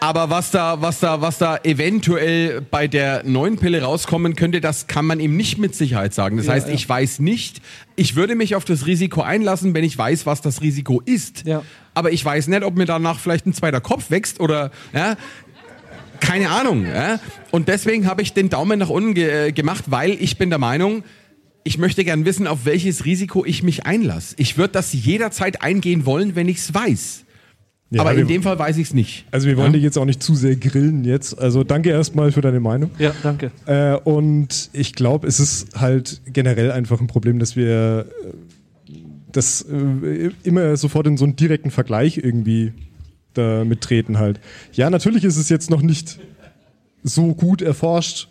[0.02, 4.88] Aber was da, was da, was da eventuell bei der neuen Pille rauskommen könnte, das
[4.88, 6.38] kann man ihm nicht mit Sicherheit sagen.
[6.38, 6.74] Das Ja, heißt, ja.
[6.74, 7.62] ich weiß nicht,
[7.94, 11.46] ich würde mich auf das Risiko einlassen, wenn ich weiß, was das Risiko ist.
[11.94, 15.16] Aber ich weiß nicht, ob mir danach vielleicht ein zweiter Kopf wächst oder, ja.
[16.18, 16.84] Keine Ahnung.
[16.84, 17.20] Ja?
[17.52, 20.58] Und deswegen habe ich den Daumen nach unten ge äh, gemacht, weil ich bin der
[20.58, 21.04] Meinung,
[21.62, 24.34] ich möchte gern wissen, auf welches Risiko ich mich einlasse.
[24.38, 27.24] Ich würde das jederzeit eingehen wollen, wenn ich es weiß.
[27.92, 29.26] Ja, Aber in dem Fall weiß ich es nicht.
[29.30, 31.38] Also wir wollen dich jetzt auch nicht zu sehr grillen jetzt.
[31.38, 32.90] Also danke erstmal für deine Meinung.
[32.98, 33.50] Ja, danke.
[33.66, 38.06] Äh, und ich glaube, es ist halt generell einfach ein Problem, dass wir
[38.88, 38.94] äh,
[39.30, 42.72] das äh, immer sofort in so einen direkten Vergleich irgendwie
[43.34, 44.40] damit treten halt.
[44.72, 46.18] Ja, natürlich ist es jetzt noch nicht
[47.02, 48.28] so gut erforscht,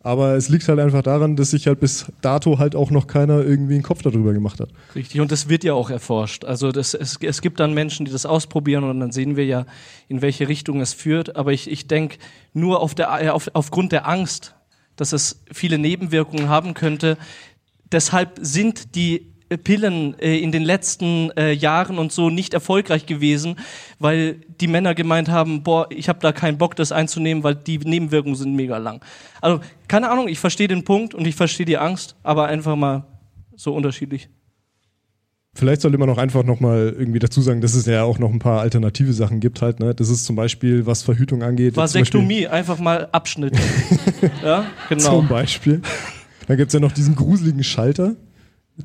[0.00, 3.42] aber es liegt halt einfach daran, dass sich halt bis dato halt auch noch keiner
[3.44, 4.70] irgendwie einen Kopf darüber gemacht hat.
[4.94, 6.44] Richtig, und das wird ja auch erforscht.
[6.44, 9.66] Also das, es, es gibt dann Menschen, die das ausprobieren und dann sehen wir ja,
[10.06, 11.34] in welche Richtung es führt.
[11.36, 12.18] Aber ich, ich denke,
[12.52, 14.54] nur auf der, äh, auf, aufgrund der Angst,
[14.94, 17.18] dass es viele Nebenwirkungen haben könnte,
[17.90, 23.56] deshalb sind die Pillen äh, in den letzten äh, Jahren und so nicht erfolgreich gewesen,
[23.98, 27.78] weil die Männer gemeint haben, boah, ich habe da keinen Bock, das einzunehmen, weil die
[27.78, 29.02] Nebenwirkungen sind mega lang.
[29.40, 33.04] Also keine Ahnung, ich verstehe den Punkt und ich verstehe die Angst, aber einfach mal
[33.56, 34.28] so unterschiedlich.
[35.54, 38.38] Vielleicht sollte man auch einfach nochmal irgendwie dazu sagen, dass es ja auch noch ein
[38.38, 39.80] paar alternative Sachen gibt halt.
[39.80, 39.92] Ne?
[39.92, 41.76] Das ist zum Beispiel, was Verhütung angeht.
[41.76, 43.54] Vasektomie, einfach mal Abschnitt.
[44.44, 45.18] ja, genau.
[45.18, 45.82] Zum Beispiel.
[46.46, 48.14] Dann gibt es ja noch diesen gruseligen Schalter,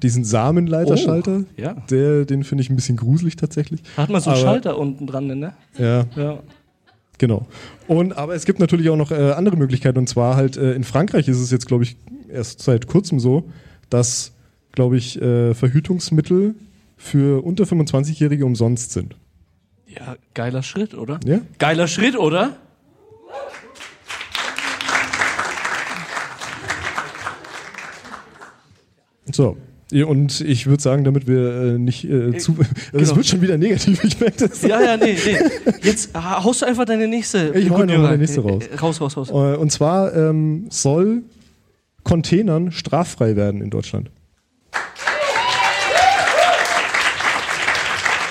[0.02, 1.42] diesen Samenleiterschalter.
[1.44, 1.74] Oh, ja.
[1.90, 3.82] Der, den finde ich ein bisschen gruselig tatsächlich.
[3.96, 5.54] Hat man so einen Aber- Schalter unten dran, ne?
[5.78, 6.06] Ja.
[6.16, 6.40] Ja.
[7.20, 7.46] Genau.
[7.88, 10.84] Und aber es gibt natürlich auch noch äh, andere Möglichkeiten und zwar halt äh, in
[10.84, 11.96] Frankreich ist es jetzt glaube ich
[12.28, 13.44] erst seit kurzem so,
[13.90, 14.34] dass
[14.72, 16.56] glaube ich äh, Verhütungsmittel
[16.98, 19.16] für unter 25-Jährige umsonst sind.
[19.88, 21.20] Ja, geiler Schritt, oder?
[21.24, 21.40] Ja?
[21.60, 22.58] Geiler Schritt, oder?
[29.32, 29.58] So.
[30.02, 32.56] Und ich würde sagen, damit wir äh, nicht äh, zu.
[32.92, 33.16] Es genau.
[33.18, 34.62] wird schon wieder negativ, ich merke das.
[34.64, 35.38] Ja, ja, nee, nee.
[35.84, 37.52] Jetzt ha- haust du einfach deine nächste.
[37.56, 38.64] Ich hau einfach die nächste raus.
[38.72, 39.30] Äh, Raus, raus, raus.
[39.30, 41.22] Äh, Und zwar ähm, soll
[42.04, 44.10] Containern straffrei werden in Deutschland.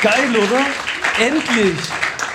[0.02, 0.66] Geil, oder?
[1.24, 1.78] Endlich!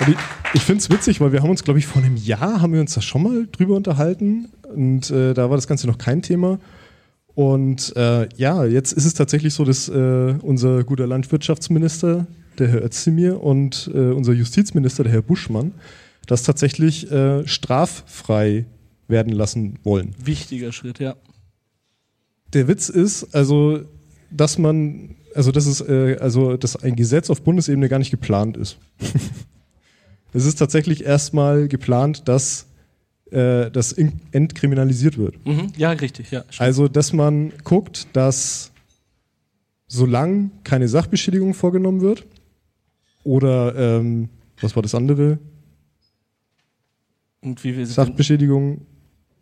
[0.00, 0.16] Und ich
[0.54, 2.80] ich finde es witzig, weil wir haben uns, glaube ich, vor einem Jahr haben wir
[2.80, 6.58] uns da schon mal drüber unterhalten und äh, da war das Ganze noch kein Thema.
[7.38, 12.26] Und äh, ja, jetzt ist es tatsächlich so, dass äh, unser guter Landwirtschaftsminister,
[12.58, 15.72] der Herr Özdemir, und äh, unser Justizminister, der Herr Buschmann,
[16.26, 18.66] das tatsächlich äh, straffrei
[19.06, 20.16] werden lassen wollen.
[20.20, 21.14] Wichtiger Schritt, ja.
[22.54, 23.82] Der Witz ist, also,
[24.32, 28.56] dass man, also, dass es, äh, also, dass ein Gesetz auf Bundesebene gar nicht geplant
[28.56, 28.78] ist.
[30.32, 32.66] es ist tatsächlich erstmal geplant, dass
[33.32, 35.34] äh, das in- entkriminalisiert wird.
[35.46, 35.72] Mhm.
[35.76, 36.44] Ja, richtig, ja.
[36.58, 38.72] Also, dass man guckt, dass
[39.86, 42.26] solange keine Sachbeschädigung vorgenommen wird
[43.24, 44.28] oder ähm,
[44.60, 45.38] was war das andere?
[47.40, 48.82] Und wie wir Sachbeschädigung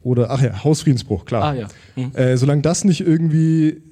[0.03, 1.43] oder ach ja, Hausfriedensbruch, klar.
[1.45, 1.69] Ah, ja.
[1.97, 2.15] Mhm.
[2.15, 3.83] Äh, solange das nicht irgendwie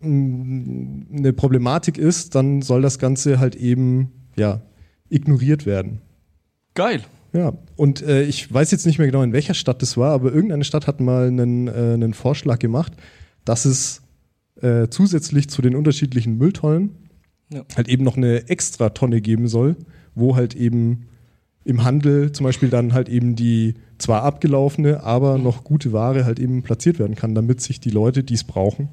[0.00, 4.60] mh, eine Problematik ist, dann soll das Ganze halt eben ja
[5.08, 6.00] ignoriert werden.
[6.74, 7.02] Geil.
[7.32, 10.32] Ja, und äh, ich weiß jetzt nicht mehr genau, in welcher Stadt das war, aber
[10.32, 12.92] irgendeine Stadt hat mal einen, äh, einen Vorschlag gemacht,
[13.44, 14.02] dass es
[14.60, 16.90] äh, zusätzlich zu den unterschiedlichen Mülltonnen
[17.52, 17.64] Ja.
[17.76, 19.76] halt eben noch eine extra Tonne geben soll,
[20.14, 21.06] wo halt eben
[21.64, 26.40] im Handel zum Beispiel dann halt eben die zwar abgelaufene, aber noch gute Ware halt
[26.40, 28.88] eben platziert werden kann, damit sich die Leute, die es brauchen,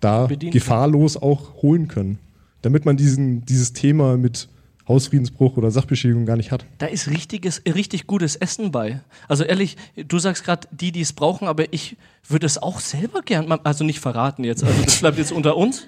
[0.00, 2.18] da Bedient gefahrlos auch holen können.
[2.62, 4.48] Damit man diesen, dieses Thema mit
[4.88, 6.66] Hausfriedensbruch oder Sachbeschädigung gar nicht hat.
[6.78, 9.00] Da ist richtiges, richtig gutes Essen bei.
[9.28, 11.96] Also ehrlich, du sagst gerade, die, die es brauchen, aber ich
[12.28, 14.64] würde es auch selber gern, mal- also nicht verraten jetzt.
[14.64, 15.86] Also das bleibt jetzt unter uns.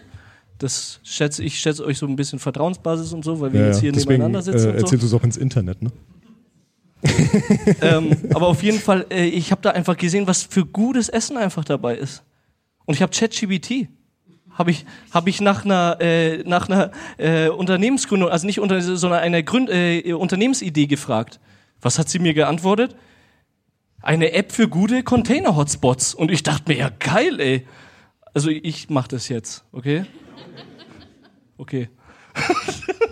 [0.58, 3.80] Das schätze ich schätze euch so ein bisschen Vertrauensbasis und so, weil wir Ja, jetzt
[3.80, 4.84] hier Deswegen nebeneinander sitzen äh, und so.
[4.84, 5.90] erzählst du es auch ins Internet, ne?
[7.82, 11.36] ähm, aber auf jeden Fall, äh, ich habe da einfach gesehen, was für gutes Essen
[11.36, 12.22] einfach dabei ist.
[12.86, 13.88] Und ich habe ChatGBT.
[14.54, 19.20] Habe ich, hab ich nach einer, äh, nach einer äh, Unternehmensgründung, also nicht unter, sondern
[19.20, 21.40] einer Gründ, äh, Unternehmensidee gefragt.
[21.80, 22.96] Was hat sie mir geantwortet?
[24.00, 26.14] Eine App für gute Container-Hotspots.
[26.14, 27.66] Und ich dachte mir, ja geil, ey.
[28.32, 30.04] Also ich mache das jetzt, okay?
[31.58, 31.88] Okay.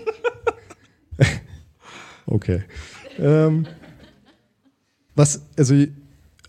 [2.26, 2.62] Okay.
[3.18, 3.66] ähm,
[5.14, 5.74] was, also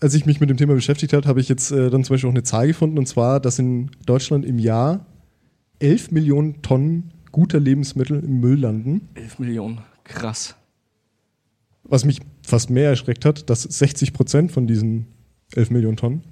[0.04, 2.28] als ich mich mit dem Thema beschäftigt habe, habe ich jetzt äh, dann zum Beispiel
[2.28, 5.06] auch eine Zahl gefunden, und zwar, dass in Deutschland im Jahr
[5.78, 9.08] 11 Millionen Tonnen guter Lebensmittel im Müll landen.
[9.14, 10.56] 11 Millionen, krass.
[11.84, 15.06] Was mich fast mehr erschreckt hat, dass 60 Prozent von diesen
[15.56, 16.22] 11 Millionen Tonnen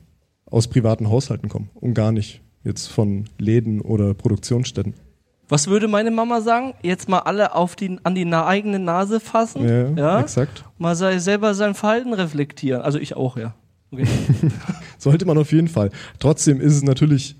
[0.44, 4.92] aus privaten Haushalten kommen und gar nicht jetzt von Läden oder Produktionsstätten.
[5.48, 6.74] Was würde meine Mama sagen?
[6.82, 9.96] Jetzt mal alle auf die, an die eigene Nase fassen.
[9.96, 10.62] Ja, exakt.
[10.76, 12.82] Mal sei, selber sein Verhalten reflektieren.
[12.82, 13.54] Also ich auch, ja.
[13.92, 14.06] Okay.
[14.98, 15.90] Sollte man auf jeden Fall.
[16.18, 17.36] Trotzdem ist es natürlich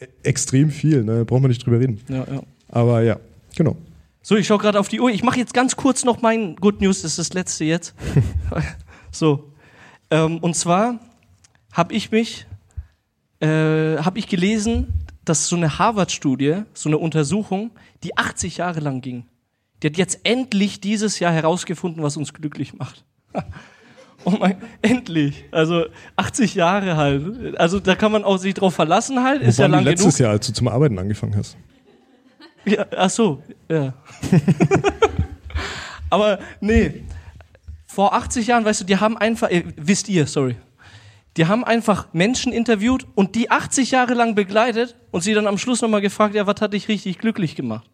[0.00, 1.24] e- extrem viel, ne?
[1.24, 2.00] braucht man nicht drüber reden.
[2.08, 2.42] Ja, ja.
[2.68, 3.18] Aber ja,
[3.56, 3.76] genau.
[4.22, 5.10] So, ich schaue gerade auf die Uhr.
[5.10, 7.94] Ich mache jetzt ganz kurz noch mein Good News, das ist das letzte jetzt.
[9.10, 9.52] so.
[10.10, 10.98] Ähm, und zwar
[11.72, 12.46] habe ich mich,
[13.40, 13.46] äh,
[13.98, 17.70] habe ich gelesen, dass so eine Harvard-Studie, so eine Untersuchung,
[18.02, 19.26] die 80 Jahre lang ging,
[19.82, 23.04] die hat jetzt endlich dieses Jahr herausgefunden, was uns glücklich macht.
[24.24, 25.44] Oh mein, endlich.
[25.50, 25.86] Also
[26.16, 27.58] 80 Jahre halt.
[27.58, 29.42] Also da kann man auch sich drauf verlassen halt.
[29.42, 30.26] Ist Wo ja waren die lang letztes genug.
[30.26, 31.56] Jahr, als du zum Arbeiten angefangen hast?
[32.64, 33.94] Ja, ach so, ja.
[36.10, 37.04] Aber nee,
[37.86, 40.56] vor 80 Jahren, weißt du, die haben einfach, äh, wisst ihr, sorry,
[41.36, 45.58] die haben einfach Menschen interviewt und die 80 Jahre lang begleitet und sie dann am
[45.58, 47.88] Schluss nochmal gefragt, ja, was hat dich richtig glücklich gemacht?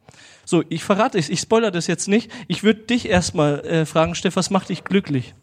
[0.44, 2.30] So, ich verrate es, ich spoiler das jetzt nicht.
[2.48, 5.34] Ich würde dich erstmal äh, fragen, Steff, was macht dich glücklich?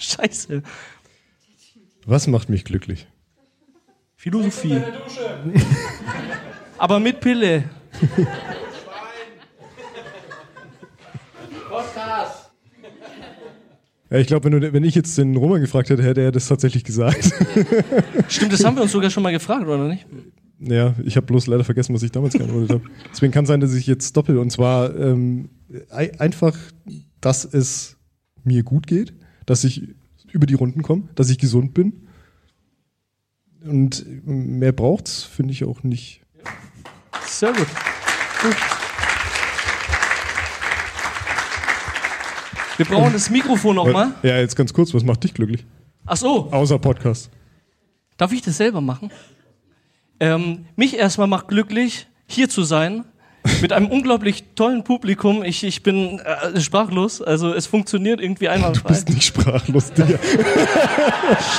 [0.00, 0.62] Scheiße.
[2.06, 3.06] Was macht mich glücklich?
[4.16, 4.80] Philosophie.
[6.78, 7.64] Aber mit Pille.
[11.68, 12.50] Podcast.
[14.10, 16.46] Ja, ich glaube, wenn, du- wenn ich jetzt den Roman gefragt hätte, hätte er das
[16.46, 17.24] tatsächlich gesagt.
[18.28, 20.06] Stimmt, das haben wir uns sogar schon mal gefragt, oder nicht?
[20.60, 22.82] ja, ich habe bloß leider vergessen, was ich damals geantwortet habe.
[23.10, 24.38] Deswegen kann sein, dass ich jetzt doppel.
[24.38, 25.48] Und zwar ähm,
[25.90, 26.56] ei- einfach,
[27.20, 27.96] dass es
[28.44, 29.14] mir gut geht,
[29.46, 29.94] dass ich
[30.32, 32.08] über die Runden komme, dass ich gesund bin.
[33.64, 36.20] Und mehr braucht's, finde ich auch nicht.
[37.26, 37.66] Sehr gut.
[38.42, 38.56] gut.
[42.76, 44.14] Wir brauchen das Mikrofon nochmal.
[44.22, 45.64] Ja, jetzt ganz kurz, was macht dich glücklich?
[46.06, 46.50] Ach so.
[46.50, 47.30] Außer Podcast.
[48.16, 49.10] Darf ich das selber machen?
[50.20, 53.04] Ähm, mich erstmal macht glücklich, hier zu sein
[53.64, 55.42] mit einem unglaublich tollen Publikum.
[55.42, 58.74] Ich, ich bin äh, sprachlos, also es funktioniert irgendwie einmal.
[58.74, 60.18] Du bist nicht sprachlos, Digga.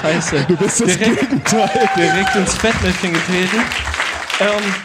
[0.02, 0.46] Scheiße.
[0.48, 1.90] Du bist das direkt, Gegenteil.
[1.98, 3.58] direkt ins Fettnäpfchen getreten.
[4.40, 4.76] Ähm,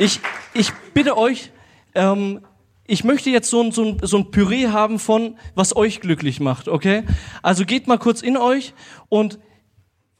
[0.00, 0.18] ich,
[0.52, 1.52] ich bitte euch,
[1.94, 2.40] ähm,
[2.88, 6.40] ich möchte jetzt so ein, so, ein, so ein Püree haben von, was euch glücklich
[6.40, 7.04] macht, okay?
[7.40, 8.74] Also geht mal kurz in euch
[9.08, 9.38] und...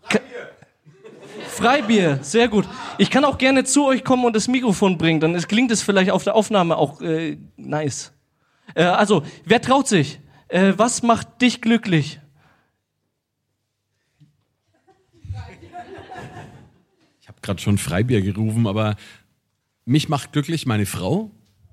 [0.02, 0.49] Freibier.
[1.60, 2.66] Freibier, sehr gut.
[2.96, 5.82] Ich kann auch gerne zu euch kommen und das Mikrofon bringen, dann ist, klingt es
[5.82, 8.12] vielleicht auf der Aufnahme auch äh, nice.
[8.74, 10.20] Äh, also, wer traut sich?
[10.48, 12.18] Äh, was macht dich glücklich?
[17.20, 18.96] Ich habe gerade schon Freibier gerufen, aber
[19.84, 21.30] mich macht glücklich meine Frau,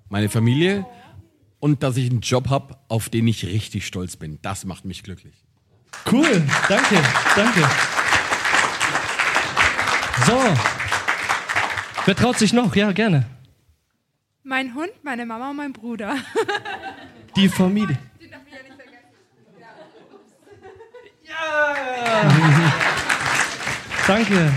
[0.10, 0.86] meine Familie
[1.60, 4.40] und dass ich einen Job habe, auf den ich richtig stolz bin.
[4.42, 5.36] Das macht mich glücklich.
[6.12, 7.02] Cool, danke,
[7.36, 7.64] danke.
[10.26, 10.40] So,
[12.06, 12.76] wer traut sich noch?
[12.76, 13.26] Ja, gerne.
[14.44, 16.16] Mein Hund, meine Mama und mein Bruder.
[17.36, 17.98] Die Familie.
[24.08, 24.52] Danke.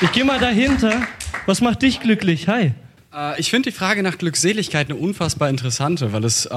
[0.00, 1.02] Ich gehe mal dahinter.
[1.46, 2.48] Was macht dich glücklich?
[2.48, 2.72] Hi.
[3.14, 6.50] Äh, Ich finde die Frage nach Glückseligkeit eine unfassbar interessante, weil es äh,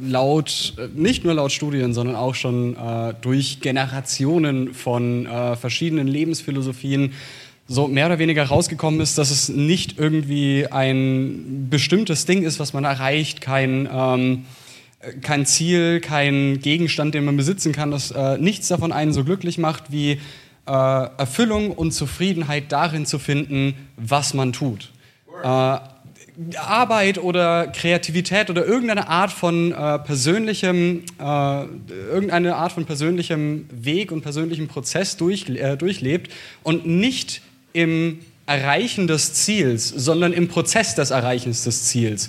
[0.00, 6.08] laut, äh, nicht nur laut Studien, sondern auch schon äh, durch Generationen von äh, verschiedenen
[6.08, 7.12] Lebensphilosophien
[7.68, 12.72] so mehr oder weniger rausgekommen ist, dass es nicht irgendwie ein bestimmtes Ding ist, was
[12.72, 14.44] man erreicht, kein, ähm,
[15.00, 19.24] äh, kein Ziel, kein Gegenstand, den man besitzen kann, dass äh, nichts davon einen so
[19.24, 20.20] glücklich macht, wie
[20.66, 24.90] Erfüllung und Zufriedenheit darin zu finden, was man tut.
[25.42, 25.78] Äh,
[26.56, 31.64] Arbeit oder Kreativität oder irgendeine Art von äh, persönlichem, äh,
[32.10, 36.30] irgendeine Art von persönlichem Weg und persönlichem Prozess durch, äh, durchlebt
[36.62, 37.42] und nicht
[37.72, 42.28] im Erreichen des Ziels, sondern im Prozess des Erreichens des Ziels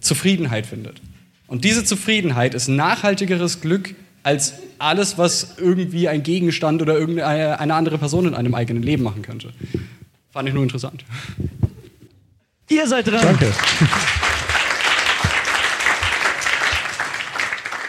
[0.00, 1.00] Zufriedenheit findet.
[1.46, 7.74] Und diese Zufriedenheit ist nachhaltigeres Glück als alles, was irgendwie ein Gegenstand oder irgendeine eine
[7.74, 9.52] andere Person in einem eigenen Leben machen könnte.
[10.30, 11.04] Fand ich nur interessant.
[12.70, 13.22] Ihr seid dran.
[13.22, 13.52] Danke.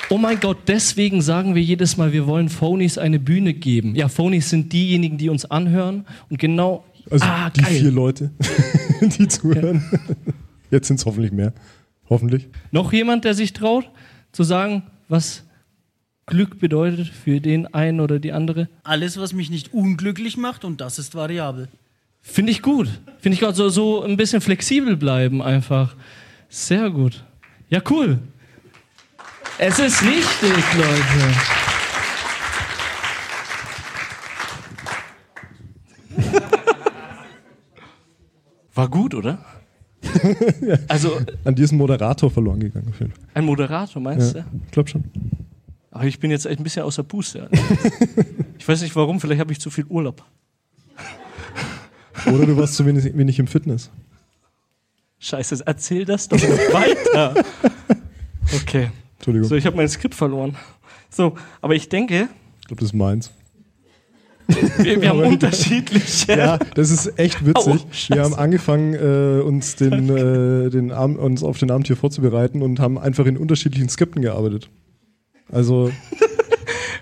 [0.10, 3.96] Oh mein Gott, deswegen sagen wir jedes Mal, wir wollen Phonies eine Bühne geben.
[3.96, 6.86] Ja, Phonies sind diejenigen, die uns anhören und genau.
[7.10, 7.74] Also ah, die geil.
[7.74, 8.32] vier Leute,
[9.02, 9.84] die zuhören.
[10.70, 11.54] Jetzt sind es hoffentlich mehr.
[12.10, 12.48] Hoffentlich.
[12.72, 13.90] Noch jemand, der sich traut,
[14.32, 15.44] zu sagen, was
[16.28, 18.70] Glück bedeutet für den einen oder die andere?
[18.84, 21.68] Alles, was mich nicht unglücklich macht, und das ist variabel.
[22.28, 22.90] Finde ich gut.
[23.20, 23.56] Finde ich gut.
[23.56, 25.96] So, so ein bisschen flexibel bleiben einfach.
[26.50, 27.24] Sehr gut.
[27.70, 28.20] Ja, cool.
[29.58, 31.36] Es ist richtig, Leute.
[38.74, 39.40] War gut, oder?
[40.88, 42.88] Also An dir ist ein Moderator verloren gegangen.
[42.90, 43.24] Auf jeden Fall.
[43.34, 44.48] ein Moderator, meinst Ja, du?
[44.66, 45.04] ich glaube schon.
[45.92, 47.50] Aber ich bin jetzt echt ein bisschen außer Puste.
[48.58, 50.24] ich weiß nicht warum, vielleicht habe ich zu viel Urlaub.
[52.28, 53.90] Oder du warst zu wenig, wenig im Fitness.
[55.20, 57.34] Scheiße, erzähl das doch noch weiter.
[58.62, 58.90] Okay.
[59.18, 59.48] Entschuldigung.
[59.50, 60.56] So, ich habe mein Skript verloren.
[61.10, 62.28] So, aber ich denke,
[62.62, 63.32] Ich glaube, das ist meins.
[64.48, 66.38] wir, wir haben unterschiedliche.
[66.38, 67.86] Ja, das ist echt witzig.
[67.92, 68.10] Scheiße.
[68.16, 72.62] wir haben angefangen, äh, uns, den, äh, den Abend, uns auf den Abend hier vorzubereiten
[72.62, 74.70] und haben einfach in unterschiedlichen Skripten gearbeitet.
[75.52, 75.92] Also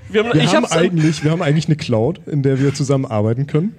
[0.10, 3.48] Wir haben, wir, haben eigentlich, wir haben eigentlich eine Cloud, in der wir zusammen arbeiten
[3.48, 3.76] können.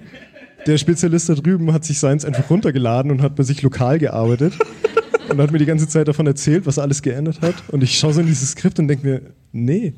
[0.65, 4.53] Der Spezialist da drüben hat sich seins einfach runtergeladen und hat bei sich lokal gearbeitet
[5.29, 7.55] und hat mir die ganze Zeit davon erzählt, was er alles geändert hat.
[7.67, 9.21] Und ich schaue so in dieses Skript und denke mir,
[9.51, 9.93] nee.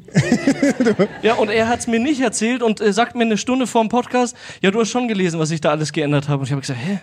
[1.21, 3.81] Ja, und er hat es mir nicht erzählt und äh, sagt mir eine Stunde vor
[3.81, 6.41] dem Podcast, ja, du hast schon gelesen, was ich da alles geändert habe.
[6.41, 6.99] Und ich habe gesagt, hä?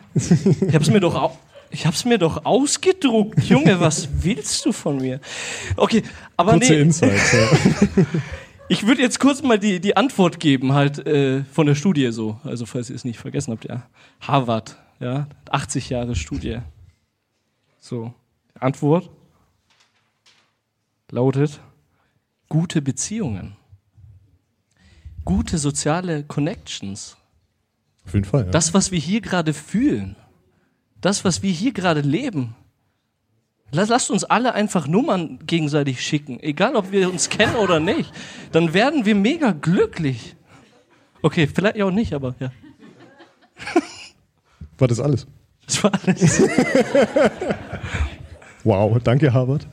[0.69, 1.32] Ich hab's mir doch au
[1.70, 3.43] ich hab's mir doch ausgedruckt.
[3.43, 5.19] Junge, was willst du von mir?
[5.74, 6.05] Okay,
[6.36, 6.81] aber Kurze nee.
[6.82, 7.32] Insights.
[7.32, 8.05] Ja.
[8.74, 12.40] Ich würde jetzt kurz mal die, die Antwort geben, halt äh, von der Studie so.
[12.42, 13.88] Also, falls ihr es nicht vergessen habt, ja.
[14.20, 15.28] Harvard, ja.
[15.48, 16.59] 80 Jahre Studie.
[17.78, 18.12] So.
[18.52, 19.10] Die Antwort
[21.09, 21.60] lautet:
[22.48, 23.55] gute Beziehungen.
[25.24, 27.16] Gute soziale Connections.
[28.05, 28.46] Auf jeden Fall.
[28.46, 28.51] Ja.
[28.51, 30.16] Das, was wir hier gerade fühlen.
[31.01, 32.56] Das, was wir hier gerade leben.
[33.73, 38.12] Lass- Lasst uns alle einfach Nummern gegenseitig schicken, egal ob wir uns kennen oder nicht.
[38.53, 40.36] Dann werden wir mega glücklich.
[41.23, 42.53] Okay, vielleicht auch nicht, aber ja.
[44.78, 45.27] War das alles?
[45.66, 46.43] Das war alles.
[48.65, 49.66] Wow, danke Harvard.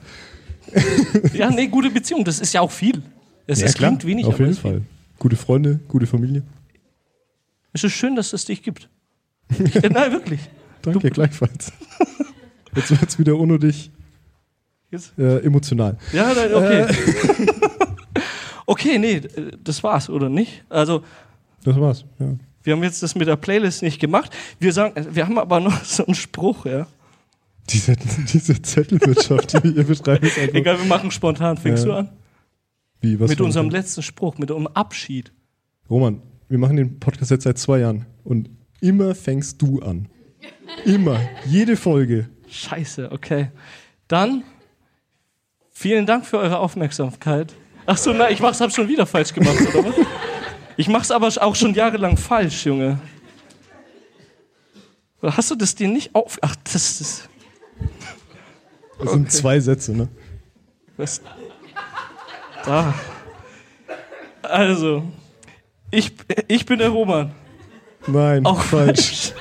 [1.34, 3.02] Ja, nee, gute Beziehung, das ist ja auch viel.
[3.48, 4.56] Es, ja, es klar, klingt wenig, auf aber jeden.
[4.58, 4.82] Fall.
[5.20, 6.44] Gute Freunde, gute Familie.
[7.74, 8.90] Es ist schön, dass es dich gibt.
[9.58, 10.40] Nein, wirklich.
[10.82, 11.72] Danke, gleichfalls.
[12.76, 13.92] Jetzt wird es wieder unnötig
[15.18, 15.98] äh, emotional.
[16.12, 16.82] Ja, okay.
[16.82, 16.94] Äh,
[18.66, 19.22] okay, nee,
[19.64, 20.64] das war's, oder nicht?
[20.70, 21.04] Also.
[21.64, 22.34] Das war's, ja.
[22.64, 24.32] Wir haben jetzt das mit der Playlist nicht gemacht.
[24.60, 26.88] Wir sagen, wir haben aber noch so einen Spruch, ja.
[27.70, 27.96] Diese,
[28.34, 30.56] diese Zettelwirtschaft, die ihr betreibt, ist einfach.
[30.56, 31.58] Egal, wir machen spontan.
[31.58, 31.92] Fängst Ja.
[31.92, 32.10] du an?
[33.00, 35.32] Wie, was mit unserem letzten Spruch, mit unserem Abschied.
[35.90, 38.50] Roman, wir machen den Podcast jetzt seit zwei Jahren und
[38.80, 40.08] immer fängst du an.
[40.86, 41.20] Immer.
[41.46, 42.30] Jede Folge.
[42.52, 43.50] Scheiße, okay.
[44.08, 44.44] Dann
[45.72, 47.54] vielen Dank für eure Aufmerksamkeit.
[47.86, 49.96] Ach so, nein, ich mach's, hab schon wieder falsch gemacht, oder was?
[50.78, 53.00] Ich mach's aber auch schon jahrelang falsch, Junge.
[55.22, 56.38] Oder hast du das dir nicht auf...
[56.42, 57.30] Ach, das ist...
[59.00, 60.10] Das sind zwei Sätze, ne?
[60.98, 61.22] Was?
[62.66, 62.94] Da.
[64.42, 65.04] Also,
[65.90, 66.14] ich,
[66.48, 67.32] ich bin der Roman.
[68.08, 69.34] Nein, Auch falsch.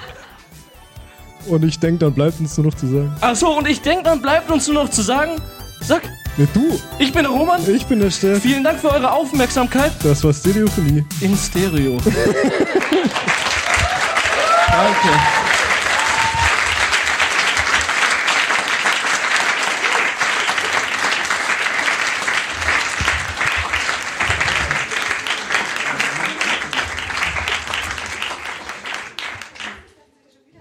[1.47, 3.15] Und ich denke, dann bleibt uns nur noch zu sagen.
[3.21, 5.33] Ach so, und ich denke, dann bleibt uns nur noch zu sagen,
[5.81, 6.03] sag,
[6.37, 7.61] Ne, du, ich bin der Roman.
[7.69, 8.41] ich bin der Steff.
[8.41, 9.91] Vielen Dank für eure Aufmerksamkeit.
[10.03, 11.05] Das war Stereophonie.
[11.21, 11.99] In Stereo.
[14.69, 15.09] Danke.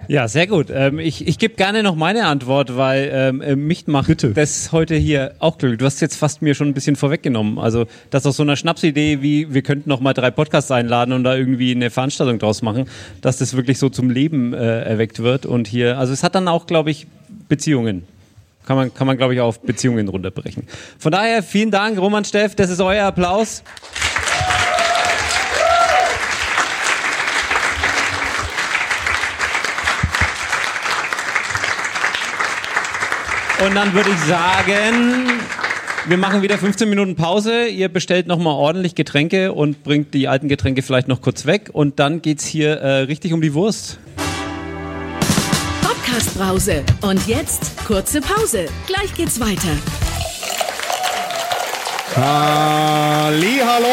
[0.10, 0.72] Ja, sehr gut.
[0.74, 4.96] Ähm, ich ich gebe gerne noch meine Antwort, weil ähm, äh, mich macht das heute
[4.96, 5.78] hier auch glücklich.
[5.78, 7.60] Du hast jetzt fast mir schon ein bisschen vorweggenommen.
[7.60, 11.24] Also das aus so einer Schnapsidee wie wir könnten noch mal drei Podcasts einladen und
[11.26, 12.88] da irgendwie eine Veranstaltung draus machen,
[13.22, 16.00] dass das wirklich so zum Leben äh, erweckt wird und hier.
[16.00, 17.06] Also es hat dann auch, glaube ich,
[17.48, 18.08] Beziehungen.
[18.66, 20.64] Kann man, kann man glaube ich, auf Beziehungen runterbrechen.
[20.98, 22.56] Von daher vielen Dank, Roman Steff.
[22.56, 23.62] Das ist euer Applaus.
[33.66, 35.28] Und dann würde ich sagen,
[36.08, 37.66] wir machen wieder 15 Minuten Pause.
[37.68, 41.70] Ihr bestellt nochmal ordentlich Getränke und bringt die alten Getränke vielleicht noch kurz weg.
[41.74, 44.00] Und dann geht's hier äh, richtig um die Wurst.
[45.82, 46.84] Podcast-Brause.
[47.02, 48.68] Und jetzt kurze Pause.
[48.88, 49.70] Gleich geht's weiter.
[52.16, 53.88] Hallo.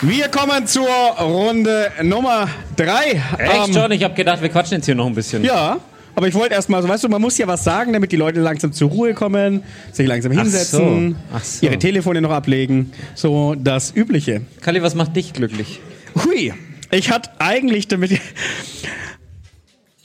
[0.00, 3.22] Wir kommen zur Runde Nummer drei.
[3.38, 3.90] Echt Ähm, schon?
[3.92, 5.42] Ich habe gedacht, wir quatschen jetzt hier noch ein bisschen.
[5.44, 5.78] Ja,
[6.14, 8.40] aber ich wollte erstmal, so, weißt du, man muss ja was sagen, damit die Leute
[8.40, 9.62] langsam zur Ruhe kommen,
[9.92, 11.36] sich langsam Ach hinsetzen, so.
[11.36, 11.66] Ach so.
[11.66, 12.92] ihre Telefone noch ablegen.
[13.14, 14.42] So das Übliche.
[14.60, 15.80] Kali, was macht dich glücklich?
[16.24, 16.52] Hui,
[16.90, 18.12] ich hatte eigentlich damit.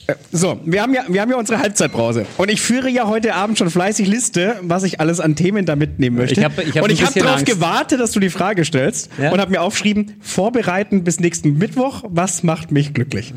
[0.06, 2.26] Äh, So, wir haben, ja, wir haben ja unsere Halbzeitbrause.
[2.36, 5.76] Und ich führe ja heute Abend schon fleißig Liste, was ich alles an Themen da
[5.76, 6.40] mitnehmen möchte.
[6.40, 9.10] Ich hab- ich hab und ich habe darauf gewartet, dass du die Frage stellst.
[9.20, 9.30] Ja?
[9.30, 12.02] Und habe mir aufgeschrieben, vorbereiten bis nächsten Mittwoch.
[12.08, 13.32] Was macht mich glücklich?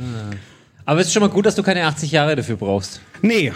[0.86, 3.00] Aber es ist schon mal gut, dass du keine 80 Jahre dafür brauchst.
[3.22, 3.54] Nee.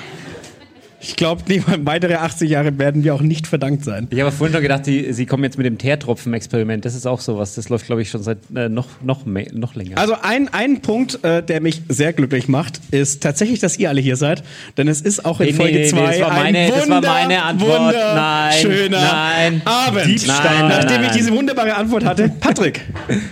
[0.99, 1.43] Ich glaube,
[1.83, 4.07] weitere 80 Jahre werden wir auch nicht verdankt sein.
[4.09, 6.85] Ich habe vorhin schon gedacht, die, sie kommen jetzt mit dem Teertropfen-Experiment.
[6.85, 7.53] Das ist auch sowas.
[7.53, 9.97] Das läuft, glaube ich, schon seit äh, noch, noch, mehr, noch länger.
[9.99, 14.01] Also ein, ein Punkt, äh, der mich sehr glücklich macht, ist tatsächlich, dass ihr alle
[14.01, 14.43] hier seid.
[14.75, 16.81] Denn es ist auch in Nee, nee, Folge nee, 2 das war meine- ein das
[16.81, 17.93] wunder, war meine Antwort.
[17.95, 19.61] Nein, schöner nein.
[19.65, 20.05] Abend.
[20.07, 20.43] Diebstahl.
[20.43, 21.17] Nein, Nachdem nein, ich nein.
[21.17, 22.29] diese wunderbare Antwort hatte.
[22.39, 22.81] Patrick,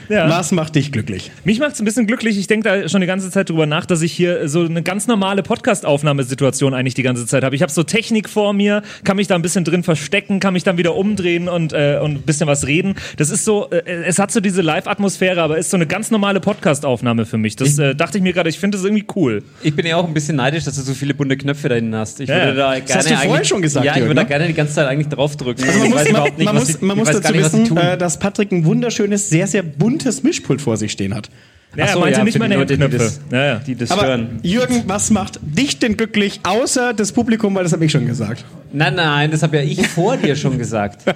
[0.08, 0.30] Ja.
[0.30, 1.32] was macht dich glücklich?
[1.44, 2.38] Mich macht es ein bisschen glücklich.
[2.38, 5.08] Ich denke da schon die ganze Zeit drüber nach, dass ich hier so eine ganz
[5.08, 7.55] normale Podcast-Aufnahmesituation eigentlich die ganze Zeit habe.
[7.56, 10.64] Ich habe so Technik vor mir, kann mich da ein bisschen drin verstecken, kann mich
[10.64, 12.96] dann wieder umdrehen und, äh, und ein bisschen was reden.
[13.18, 16.40] Das ist so, äh, es hat so diese Live-Atmosphäre, aber ist so eine ganz normale
[16.40, 17.56] Podcast-Aufnahme für mich.
[17.56, 19.44] Das äh, dachte ich mir gerade, ich finde das irgendwie cool.
[19.64, 21.96] Ich bin ja auch ein bisschen neidisch, dass du so viele bunte Knöpfe da hinten
[21.96, 22.20] hast.
[22.20, 24.22] Ich Ja, würde da Das gerne hast du vorhin schon gesagt, Ja, ich würde da
[24.24, 24.28] ne?
[24.28, 25.64] gerne die ganze Zeit eigentlich draufdrücken.
[25.64, 28.52] Also man muss, man, überhaupt nicht, man muss, man dazu nicht, wissen, äh, dass Patrick
[28.52, 31.30] ein wunderschönes, sehr, sehr buntes Mischpult vor sich stehen hat.
[31.76, 32.98] Ja, Ach so, meinte ja, nicht die meine die Knöpfe.
[32.98, 33.56] das- ja, ja.
[33.60, 34.40] die das Aber hören.
[34.44, 38.46] Jürgen, was macht dich denn glücklich, außer das Publikum, weil das habe ich schon gesagt.
[38.72, 41.04] Nein, nein, das habe ja ich vor dir schon gesagt.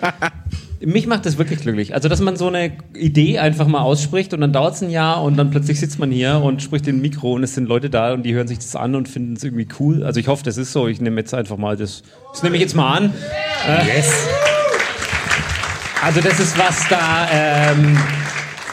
[0.81, 1.93] Mich macht das wirklich glücklich.
[1.93, 5.21] Also, dass man so eine Idee einfach mal ausspricht und dann dauert es ein Jahr
[5.23, 8.13] und dann plötzlich sitzt man hier und spricht in Mikro und es sind Leute da
[8.13, 10.03] und die hören sich das an und finden es irgendwie cool.
[10.05, 10.87] Also, ich hoffe, das ist so.
[10.87, 12.01] Ich nehme jetzt einfach mal das.
[12.31, 13.13] Das nehme ich jetzt mal an.
[13.67, 14.09] Äh, Yes.
[16.01, 17.27] Also, das ist was da.
[17.29, 17.97] Ähm,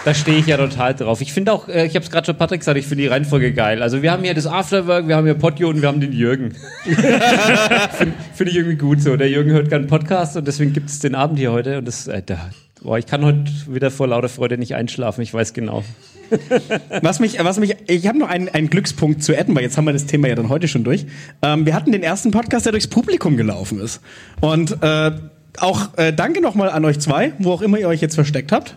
[0.06, 1.20] da stehe ich ja total drauf.
[1.20, 3.52] Ich finde auch, äh, ich habe es gerade schon Patrick gesagt, ich finde die Reihenfolge
[3.52, 3.82] geil.
[3.82, 6.54] Also wir haben hier das Afterwork, wir haben hier Podjo und wir haben den Jürgen.
[6.84, 9.16] finde find ich irgendwie gut so.
[9.16, 11.78] Der Jürgen hört keinen Podcast und deswegen gibt es den Abend hier heute.
[11.78, 12.38] Und das, äh, da,
[12.84, 15.82] boah, ich kann heute wieder vor lauter Freude nicht einschlafen, ich weiß genau.
[17.02, 19.92] Was mich, was mich, ich habe noch einen, einen Glückspunkt zu weil jetzt haben wir
[19.92, 21.06] das Thema ja dann heute schon durch.
[21.42, 24.00] Ähm, wir hatten den ersten Podcast, der durchs Publikum gelaufen ist.
[24.40, 25.12] Und äh,
[25.58, 28.76] auch äh, danke nochmal an euch zwei, wo auch immer ihr euch jetzt versteckt habt.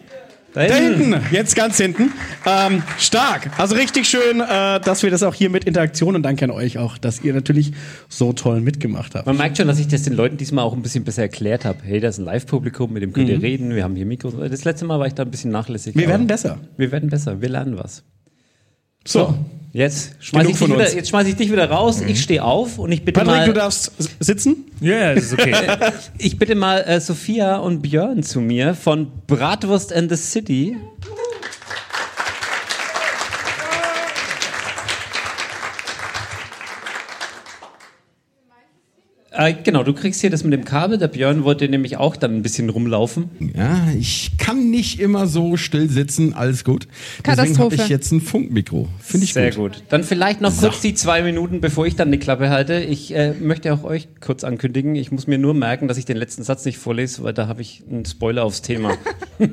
[0.68, 2.12] Da hinten, jetzt ganz hinten.
[2.46, 3.50] Ähm, stark.
[3.58, 6.78] Also richtig schön, äh, dass wir das auch hier mit Interaktion und danke an euch
[6.78, 7.72] auch, dass ihr natürlich
[8.10, 9.26] so toll mitgemacht habt.
[9.26, 11.80] Man merkt schon, dass ich das den Leuten diesmal auch ein bisschen besser erklärt habe.
[11.84, 13.42] Hey, das ist ein Live-Publikum, mit dem könnt ihr Mhm.
[13.42, 14.34] reden, wir haben hier Mikros.
[14.38, 15.96] Das letzte Mal war ich da ein bisschen nachlässig.
[15.96, 16.58] Wir werden besser.
[16.78, 18.04] Wir werden besser, wir lernen was.
[19.06, 19.36] So.
[19.72, 22.80] Jetzt schmeiß, Genug ich dich wieder, jetzt schmeiß ich dich wieder raus, ich stehe auf
[22.80, 23.46] und ich bitte Patrick, mal...
[23.46, 24.66] du darfst sitzen.
[24.82, 25.54] Ja, das ist okay.
[26.18, 30.76] ich bitte mal äh, Sophia und Björn zu mir von Bratwurst and the City.
[39.40, 40.98] Äh, genau, du kriegst hier das mit dem Kabel.
[40.98, 43.30] Der Björn wollte nämlich auch dann ein bisschen rumlaufen.
[43.56, 46.90] Ja, ich kann nicht immer so still sitzen, alles gut.
[47.26, 48.90] Deswegen habe ich jetzt ein Funkmikro.
[49.00, 49.76] Finde ich Sehr gut.
[49.76, 49.84] gut.
[49.88, 50.68] Dann vielleicht noch So.
[50.68, 52.82] kurz die zwei Minuten, bevor ich dann die Klappe halte.
[52.82, 54.96] Ich äh, möchte auch euch kurz ankündigen.
[54.96, 57.62] Ich muss mir nur merken, dass ich den letzten Satz nicht vorlese, weil da habe
[57.62, 58.98] ich einen Spoiler aufs Thema.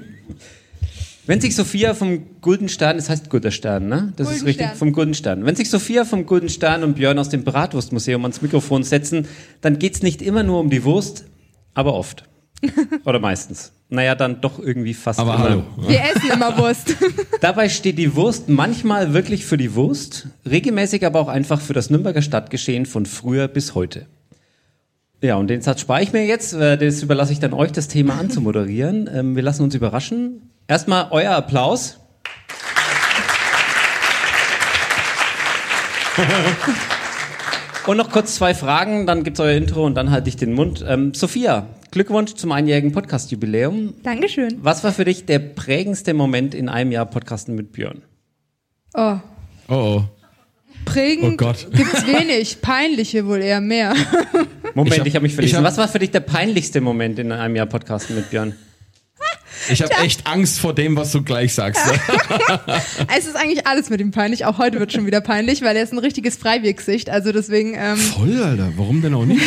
[1.27, 4.13] Wenn sich Sophia vom Guldenstern, es heißt Guldenstern, ne?
[4.17, 4.79] Das ist richtig, Guldenstern.
[4.79, 5.45] vom Guldenstern.
[5.45, 9.27] Wenn sich Sophia vom Guldenstern und Björn aus dem Bratwurstmuseum ans Mikrofon setzen,
[9.61, 11.25] dann geht's nicht immer nur um die Wurst,
[11.75, 12.25] aber oft.
[13.05, 13.73] Oder meistens.
[13.89, 15.43] Naja, dann doch irgendwie fast Aber immer.
[15.45, 15.63] hallo.
[15.87, 16.97] Wir essen immer Wurst.
[17.41, 21.91] Dabei steht die Wurst manchmal wirklich für die Wurst, regelmäßig aber auch einfach für das
[21.91, 24.07] Nürnberger Stadtgeschehen von früher bis heute.
[25.23, 26.53] Ja, und den Satz spare ich mir jetzt.
[26.55, 29.09] äh, Das überlasse ich dann euch, das Thema anzumoderieren.
[29.13, 30.51] Ähm, Wir lassen uns überraschen.
[30.69, 31.99] Erstmal euer Applaus.
[37.87, 40.85] Und noch kurz zwei Fragen, dann gibt's euer Intro und dann halte ich den Mund.
[40.87, 43.95] Ähm, Sophia, Glückwunsch zum einjährigen Podcast-Jubiläum.
[44.03, 44.59] Dankeschön.
[44.61, 48.03] Was war für dich der prägendste Moment in einem Jahr Podcasten mit Björn?
[48.95, 49.19] Oh,
[49.69, 50.05] Oh oh.
[50.85, 51.69] prägend Oh Gott.
[51.73, 52.61] gibt's wenig.
[52.61, 53.95] Peinliche wohl eher mehr.
[54.75, 55.59] Moment, Ich ich hab- habe mich verlesen.
[55.59, 58.55] hab- Was war für dich der peinlichste Moment in einem Jahr Podcasten mit Björn?
[59.71, 61.83] Ich habe echt Angst vor dem, was du gleich sagst.
[63.17, 64.45] es ist eigentlich alles mit ihm peinlich.
[64.45, 67.11] Auch heute wird schon wieder peinlich, weil er ist ein richtiges Freiwegsicht.
[67.11, 67.75] Also deswegen.
[67.77, 68.73] Ähm, Voll, Alter.
[68.77, 69.43] Warum denn auch nicht?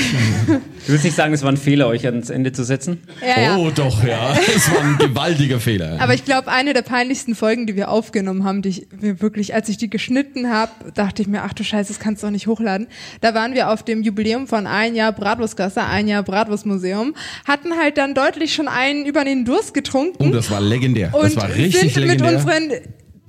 [0.47, 3.01] Du willst nicht sagen, es war ein Fehler, euch ans Ende zu setzen?
[3.21, 3.57] Ja, ja.
[3.57, 4.35] Oh doch, ja.
[4.55, 5.97] Es war ein gewaltiger Fehler.
[5.99, 9.53] Aber ich glaube, eine der peinlichsten Folgen, die wir aufgenommen haben, die ich mir wirklich,
[9.53, 12.31] als ich die geschnitten habe, dachte ich mir, ach du Scheiße, das kannst du doch
[12.31, 12.87] nicht hochladen.
[13.21, 17.15] Da waren wir auf dem Jubiläum von ein Jahr Bratwurstgasse, ein Jahr Bratwurstmuseum,
[17.47, 20.08] hatten halt dann deutlich schon einen über den Durst getrunken.
[20.17, 21.13] Oh, das war legendär.
[21.13, 22.37] und Das war richtig sind mit legendär.
[22.37, 22.71] unseren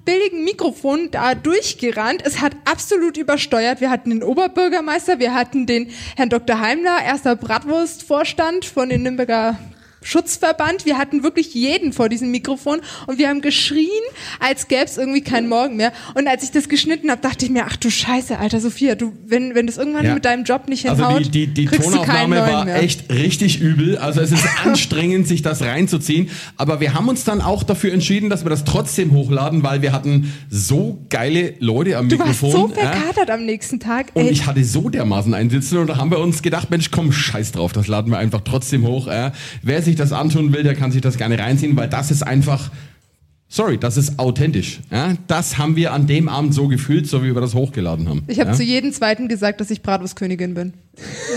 [0.05, 2.23] billigen Mikrofonen da durchgerannt.
[2.25, 3.81] Es hat absolut übersteuert.
[3.81, 6.61] Wir hatten den Oberbürgermeister, wir hatten den Herrn Dr.
[6.61, 9.59] Heimler, erster Bratwurstvorstand von den Nürnberger
[10.03, 10.87] Schutzverband.
[10.87, 13.89] Wir hatten wirklich jeden vor diesem Mikrofon und wir haben geschrien,
[14.39, 15.93] als gäbe es irgendwie keinen Morgen mehr.
[16.15, 19.13] Und als ich das geschnitten habe, dachte ich mir, ach du Scheiße, Alter Sophia, du,
[19.27, 20.15] wenn, wenn das irgendwann Ja.
[20.15, 22.65] mit deinem Job nicht hinhaut, Also die, die, die kriegst du keinen Tonaufnahme neuen war
[22.65, 22.83] mehr.
[22.83, 23.99] echt richtig übel.
[23.99, 26.31] Also es ist anstrengend, sich das reinzuziehen.
[26.57, 29.93] Aber wir haben uns dann auch dafür entschieden, dass wir das trotzdem hochladen, weil wir
[29.93, 32.71] hatten so geile Leute am Du warst Mikrofon.
[32.71, 32.91] so ja.
[32.93, 34.07] verkatert am nächsten Tag.
[34.15, 37.13] Und Ey, ich hatte so dermaßen einsitzen und da haben wir uns gedacht, Mensch, komm,
[37.13, 39.07] scheiß drauf, das laden wir einfach trotzdem hoch.
[39.09, 39.33] Äh.
[39.63, 42.71] Wer sich das antun will, der kann sich das gerne reinziehen, weil das ist einfach,
[43.49, 44.81] sorry, das ist authentisch.
[44.91, 45.15] Ja.
[45.27, 48.23] Das haben wir an dem Abend so gefühlt, so wie wir das hochgeladen haben.
[48.29, 48.57] Ich habe ja.
[48.57, 50.73] zu jedem zweiten gesagt, dass ich Bratwurstkönigin bin.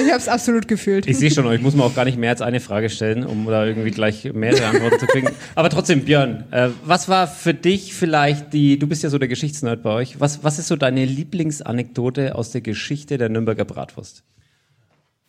[0.03, 1.07] Ich habe es absolut gefühlt.
[1.07, 3.45] Ich sehe schon, ich muss mir auch gar nicht mehr als eine Frage stellen, um
[3.45, 5.30] da irgendwie gleich mehrere Antworten zu kriegen.
[5.55, 9.27] Aber trotzdem, Björn, äh, was war für dich vielleicht die, du bist ja so der
[9.27, 14.23] Geschichtsnerd bei euch, was, was ist so deine Lieblingsanekdote aus der Geschichte der Nürnberger Bratwurst?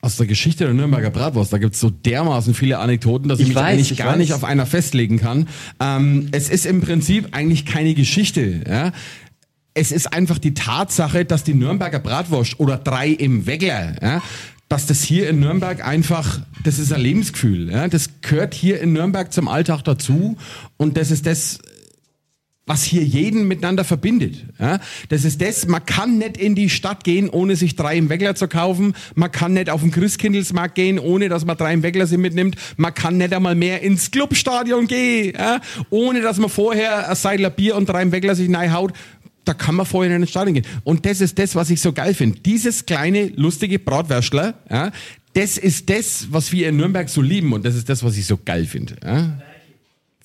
[0.05, 3.49] Aus der Geschichte der Nürnberger Bratwurst, da gibt's so dermaßen viele Anekdoten, dass ich, Ich
[3.49, 4.19] mich weiß, eigentlich ich gar weiß.
[4.19, 5.49] nicht auf einer festlegen kann.
[5.81, 8.65] Ähm, es ist im Prinzip eigentlich keine Geschichte.
[8.69, 8.93] Ja?
[9.73, 14.23] Es ist einfach die Tatsache, dass die Nürnberger Bratwurst oder drei im Weggler, ja,
[14.69, 17.71] dass das hier in Nürnberg einfach, das ist ein Lebensgefühl.
[17.71, 17.89] Ja?
[17.89, 20.37] Das gehört hier in Nürnberg zum Alltag dazu
[20.77, 21.61] und das ist das,
[22.67, 24.47] was hier jeden miteinander verbindet.
[24.59, 24.81] Ja?
[25.11, 28.35] Das ist das, man kann nicht in die Stadt gehen, ohne sich drei im Weggler
[28.35, 28.95] zu kaufen.
[29.15, 32.57] Man kann nicht auf den Christkindlesmarkt gehen, ohne dass man drei im Weggler sie mitnimmt.
[32.77, 35.61] Man kann nicht einmal mehr ins Clubstadion gehen, ja?
[35.91, 38.93] ohne dass man vorher ein Seidler Bier und drei im Weggler sich haut.
[39.45, 40.67] Da kann man vorher in den Stadion gehen.
[40.85, 42.41] Und das ist das, was ich so geil finde.
[42.41, 44.91] Dieses kleine, lustige Bratwürstler, ja,
[45.35, 47.53] das ist das, was wir in Nürnberg so lieben.
[47.53, 48.97] Und das ist das, was ich so geil finde.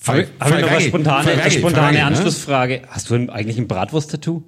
[0.06, 2.04] Habe ich noch eine spontane, eine spontane verwerge, ne?
[2.06, 2.82] Anschlussfrage.
[2.88, 4.42] Hast du eigentlich ein Bratwurst-Tattoo?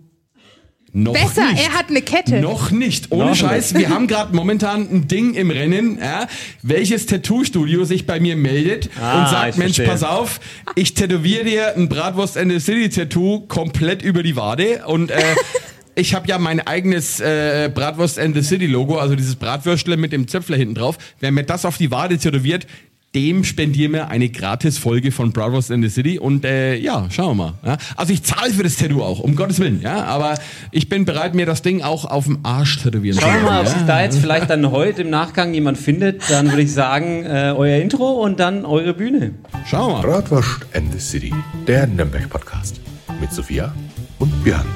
[0.95, 1.67] Noch Besser, nicht.
[1.67, 2.41] er hat eine Kette.
[2.41, 3.13] Noch nicht.
[3.13, 3.73] Ohne Noch Scheiß.
[3.73, 3.81] nicht.
[3.89, 6.27] Wir haben gerade momentan ein Ding im Rennen, ja,
[6.63, 9.87] welches Tattoo-Studio sich bei mir meldet Ah, und sagt, Mensch, verstehe.
[9.87, 10.39] pass auf,
[10.75, 15.17] ich tätowiere dir ein Bratwurst and the City Tattoo komplett über die Wade und äh,
[15.95, 20.13] ich habe ja mein eigenes äh, Bratwurst and the City Logo, also dieses Bratwürstle mit
[20.13, 20.99] dem Zöpfler hinten drauf.
[21.21, 22.67] Wer mir das auf die Wade tätowiert,
[23.15, 27.45] dem spendieren wir eine Gratis-Folge von Brothers in the City und äh, ja, schauen wir
[27.45, 27.55] mal.
[27.65, 27.77] Ja?
[27.97, 30.39] Also ich zahle für das Tattoo auch, um Gottes Willen, ja, aber
[30.71, 33.53] ich bin bereit, mir das Ding auch auf dem Arsch tätowieren zu Schauen wir lassen.
[33.53, 33.73] mal, ob ja?
[33.73, 36.23] sich da jetzt vielleicht dann heute im Nachgang jemand findet.
[36.31, 39.35] Dann würde ich sagen, äh, euer Intro und dann eure Bühne.
[39.67, 40.03] Schauen wir mal.
[40.03, 41.35] Bratwurst and the City,
[41.67, 42.81] der Nürnberg-Podcast.
[43.21, 43.75] Mit Sophia
[44.19, 44.67] und Björn.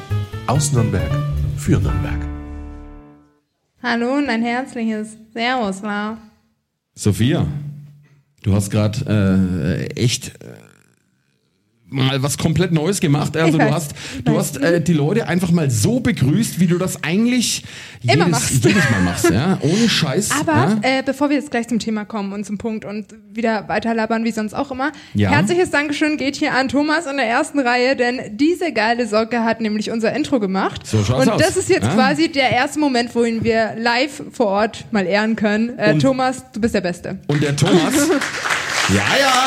[0.47, 1.11] Aus Nürnberg
[1.57, 2.21] für Nürnberg.
[3.83, 6.19] Hallo und ein herzliches Servus, La.
[6.95, 7.47] Sophia,
[8.47, 10.66] du hast gerade äh, echt äh,
[11.89, 13.37] mal was komplett Neues gemacht.
[13.37, 13.95] Also Ja, du hast,
[14.25, 17.63] du hast äh, die Leute einfach mal so begrüßt, wie du das eigentlich
[18.03, 18.65] Immer jedes, machst.
[18.65, 19.31] jedes Mal machst.
[19.31, 19.59] Ja?
[19.63, 20.31] Ohne Scheiß.
[20.41, 20.99] Aber ja?
[20.99, 24.33] äh, bevor wir jetzt gleich zum Thema kommen und zum Punkt und wieder weiterlabern, wie
[24.33, 25.31] sonst auch immer, Ja.
[25.31, 29.61] herzliches Dankeschön geht hier an Thomas in der ersten Reihe, denn diese geile Socke hat
[29.61, 30.87] nämlich unser Intro gemacht.
[30.87, 31.41] So schaut's und aus.
[31.41, 35.37] das ist jetzt quasi der erste Moment, wo ihn wir live vor Ort mal ehren
[35.37, 35.79] können.
[35.79, 37.19] Äh, Thomas, du bist der Beste.
[37.29, 37.95] Und der Thomas.
[38.89, 39.47] ja, ja.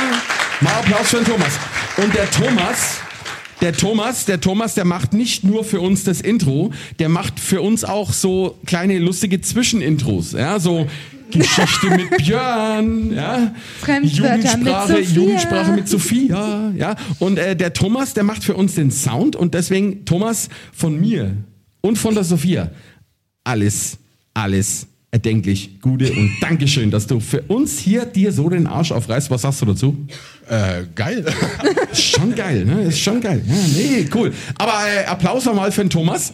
[0.61, 1.53] Mal Applaus für den Thomas.
[2.01, 3.01] Und der Thomas.
[3.59, 7.61] Der Thomas, der Thomas, der macht nicht nur für uns das Intro, der macht für
[7.61, 10.87] uns auch so kleine lustige Zwischenintros, ja, so
[11.29, 13.53] Geschichte mit Björn, ja,
[14.01, 15.13] mit Jugendsprache, Sophia.
[15.13, 19.53] Jugendsprache mit Sophia, ja, und äh, der Thomas, der macht für uns den Sound und
[19.53, 21.35] deswegen Thomas von mir
[21.81, 22.71] und von der Sophia
[23.43, 23.97] alles,
[24.33, 29.31] alles erdenklich Gute und Dankeschön, dass du für uns hier dir so den Arsch aufreißt.
[29.31, 30.07] Was sagst du dazu?
[30.49, 31.23] Äh, geil.
[31.93, 32.83] schon geil, ne?
[32.83, 33.41] Ist schon geil.
[33.45, 34.33] Ja, nee, cool.
[34.57, 36.33] Aber äh, Applaus nochmal für den Thomas.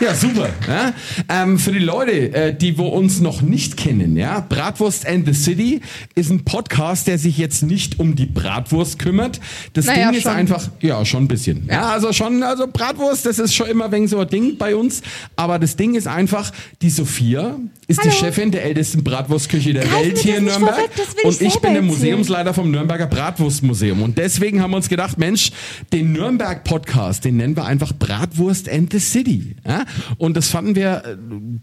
[0.00, 0.48] Ja, super.
[0.68, 0.92] Ja?
[1.28, 5.32] Ähm, für die Leute, äh, die wo uns noch nicht kennen, ja, Bratwurst and the
[5.34, 5.80] City
[6.14, 9.40] ist ein Podcast, der sich jetzt nicht um die Bratwurst kümmert.
[9.72, 10.32] Das Naja, Ding ist schon.
[10.32, 11.66] einfach, ja, schon ein bisschen.
[11.68, 11.90] Ja.
[11.90, 15.02] also schon, also Bratwurst, das ist schon immer wenig so ein Ding bei uns.
[15.36, 17.56] Aber das Ding ist einfach, die Sophia
[17.88, 20.74] ist die Chefin der ältesten Bratwurstküche der Greif Welt hier in Nürnberg.
[20.74, 21.82] vorweg, das will ich und ich bin der.
[21.82, 24.02] Museumsleiter vom Nürnberger Bratwurstmuseum.
[24.02, 25.50] Und deswegen haben wir uns gedacht, Mensch,
[25.92, 29.56] den Nürnberg-Podcast, den nennen wir einfach Bratwurst and the City.
[29.66, 29.84] Ja?
[30.16, 31.16] Und das fanden wir äh,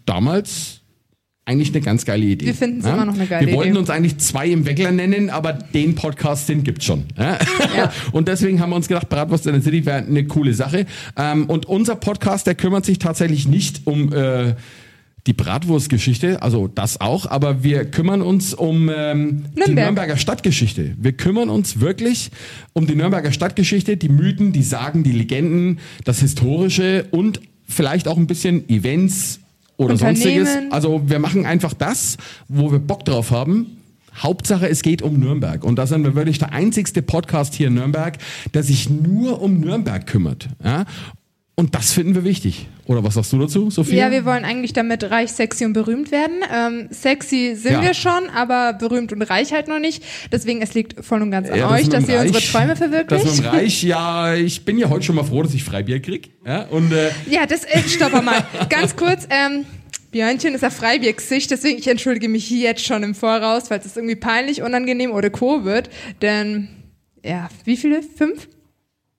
[0.06, 0.81] damals
[1.45, 2.47] eigentlich eine ganz geile Idee.
[2.47, 3.80] Wir finden's immer noch eine geile Wir wollten Idee.
[3.80, 7.06] uns eigentlich zwei im Weckler nennen, aber den Podcast, den gibt's schon.
[7.18, 7.38] Ja?
[8.11, 10.88] Und deswegen haben wir uns gedacht, Bratwurst and the City wäre eine coole Sache.
[11.15, 14.56] Ähm, und unser Podcast, der kümmert sich tatsächlich nicht um äh,
[15.27, 19.76] die Bratwurstgeschichte, also das auch, aber wir kümmern uns um ähm, die Nürnberg.
[19.76, 20.95] Nürnberger Stadtgeschichte.
[20.99, 22.30] Wir kümmern uns wirklich
[22.73, 28.17] um die Nürnberger Stadtgeschichte, die Mythen, die Sagen, die Legenden, das Historische und vielleicht auch
[28.17, 29.39] ein bisschen Events
[29.77, 30.49] oder sonstiges.
[30.71, 32.17] Also wir machen einfach das,
[32.47, 33.77] wo wir Bock drauf haben.
[34.17, 35.63] Hauptsache, es geht um Nürnberg.
[35.63, 38.17] Und da sind wir wirklich der einzigste Podcast hier in Nürnberg,
[38.53, 40.47] der sich nur um Nürnberg kümmert.
[40.63, 40.85] Ja?
[41.57, 42.68] Und das finden wir wichtig.
[42.86, 44.06] Oder was sagst du dazu, Sophia?
[44.07, 46.36] Ja, wir wollen eigentlich damit reich, sexy und berühmt werden.
[46.53, 47.82] Ähm, sexy sind Ja.
[47.82, 50.03] wir schon, aber berühmt und reich halt noch nicht.
[50.34, 52.38] Deswegen, es liegt voll und ganz an Ja, das euch, mit dass dem ihr unsere
[52.40, 53.26] Reich- Träume Das verwirklicht.
[53.26, 56.32] mit dem Reich, ja, ich bin ja heute schon mal froh, dass ich Freibier krieg.
[56.45, 58.44] Ja, und äh, Ja, das, äh, stopp mal.
[58.69, 59.65] Ganz kurz, ähm,
[60.11, 63.95] Björnchen ist ein Freibiergesicht, deswegen ich entschuldige mich hier jetzt schon im Voraus, falls es
[63.95, 65.90] irgendwie peinlich, unangenehm oder co wird.
[66.22, 66.68] Denn,
[67.23, 68.02] ja, wie viele?
[68.03, 68.49] Fünf?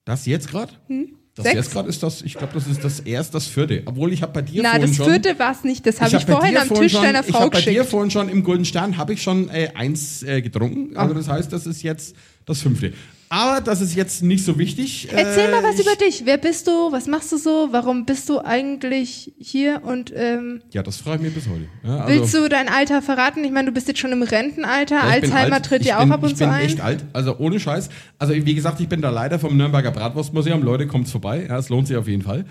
[0.05, 0.71] das jetzt gerade?
[0.87, 1.16] Hm?
[1.37, 1.55] Das Sechs?
[1.55, 3.83] jetzt gerade ist das, ich glaube, das ist das erst das vierte.
[3.85, 5.05] Obwohl ich habe bei dir Na, vorhin das schon.
[5.05, 5.85] vierte war es nicht.
[5.85, 7.61] Das habe ich, hab bei vorhin am vorhin Tisch schon, deiner Ich Frau habe bei
[7.61, 7.89] dir geschickt.
[7.89, 10.97] vorhin schon im Golden Stern habe ich schon äh, eins äh, getrunken.
[10.97, 12.15] Also das heißt, das ist jetzt
[12.45, 12.93] das fünfte.
[13.29, 15.09] Aber das ist jetzt nicht so wichtig.
[15.11, 16.21] Erzähl Äh, mal was ich- über dich.
[16.25, 16.91] Wer bist du?
[16.93, 17.67] Was machst du so?
[17.71, 19.81] Warum bist du eigentlich hier?
[19.83, 21.65] Und ähm, Ja, das frage ich mich bis heute.
[21.83, 23.43] Ja, also- willst du dein Alter verraten?
[23.43, 24.95] Ich meine, du bist jetzt schon im Rentenalter.
[24.95, 25.65] Ja, ich bin Alzheimer alt.
[25.65, 26.65] tritt Ich ja bin, auch ab und ich zu bin ein.
[26.65, 27.89] echt alt, also ohne Scheiß.
[28.17, 30.63] Also wie gesagt, ich bin der Leiter vom Nürnberger Bratwurstmuseum.
[30.63, 31.45] Leute, kommt's vorbei.
[31.49, 32.45] Ja, es lohnt sich auf jeden Fall.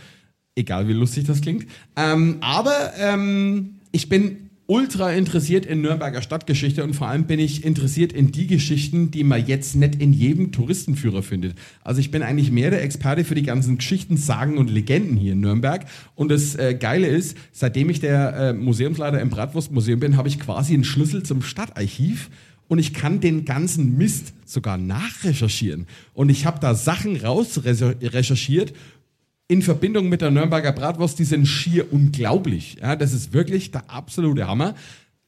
[0.57, 1.67] Egal wie lustig das klingt.
[1.97, 7.65] Ähm, aber ähm, ich bin ultra interessiert in Nürnberger Stadtgeschichte und vor allem bin ich
[7.65, 11.57] interessiert in die Geschichten, die man jetzt nicht in jedem Touristenführer findet.
[11.85, 15.33] Also ich bin eigentlich mehr der Experte für die ganzen Geschichten, Sagen und Legenden hier
[15.33, 15.87] in Nürnberg.
[16.15, 20.41] Und das äh, Geile ist, seitdem ich der äh, Museumsleiter im Bratwurstmuseum bin, habe ich
[20.41, 22.31] quasi einen Schlüssel zum Stadtarchiv
[22.69, 25.87] und ich kann den ganzen Mist sogar nachrecherchieren.
[26.15, 28.73] Und ich habe da Sachen rausrecherchiert
[29.49, 32.77] in Verbindung mit der Nürnberger Bratwurst, die sind schier unglaublich.
[32.81, 34.75] Ja, das ist wirklich der absolute Hammer.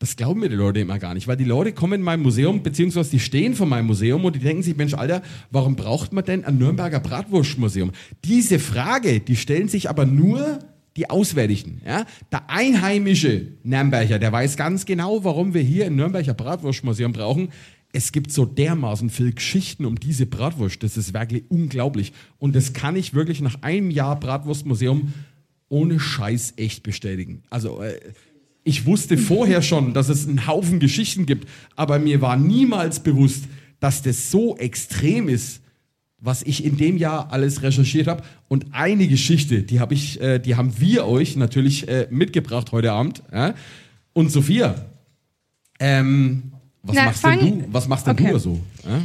[0.00, 2.62] Das glauben mir die Leute immer gar nicht, weil die Leute kommen in mein Museum,
[2.62, 6.24] beziehungsweise die stehen vor meinem Museum und die denken sich, Mensch, Alter, warum braucht man
[6.24, 7.90] denn ein Nürnberger Bratwurstmuseum?
[8.24, 10.60] Diese Frage, die stellen sich aber nur
[10.96, 11.80] die Auswärtigen.
[11.84, 12.04] Ja?
[12.30, 17.48] Der einheimische Nürnberger, der weiß ganz genau, warum wir hier ein Nürnberger Bratwurstmuseum brauchen.
[17.92, 20.82] Es gibt so dermaßen viel Geschichten um diese Bratwurst.
[20.82, 22.12] Das ist wirklich unglaublich.
[22.38, 25.12] Und das kann ich wirklich nach einem Jahr Bratwurstmuseum
[25.68, 27.42] ohne Scheiß echt bestätigen.
[27.50, 27.98] Also, äh,
[28.64, 33.44] Ich wusste vorher schon, dass es einen Haufen Geschichten gibt, aber mir war niemals bewusst,
[33.80, 35.62] dass das so extrem ist,
[36.20, 38.24] was ich in dem Jahr alles recherchiert habe.
[38.48, 42.92] Und eine Geschichte, die habe ich, äh, die haben wir euch natürlich äh, mitgebracht heute
[42.92, 43.22] Abend.
[44.12, 44.74] Und Sophia,
[45.78, 46.52] ähm,
[46.82, 47.72] was Na, machst fang- denn du?
[47.72, 48.32] Was machst denn Okay.
[48.32, 48.58] du so?
[48.84, 49.00] Ja?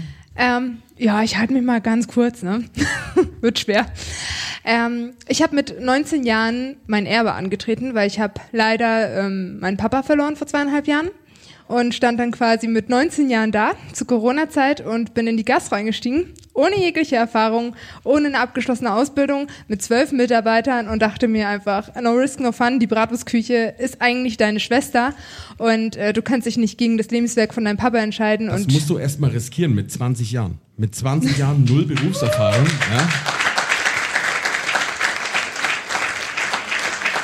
[0.58, 2.64] Ähm, ja, ich halte mich mal ganz kurz, ne?
[3.42, 3.86] Wird schwer.
[4.66, 9.78] Ähm, ich habe mit 19 Jahren mein Erbe angetreten, weil ich habe leider ähm, meinen
[9.78, 11.10] Papa verloren vor zweieinhalb Jahren
[11.74, 15.76] und stand dann quasi mit 19 Jahren da zur Corona-Zeit und bin in die Gastro
[15.76, 21.90] eingestiegen, ohne jegliche Erfahrung, ohne eine abgeschlossene Ausbildung, mit zwölf Mitarbeitern und dachte mir einfach,
[22.00, 25.16] no risk, no fun, die Bratwurstküche ist eigentlich deine Schwester
[25.58, 28.48] und äh, du kannst dich nicht gegen das Lebenswerk von deinem Papa entscheiden.
[28.48, 30.60] Das und musst du erstmal riskieren mit 20 Jahren.
[30.78, 32.68] Mit 20 Jahren null Berufserfahrung.
[32.96, 33.43] Ja?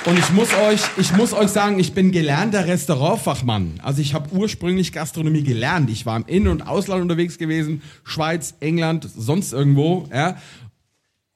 [0.09, 3.79] Und ich muss euch, ich muss euch sagen, ich bin gelernter Restaurantfachmann.
[3.83, 5.87] Also ich habe ursprünglich Gastronomie gelernt.
[5.91, 10.07] Ich war im In- und Ausland unterwegs gewesen, Schweiz, England, sonst irgendwo.
[10.11, 10.37] Ja?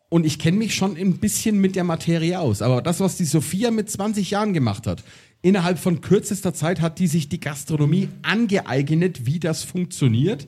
[0.09, 2.63] Und ich kenne mich schon ein bisschen mit der Materie aus.
[2.63, 5.03] Aber das, was die Sophia mit 20 Jahren gemacht hat,
[5.43, 10.47] innerhalb von kürzester Zeit hat die sich die Gastronomie angeeignet, wie das funktioniert.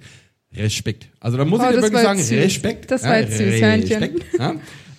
[0.52, 1.10] Respekt.
[1.20, 2.32] Also da muss Oh, ich wirklich sagen, süß.
[2.40, 2.90] Respekt.
[2.90, 3.98] Das war jetzt süß, Hörnchen.
[4.04, 4.40] Respekt.
[4.40, 4.56] Ja.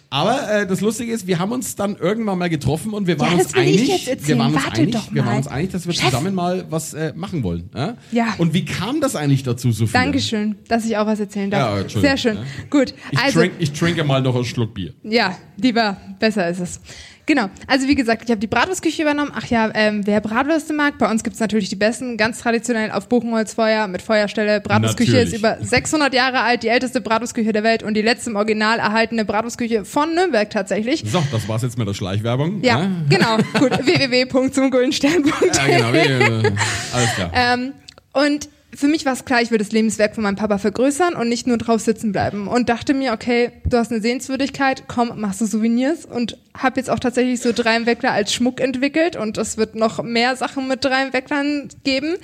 [0.08, 3.20] Aber äh, das Lustige ist, wir haben uns dann irgendwann mal getroffen und wir Ja,
[3.20, 5.92] waren das uns einig, wir waren uns Warte einig, wir waren uns einig, dass wir
[5.94, 6.04] Chef.
[6.06, 7.70] zusammen mal was äh, machen wollen.
[7.74, 7.96] Ja?
[8.12, 8.34] Ja.
[8.38, 10.00] Und wie kam das eigentlich dazu, Sophia?
[10.00, 11.92] Dankeschön, dass ich auch was erzählen darf.
[11.94, 12.00] Ja.
[12.00, 12.36] Sehr schön.
[12.36, 12.42] Ja.
[12.70, 12.94] Gut.
[13.10, 14.94] Ich, also, trink, ich trinke mal noch einen Schluck Bier.
[15.02, 16.80] ja, lieber, besser ist es.
[17.26, 17.50] Genau.
[17.66, 19.32] Also wie gesagt, ich habe die Bratwurstküche übernommen.
[19.34, 23.08] Ach ja, ähm, wer Bratwürste mag, bei uns gibt's natürlich die besten, ganz traditionell auf
[23.08, 24.60] Buchenholzfeuer mit Feuerstelle.
[24.60, 25.34] Bratwurstküche Natürlich.
[25.34, 28.78] ist über 600 Jahre alt, die älteste Bratwurstküche der Welt und die letzte im Original
[28.78, 31.02] erhaltene Bratwurstküche von Nürnberg tatsächlich.
[31.04, 32.62] So, das war's jetzt mit der Schleichwerbung.
[32.62, 33.38] Ja, genau.
[33.58, 33.72] Gut.
[33.86, 36.48] www.zumguldenstern.de Ja, genau.
[36.92, 37.30] Alles klar.
[37.34, 37.72] Ähm,
[38.12, 41.28] und für mich war es klar, ich will das Lebenswerk von meinem Papa vergrößern und
[41.28, 42.46] nicht nur drauf sitzen bleiben.
[42.46, 46.04] Und dachte mir, okay, du hast eine Sehenswürdigkeit, komm, machst du Souvenirs.
[46.04, 49.16] Und habe jetzt auch tatsächlich so drei im Weckler als Schmuck entwickelt.
[49.16, 52.16] Und es wird noch mehr Sachen mit drei im Wecklern geben.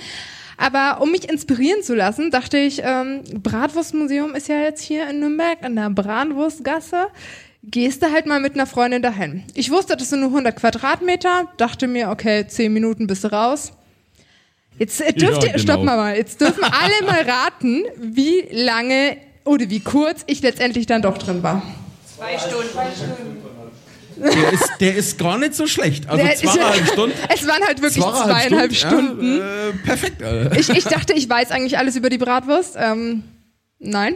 [0.58, 5.20] Aber um mich inspirieren zu lassen, dachte ich, ähm, Bratwurstmuseum ist ja jetzt hier in
[5.20, 7.06] Nürnberg in der Bratwurstgasse.
[7.64, 9.44] Gehst du halt mal mit einer Freundin dahin.
[9.54, 11.48] Ich wusste, das sind nur 100 Quadratmeter.
[11.56, 13.72] Dachte mir, okay, 10 Minuten bist du raus.
[14.78, 15.92] Jetzt äh, dürft Ja, ihr, stopp genau.
[15.92, 21.02] mal mal, jetzt dürfen alle mal raten, wie lange oder wie kurz ich letztendlich dann
[21.02, 21.62] doch drin war.
[22.16, 22.68] Zwei Stunden.
[24.16, 26.08] Der ist, der ist gar nicht so schlecht.
[26.08, 27.16] Also Der- zweieinhalb Stunden.
[27.34, 29.38] Es waren halt wirklich Zweieinhalb zweieinhalb Stunden, Stunden.
[29.38, 30.22] Ja, äh, perfekt.
[30.22, 30.58] Alter.
[30.58, 32.74] Ich, ich dachte, ich weiß eigentlich alles über die Bratwurst.
[32.78, 33.24] Ähm,
[33.82, 34.14] nein.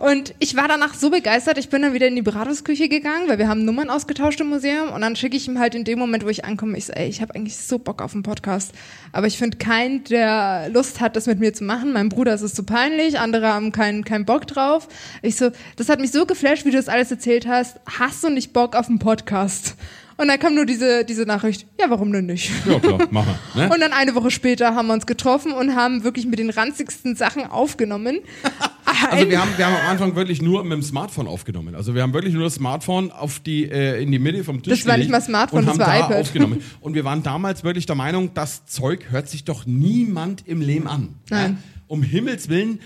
[0.00, 3.38] Und ich war danach so begeistert, ich bin dann wieder in die Bratwurstküche gegangen, weil
[3.38, 6.24] wir haben Nummern ausgetauscht im Museum und dann schicke ich ihm halt in dem Moment,
[6.24, 8.72] wo ich ankomme, ich so, ey, ich habe eigentlich so Bock auf einen Podcast,
[9.12, 11.92] aber ich finde keinen, der Lust hat, das mit mir zu machen.
[11.92, 14.88] Mein Bruder ist es zu peinlich, andere haben keinen keinen Bock drauf.
[15.22, 17.78] Ich so, das hat mich so geflasht, wie du das alles erzählt hast.
[17.98, 19.76] Hast du nicht Bock auf einen Podcast?
[20.16, 22.50] Und dann kam nur diese, diese Nachricht, ja, warum denn nicht?
[22.66, 23.34] Ja, klar, machen.
[23.54, 23.68] Ne?
[23.72, 27.16] Und dann eine Woche später haben wir uns getroffen und haben wirklich mit den ranzigsten
[27.16, 28.20] Sachen aufgenommen.
[29.10, 31.74] Also wir haben, wir haben am Anfang wirklich nur mit dem Smartphone aufgenommen.
[31.74, 34.78] Also wir haben wirklich nur das Smartphone auf die, äh, in die Mitte vom Tisch
[34.78, 36.20] Das war nicht gelegt mal Smartphone, und das haben war da iPad.
[36.20, 36.62] aufgenommen.
[36.80, 40.86] Und wir waren damals wirklich der Meinung, das Zeug hört sich doch niemand im Leben
[40.86, 41.16] an.
[41.28, 41.58] Nein.
[41.60, 41.80] Ja?
[41.88, 42.80] Um Himmels Willen,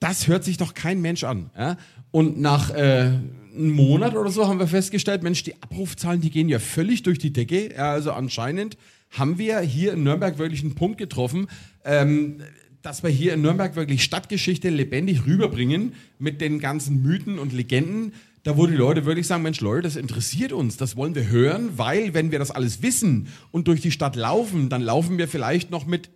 [0.00, 1.50] das hört sich doch kein Mensch an.
[1.56, 1.76] Ja?
[2.10, 3.12] Und nach äh,
[3.54, 7.18] einem Monat oder so haben wir festgestellt, Mensch, die Abrufzahlen, die gehen ja völlig durch
[7.18, 7.74] die Decke.
[7.74, 8.76] Ja, also anscheinend
[9.10, 11.48] haben wir hier in Nürnberg wirklich einen Punkt getroffen,
[11.84, 12.38] ähm,
[12.80, 18.12] dass wir hier in Nürnberg wirklich Stadtgeschichte lebendig rüberbringen mit den ganzen Mythen und Legenden.
[18.42, 21.70] Da wo die Leute wirklich sagen, Mensch Leute, das interessiert uns, das wollen wir hören,
[21.76, 25.70] weil wenn wir das alles wissen und durch die Stadt laufen, dann laufen wir vielleicht
[25.70, 26.10] noch mit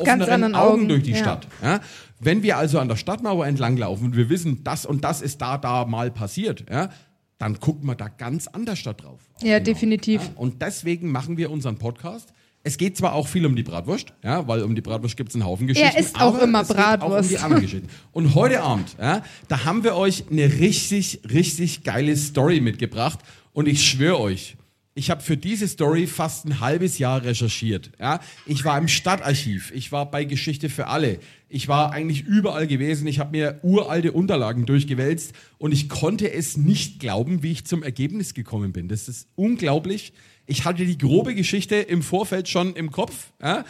[0.00, 1.16] offeneren anderen Augen, Augen, durch die ja.
[1.18, 1.46] Stadt.
[1.62, 1.80] Ja?
[2.20, 5.40] Wenn wir also an der Stadtmauer entlang laufen und wir wissen, das und das ist
[5.40, 6.90] da, da mal passiert, ja,
[7.38, 9.20] dann gucken wir da ganz anders da drauf.
[9.42, 10.22] Ja, definitiv.
[10.36, 12.32] Und deswegen machen wir unseren Podcast.
[12.66, 15.34] Es geht zwar auch viel um die Bratwurst, ja, weil um die Bratwurst gibt es
[15.34, 15.98] einen Haufen Geschichten.
[15.98, 17.30] isst auch aber immer es geht Auch um Bratwurst.
[17.30, 17.88] die anderen Geschichten.
[18.12, 23.18] Und heute Abend, ja, da haben wir euch eine richtig, richtig geile Story mitgebracht.
[23.52, 24.56] Und ich schwöre euch,
[24.94, 27.90] ich habe für diese Story fast ein halbes Jahr recherchiert.
[27.98, 28.20] Ja.
[28.46, 31.18] Ich war im Stadtarchiv, ich war bei Geschichte für alle,
[31.48, 36.56] ich war eigentlich überall gewesen, ich habe mir uralte Unterlagen durchgewälzt und ich konnte es
[36.56, 38.88] nicht glauben, wie ich zum Ergebnis gekommen bin.
[38.88, 40.12] Das ist unglaublich.
[40.46, 43.64] Ich hatte die grobe Geschichte im Vorfeld schon im Kopf, ja,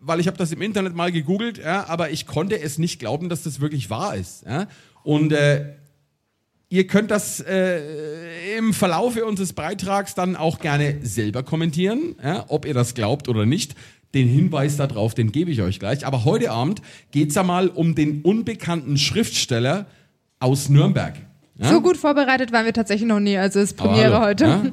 [0.00, 3.28] weil ich habe das im Internet mal gegoogelt, ja, aber ich konnte es nicht glauben,
[3.28, 4.44] dass das wirklich wahr ist.
[4.44, 4.66] Ja.
[5.04, 5.74] Und äh,
[6.68, 12.64] Ihr könnt das äh, im Verlaufe unseres Beitrags dann auch gerne selber kommentieren, ja, ob
[12.64, 13.74] ihr das glaubt oder nicht.
[14.14, 16.06] Den Hinweis darauf, den gebe ich euch gleich.
[16.06, 19.86] Aber heute Abend geht es ja mal um den unbekannten Schriftsteller
[20.40, 21.14] aus Nürnberg.
[21.56, 21.70] Ja?
[21.70, 24.72] So gut vorbereitet waren wir tatsächlich noch nie, also ist Premiere hallo, heute.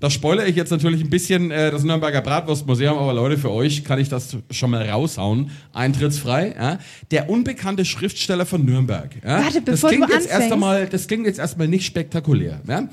[0.00, 3.84] Da spoilere ich jetzt natürlich ein bisschen äh, das Nürnberger Bratwurstmuseum, aber Leute, für euch
[3.84, 5.50] kann ich das schon mal raushauen.
[5.72, 6.54] Eintrittsfrei.
[6.56, 6.78] Ja?
[7.10, 9.14] Der unbekannte Schriftsteller von Nürnberg.
[9.22, 9.44] Ja?
[9.44, 10.52] Warte, das bevor klingt du jetzt erst anfängst.
[10.52, 12.60] einmal, Das klingt jetzt erstmal nicht spektakulär.
[12.66, 12.88] Ja?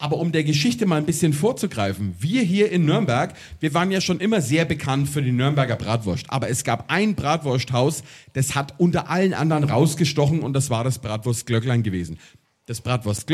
[0.00, 4.00] Aber um der Geschichte mal ein bisschen vorzugreifen, wir hier in Nürnberg, wir waren ja
[4.00, 6.24] schon immer sehr bekannt für die Nürnberger Bratwurst.
[6.30, 8.02] Aber es gab ein Bratwursthaus,
[8.32, 12.18] das hat unter allen anderen rausgestochen und das war das Bratwurst Glöcklein gewesen.
[12.64, 13.26] Das Bratwurst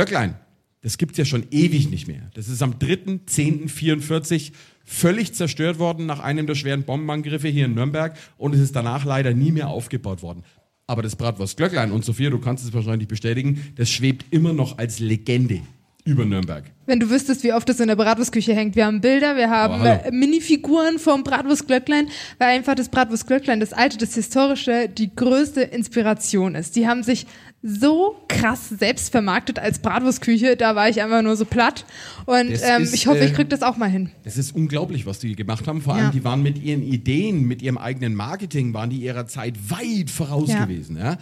[0.87, 2.31] Das gibt's ja schon ewig nicht mehr.
[2.35, 4.53] Das ist am 3.10.44
[4.85, 9.05] völlig zerstört worden nach einem der schweren Bombenangriffe hier in Nürnberg und es ist danach
[9.05, 10.45] leider nie mehr aufgebaut worden.
[10.87, 14.79] Aber das Bratwurst Glöcklein, und Sophia, du kannst es wahrscheinlich bestätigen, das schwebt immer noch
[14.79, 15.63] als Legende
[16.07, 16.71] über Nürnberg.
[16.87, 18.77] Wenn du wüsstest, wie oft das in der Bratwurstküche hängt.
[18.77, 22.07] Wir haben Bilder, wir haben äh, Minifiguren vom Bratwurstglöcklein,
[22.39, 26.77] weil einfach das Bratwurstglöcklein, das alte, das historische, die größte Inspiration ist.
[26.77, 27.27] Die haben sich
[27.63, 31.85] so krass selbst vermarktet als Bratwurstküche, da war ich einfach nur so platt.
[32.27, 34.11] Und ähm, ist, ich hoffe, ich äh, krieg das auch mal hin.
[34.25, 35.83] Das ist unglaublich, was die gemacht haben.
[35.83, 36.11] Vor allem, Ja.
[36.11, 40.51] die waren mit ihren Ideen, mit ihrem eigenen Marketing, waren die ihrer Zeit weit voraus
[40.51, 40.65] Ja.
[40.65, 40.97] gewesen.
[40.97, 41.19] Ja?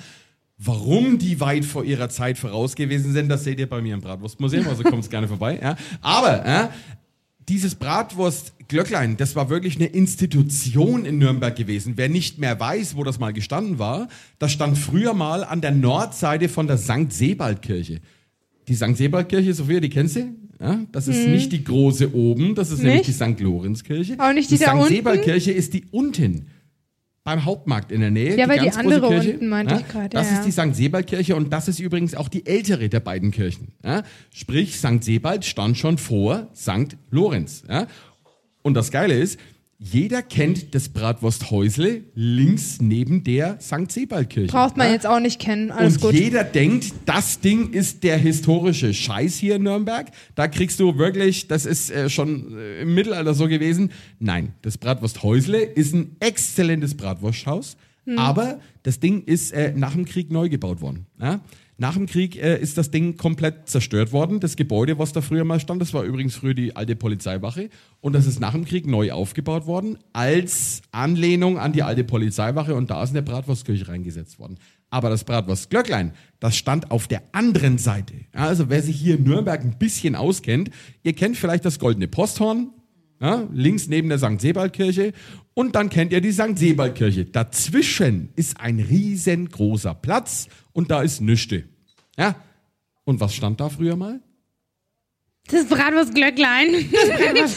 [0.58, 4.00] Warum die weit vor ihrer Zeit voraus gewesen sind, das seht ihr bei mir im
[4.00, 5.58] Bratwurstmuseum, also kommt gerne vorbei.
[5.62, 5.76] Ja?
[6.00, 6.70] Aber ja,
[7.48, 7.74] dieses
[8.68, 11.94] Bratwurst-Glöcklein, das war wirklich eine Institution in Nürnberg gewesen.
[11.96, 14.08] Wer nicht mehr weiß, wo das mal gestanden war,
[14.38, 17.10] das stand früher mal an der Nordseite von der St.
[17.12, 18.00] Sebald-Kirche.
[18.68, 18.96] Die St.
[18.96, 20.34] Sebald-Kirche, Sophia, die kennst du?
[20.60, 21.32] Ja, das ist Hm.
[21.32, 23.20] nicht die große oben, das ist nämlich Nicht?
[23.20, 23.40] die St.
[23.40, 24.16] Lorenz-Kirche.
[24.18, 24.88] Auch nicht die die da St.
[24.88, 26.46] Sebald-Kirche ist die unten.
[27.24, 28.36] Beim Hauptmarkt in der Nähe.
[28.36, 29.32] Ja, weil die ganz große andere Kirche.
[29.32, 30.74] unten meinte ich gerade, Das ja, ist die St.
[30.76, 33.68] Sebald-Kirche und das ist übrigens auch die ältere der beiden Kirchen.
[33.82, 34.02] Ja?
[34.32, 35.02] Sprich, St.
[35.02, 36.96] Sebald stand schon vor St.
[37.10, 37.64] Lorenz.
[37.68, 37.86] Ja?
[38.64, 39.38] Und das Geile ist,
[39.78, 43.90] jeder kennt das Bratwursthäusle links neben der St.
[43.90, 44.50] Sebald-Kirche.
[44.50, 44.94] Braucht man ja?
[44.94, 46.14] jetzt auch nicht kennen, alles und gut.
[46.14, 50.06] jeder denkt, das Ding ist der historische Scheiß hier in Nürnberg.
[50.34, 53.90] Da kriegst du wirklich, das ist äh, schon äh, im Mittelalter so gewesen.
[54.18, 57.76] Nein, das Bratwursthäusle ist ein exzellentes Bratwursthaus,
[58.06, 58.18] Hm.
[58.18, 61.06] aber das Ding ist äh, nach dem Krieg neu gebaut worden.
[61.20, 61.40] Ja?
[61.76, 64.38] Nach dem Krieg äh, ist das Ding komplett zerstört worden.
[64.38, 67.68] Das Gebäude, was da früher mal stand, das war übrigens früher die alte Polizeiwache.
[68.00, 72.74] Und das ist nach dem Krieg neu aufgebaut worden, als Anlehnung an die alte Polizeiwache.
[72.74, 74.58] Und da ist eine Bratwurstkirche reingesetzt worden.
[74.90, 78.14] Aber das Bratwurstglöcklein, das stand auf der anderen Seite.
[78.32, 80.70] Also wer sich hier in Nürnberg ein bisschen auskennt,
[81.02, 82.70] ihr kennt vielleicht das Goldene Posthorn,
[83.20, 84.40] ja, links neben der St.
[84.40, 85.12] Sebald-Kirche.
[85.54, 86.56] Und dann kennt ihr die St.
[86.58, 87.26] Sebald-Kirche.
[87.26, 91.64] Dazwischen ist ein riesengroßer Platz und da ist Nüchte.
[92.18, 92.34] Ja.
[93.04, 94.20] Und was stand da früher mal?
[95.50, 96.90] Das Bratwurstglöcklein.
[97.34, 97.56] Das.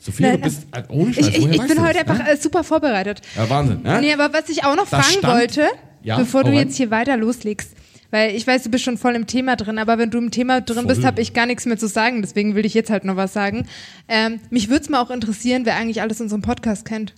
[0.00, 2.32] Sophia, du bist äh, ohne Scheiß, Ich, ich, ich bin heute das, einfach ja?
[2.32, 3.22] äh, super vorbereitet.
[3.36, 3.80] Ja, Wahnsinn.
[3.84, 4.00] Ja?
[4.00, 5.66] Nee, aber was ich auch noch Da fragen stand- wollte,
[6.02, 6.58] Ja, bevor du rein.
[6.58, 7.74] jetzt hier weiter loslegst,
[8.12, 10.60] weil ich weiß, du bist schon voll im Thema drin, aber wenn du im Thema
[10.60, 11.06] drin bist, Voll.
[11.08, 13.66] habe ich gar nichts mehr zu sagen, deswegen will ich jetzt halt noch was sagen.
[14.08, 17.14] Ähm, mich würde es mal auch interessieren, wer eigentlich alles unseren Podcast kennt.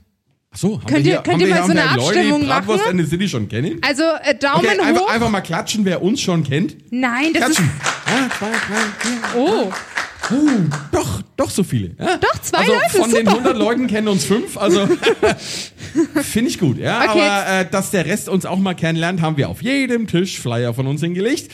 [0.53, 2.41] Ach so, haben Könnt wir ihr- hier, könnt ihr mal so eine wir Leute, Abstimmung
[2.43, 2.99] die Bratwurst machen?
[3.01, 3.79] in the City schon kennen?
[3.83, 5.11] Also äh, Daumen okay, einfach, hoch.
[5.13, 6.77] einfach mal klatschen, wer uns schon kennt.
[6.93, 7.65] Nein, das Klatschen.
[7.65, 7.73] ist.
[8.07, 9.41] Ja, zwei, drei, vier.
[9.41, 9.73] Oh.
[10.31, 11.95] Uh, doch, doch so viele.
[11.99, 12.17] Ja?
[12.19, 13.31] Doch, zwei also Leute, von den super.
[13.33, 14.89] 100 Leuten kennen uns fünf, also
[16.23, 16.79] finde ich gut.
[16.79, 20.07] Ja, Okay, aber äh, dass der Rest uns auch mal kennenlernt, haben wir auf jedem
[20.07, 21.51] Tisch Flyer von uns hingelegt.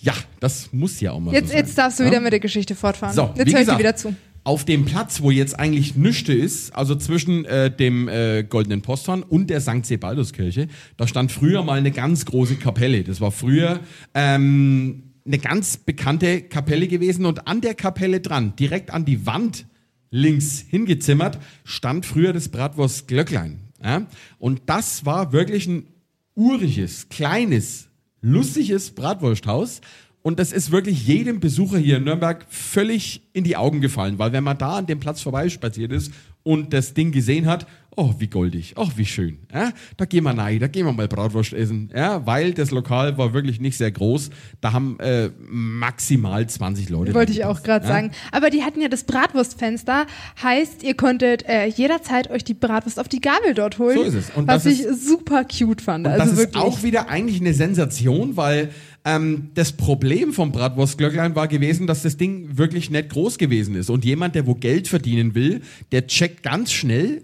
[0.00, 1.58] Ja, das muss ja auch mal Jetzt, so sein.
[1.58, 2.10] jetzt darfst du ja?
[2.10, 3.14] wieder mit der Geschichte fortfahren.
[3.14, 4.14] So, jetzt höre ich dir wieder zu.
[4.44, 9.22] Auf dem Platz, wo jetzt eigentlich Nüchte ist, also zwischen äh, dem äh, Goldenen Posthorn
[9.22, 9.86] und der St.
[9.86, 10.66] Sebalduskirche,
[10.96, 13.04] da stand früher mal eine ganz große Kapelle.
[13.04, 13.78] Das war früher
[14.14, 19.66] ähm, eine ganz bekannte Kapelle gewesen und an der Kapelle dran, direkt an die Wand
[20.10, 23.60] links hingezimmert, stand früher das Bratwurst Glöcklein.
[23.82, 24.06] Ja?
[24.38, 25.86] Und das war wirklich ein
[26.34, 27.88] uriges, kleines,
[28.20, 29.80] lustiges Bratwursthaus.
[30.22, 34.32] Und das ist wirklich jedem Besucher hier in Nürnberg völlig in die Augen gefallen, weil
[34.32, 36.12] wenn man da an dem Platz vorbeispaziert ist
[36.44, 37.66] und das Ding gesehen hat,
[37.96, 39.38] oh, wie goldig, oh, wie schön.
[39.52, 39.72] Ja?
[39.96, 42.26] Da gehen wir rein, da gehen wir mal Bratwurst essen, ja?
[42.26, 44.30] weil das Lokal war wirklich nicht sehr groß.
[44.60, 47.14] Da haben äh, maximal 20 Leute.
[47.14, 47.92] Wollte ich auch gerade ja?
[47.92, 48.10] sagen.
[48.30, 50.06] Aber die hatten ja das Bratwurstfenster,
[50.42, 53.96] heißt, ihr konntet äh, jederzeit euch die Bratwurst auf die Gabel dort holen.
[53.96, 54.30] So ist es.
[54.30, 56.06] Und was das ich ist- super cute fand.
[56.06, 56.62] Und also das wirklich.
[56.62, 58.70] ist auch wieder eigentlich eine Sensation, weil
[59.04, 63.90] ähm, das Problem vom Bratwurstglöcklein war gewesen, dass das Ding wirklich nicht groß gewesen ist.
[63.90, 67.22] Und jemand, der wo Geld verdienen will, der checkt ganz schnell,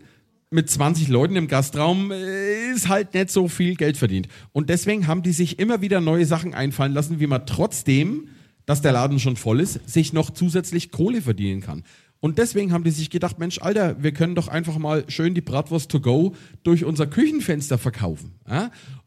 [0.50, 4.28] mit 20 Leuten im Gastraum äh, ist halt nicht so viel Geld verdient.
[4.52, 8.28] Und deswegen haben die sich immer wieder neue Sachen einfallen lassen, wie man trotzdem
[8.68, 11.84] dass der Laden schon voll ist, sich noch zusätzlich Kohle verdienen kann.
[12.20, 15.40] Und deswegen haben die sich gedacht, Mensch, Alter, wir können doch einfach mal schön die
[15.40, 16.34] Bratwurst to go
[16.64, 18.34] durch unser Küchenfenster verkaufen.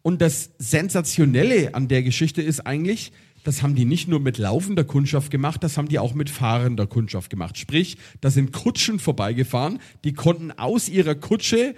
[0.01, 3.11] Und das Sensationelle an der Geschichte ist eigentlich,
[3.43, 6.87] das haben die nicht nur mit laufender Kundschaft gemacht, das haben die auch mit fahrender
[6.87, 7.57] Kundschaft gemacht.
[7.57, 11.75] Sprich, da sind Kutschen vorbeigefahren, die konnten aus ihrer Kutsche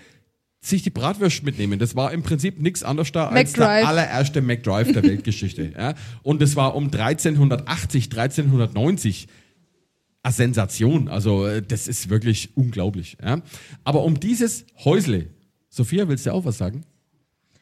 [0.61, 1.77] sich die Bratwurst mitnehmen.
[1.77, 3.79] Das war im Prinzip nichts anderes da als McDrive.
[3.81, 5.73] der allererste McDrive der Weltgeschichte.
[5.77, 5.93] ja.
[6.23, 9.27] Und das war um 1380, 1390
[10.23, 11.09] eine Sensation.
[11.09, 13.17] Also äh, das ist wirklich unglaublich.
[13.21, 13.41] Ja.
[13.83, 15.27] Aber um dieses Häusle,
[15.69, 16.85] Sophia, willst du auch was sagen?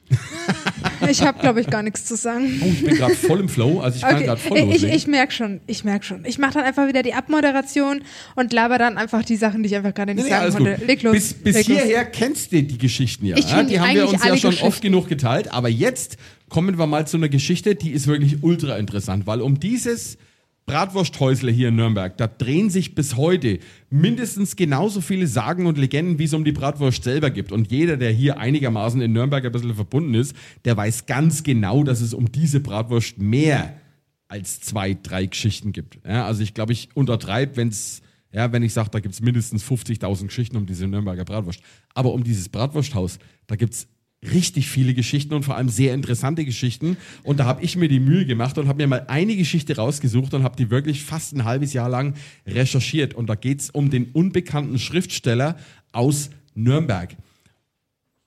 [1.09, 2.61] Ich habe, glaube ich, gar nichts zu sagen.
[2.63, 4.95] Oh, ich bin gerade voll im Flow, also ich kann Okay, gerade voll ich, loslegen.
[4.95, 6.25] ich merke schon, ich merke schon.
[6.25, 8.01] Ich mache dann einfach wieder die Abmoderation
[8.35, 10.55] und laber dann einfach die Sachen, die ich einfach gerade nicht Nee, nee, sagen alles
[10.55, 10.75] konnte.
[10.75, 10.87] gut.
[10.87, 11.13] Leg los.
[11.13, 11.77] Bis, bis leg los.
[11.79, 13.37] hierher kennst du die Geschichten ja.
[13.37, 13.57] Ich ja?
[13.57, 15.51] kenn Die haben wir uns ja schon oft genug geteilt.
[15.51, 16.17] Aber jetzt
[16.49, 20.17] kommen wir mal zu einer Geschichte, die ist wirklich ultra interessant, weil um dieses
[20.71, 26.17] Bratwursthäusle hier in Nürnberg, da drehen sich bis heute mindestens genauso viele Sagen und Legenden,
[26.17, 27.51] wie es um die Bratwurst selber gibt.
[27.51, 30.33] Und jeder, der hier einigermaßen in Nürnberg ein bisschen verbunden ist,
[30.63, 33.73] der weiß ganz genau, dass es um diese Bratwurst mehr
[34.29, 35.99] als zwei, drei Geschichten gibt.
[36.07, 39.65] Ja, also ich glaube, ich untertreibe, wenn's, ja, wenn ich sage, da gibt es mindestens
[39.65, 41.59] 50.000 Geschichten um diese Nürnberger Bratwurst.
[41.93, 43.89] Aber um dieses Bratwursthaus, da gibt es
[44.23, 46.97] richtig viele Geschichten und vor allem sehr interessante Geschichten.
[47.23, 50.33] Und da habe ich mir die Mühe gemacht und habe mir mal eine Geschichte rausgesucht
[50.33, 52.13] und habe die wirklich fast ein halbes Jahr lang
[52.45, 53.13] recherchiert.
[53.13, 55.57] Und da geht es um den unbekannten Schriftsteller
[55.91, 57.15] aus Nürnberg.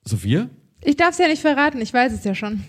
[0.04, 0.50] Sophia?
[0.82, 2.64] Ich darf es ja nicht verraten, ich weiß es ja schon.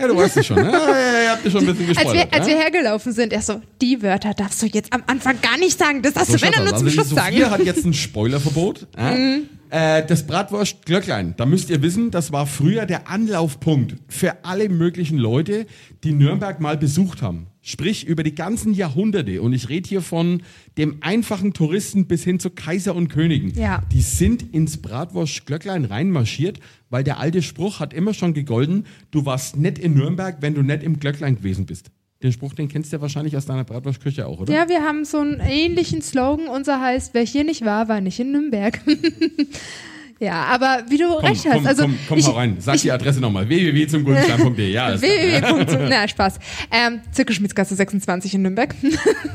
[0.00, 0.72] Ja, du weißt es schon, ne?
[0.72, 2.34] Ja, ja, ja, ihr habt ja schon ein bisschen Als wir, gespoilert.
[2.34, 2.54] als ja?
[2.54, 6.02] wir hergelaufen sind, er so, die Wörter darfst du jetzt am Anfang gar nicht sagen.
[6.02, 7.50] Das darfst So du, wenn dann nur zum also Schluss die Sophia sagen.
[7.50, 8.86] hat jetzt ein Spoilerverbot.
[8.98, 9.10] Ja?
[9.12, 9.48] Mhm.
[9.70, 14.68] Äh, das Bratwurst Glöcklein, da müsst ihr wissen, das war früher der Anlaufpunkt für alle
[14.68, 15.66] möglichen Leute,
[16.04, 17.46] die Nürnberg mal besucht haben.
[17.66, 19.40] Sprich über die ganzen Jahrhunderte.
[19.40, 20.42] Und ich rede hier von
[20.76, 23.58] dem einfachen Touristen bis hin zu Kaiser und Königen.
[23.58, 23.82] Ja.
[23.90, 26.60] Die sind ins Bratwurst Glöcklein reinmarschiert,
[26.90, 30.60] weil der alte Spruch hat immer schon gegolten, du warst nicht in Nürnberg, wenn du
[30.60, 31.90] nicht im Glöcklein gewesen bist.
[32.22, 34.52] Den Spruch, den kennst du ja wahrscheinlich aus deiner Bratwurstküche auch, oder?
[34.52, 36.48] Ja, wir haben so einen ähnlichen Slogan.
[36.48, 38.78] Unser heißt, wer hier nicht war, war nicht in Nürnberg.
[40.20, 41.54] ja, aber wie du Komm, recht hast.
[41.54, 42.56] komm, also, komm, komm ich, rein.
[42.60, 43.48] Sag die Adresse nochmal.
[43.48, 44.70] www.zumgutstein.de.
[44.70, 45.88] Ja, www.
[45.88, 46.38] Na, Spaß.
[46.70, 48.74] Ähm, Zirkelschmiedsgasse 26 in Nürnberg.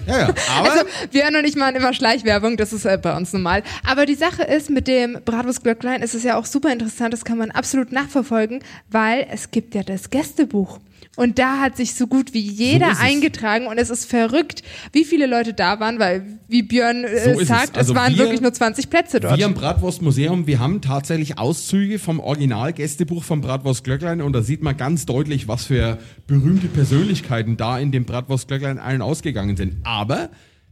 [0.07, 0.33] Ja, ja.
[0.57, 3.61] Aber also, wir hören noch nicht mal immer Schleichwerbung, das ist äh, bei uns normal.
[3.85, 7.37] Aber die Sache ist, mit dem Bratwurstglöcklein ist es ja auch super interessant, das kann
[7.37, 10.79] man absolut nachverfolgen, weil es gibt ja das Gästebuch.
[11.19, 12.99] Und da hat sich so gut wie jeder So es.
[12.99, 14.63] eingetragen und es ist verrückt,
[14.93, 17.47] wie viele Leute da waren, weil, wie Björn äh, So es.
[17.49, 19.37] sagt, es, Also waren wir- wirklich nur 20 Plätze dort.
[19.37, 24.63] Wir im Bratwurstmuseum, wir haben tatsächlich Auszüge vom Original-Gästebuch vom Bratwurst Glöcklein und da sieht
[24.63, 29.75] man ganz deutlich, was für berühmte Persönlichkeiten da in dem Bratwurst Glöcklein allen ausgegangen sind.
[29.83, 30.29] Aber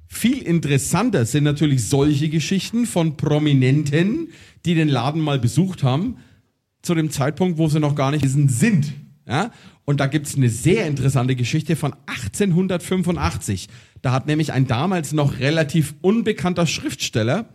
[0.07, 4.29] viel interessanter sind natürlich solche Geschichten von Prominenten,
[4.65, 6.17] die den Laden mal besucht haben,
[6.81, 8.93] zu dem Zeitpunkt, wo sie noch gar nicht sind.
[9.27, 9.51] Ja?
[9.85, 13.67] Und da gibt's eine sehr interessante Geschichte von 1885.
[14.01, 17.45] Da hat nämlich ein damals noch relativ unbekannter Schriftsteller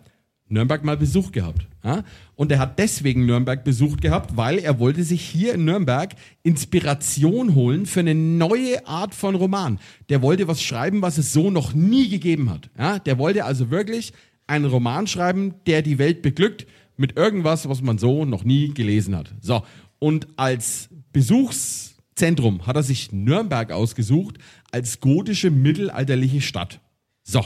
[0.53, 1.67] Nürnberg mal Besuch gehabt.
[1.83, 2.05] Ja?
[2.37, 7.55] Und er hat deswegen Nürnberg besucht gehabt, weil er wollte sich hier in Nürnberg Inspiration
[7.55, 9.79] holen für eine neue Art von Roman.
[10.11, 12.71] Der wollte was schreiben, was es so noch nie gegeben hat.
[12.79, 12.99] Ja?
[12.99, 14.13] Der wollte also wirklich
[14.47, 16.67] einen Roman schreiben, der die Welt beglückt
[16.97, 19.33] mit irgendwas, was man so noch nie gelesen hat.
[19.41, 19.63] So.
[19.99, 24.39] Und als Besuchszentrum hat er sich Nürnberg ausgesucht
[24.71, 26.81] als gotische mittelalterliche Stadt.
[27.23, 27.45] So.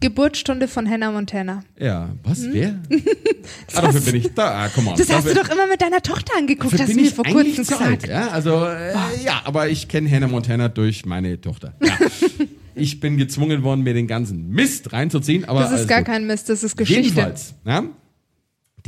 [0.00, 1.64] Geburtsstunde von Hannah Montana.
[1.76, 2.44] Ja, was?
[2.44, 2.52] Hm?
[2.52, 2.78] Wer?
[3.74, 4.64] ah, dafür bin ich da.
[4.64, 4.96] Ah, komm on.
[4.96, 8.06] Das hast du doch immer mit deiner Tochter angeguckt, hast du mir vor kurzem gesagt.
[8.06, 8.28] ja?
[8.28, 8.92] Also, äh,
[9.24, 11.74] ja, aber ich kenne Hannah Montana durch meine Tochter.
[11.82, 11.98] Ja.
[12.76, 15.44] ich bin gezwungen worden, mir den ganzen Mist reinzuziehen.
[15.46, 16.06] Aber das ist gar gut.
[16.06, 17.02] kein Mist, das ist Geschichte.
[17.02, 17.82] Jedenfalls, ja,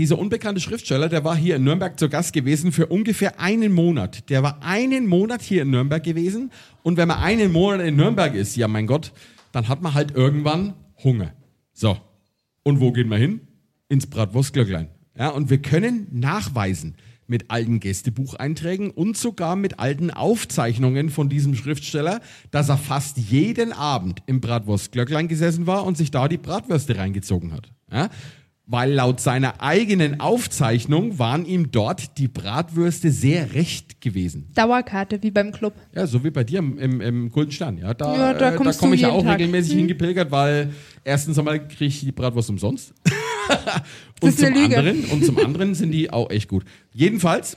[0.01, 4.31] dieser unbekannte Schriftsteller, der war hier in Nürnberg zu Gast gewesen für ungefähr einen Monat.
[4.31, 6.51] Der war einen Monat hier in Nürnberg gewesen.
[6.82, 9.12] Und wenn man einen Monat in Nürnberg ist, ja mein Gott,
[9.52, 10.72] dann hat man halt irgendwann
[11.05, 11.35] Hunger.
[11.74, 11.98] So.
[12.62, 13.43] Und wo gehen wir hin?
[13.90, 14.89] Ins Bratwurstglöcklein.
[15.18, 16.94] Ja, und wir können nachweisen
[17.27, 23.74] mit alten Gästebucheinträgen und sogar mit alten Aufzeichnungen von diesem Schriftsteller, dass er fast jeden
[23.74, 27.70] Abend im Bratwurstglöcklein gesessen war und sich da die Bratwürste reingezogen hat.
[27.93, 28.09] Ja?
[28.72, 34.47] Weil laut seiner eigenen Aufzeichnung waren ihm dort die Bratwürste sehr recht gewesen.
[34.55, 35.74] Dauerkarte, wie beim Club.
[35.92, 37.78] Ja, so wie bei dir im, im, im Golden Stern.
[37.78, 39.40] Ja, da, Ja, da äh, da komme ich ja auch Tag.
[39.40, 39.78] regelmäßig Hm.
[39.80, 40.70] hingepilgert, weil
[41.02, 42.94] erstens einmal kriege ich die Bratwurst umsonst.
[44.20, 46.64] und, zum anderen, und zum anderen sind die auch echt gut.
[46.92, 47.56] Jedenfalls,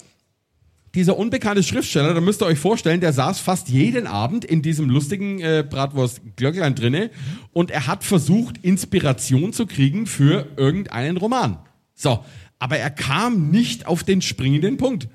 [0.96, 4.90] dieser unbekannte Schriftsteller, da müsst ihr euch vorstellen, der saß fast jeden Abend in diesem
[4.90, 7.10] lustigen äh, Bratwurst-Glöcklein drinne
[7.52, 11.58] und er hat versucht, Inspiration zu kriegen für irgendeinen Roman.
[11.96, 12.24] So,
[12.60, 15.08] aber er kam nicht auf den springenden Punkt.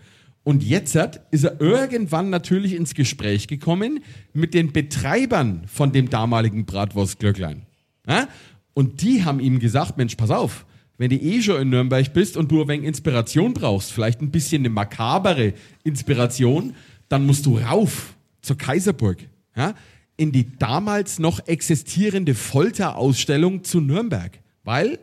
[0.43, 0.97] Und jetzt
[1.31, 4.03] ist er irgendwann natürlich ins Gespräch gekommen
[4.33, 7.67] mit den Betreibern von dem damaligen Bratwurst-Glöcklein.
[8.09, 8.29] Ja?
[8.73, 10.65] Und die haben ihm gesagt, Mensch, pass auf,
[10.99, 14.31] wenn du eh schon in Nürnberg bist und du ein wenig Inspiration brauchst, vielleicht ein
[14.31, 15.55] bisschen eine makabere
[15.85, 16.75] Inspiration,
[17.09, 19.19] dann musst du rauf zur Kaiserburg,
[19.57, 19.75] ja,
[20.17, 24.41] in die damals noch existierende Folterausstellung zu Nürnberg.
[24.65, 24.99] Weil,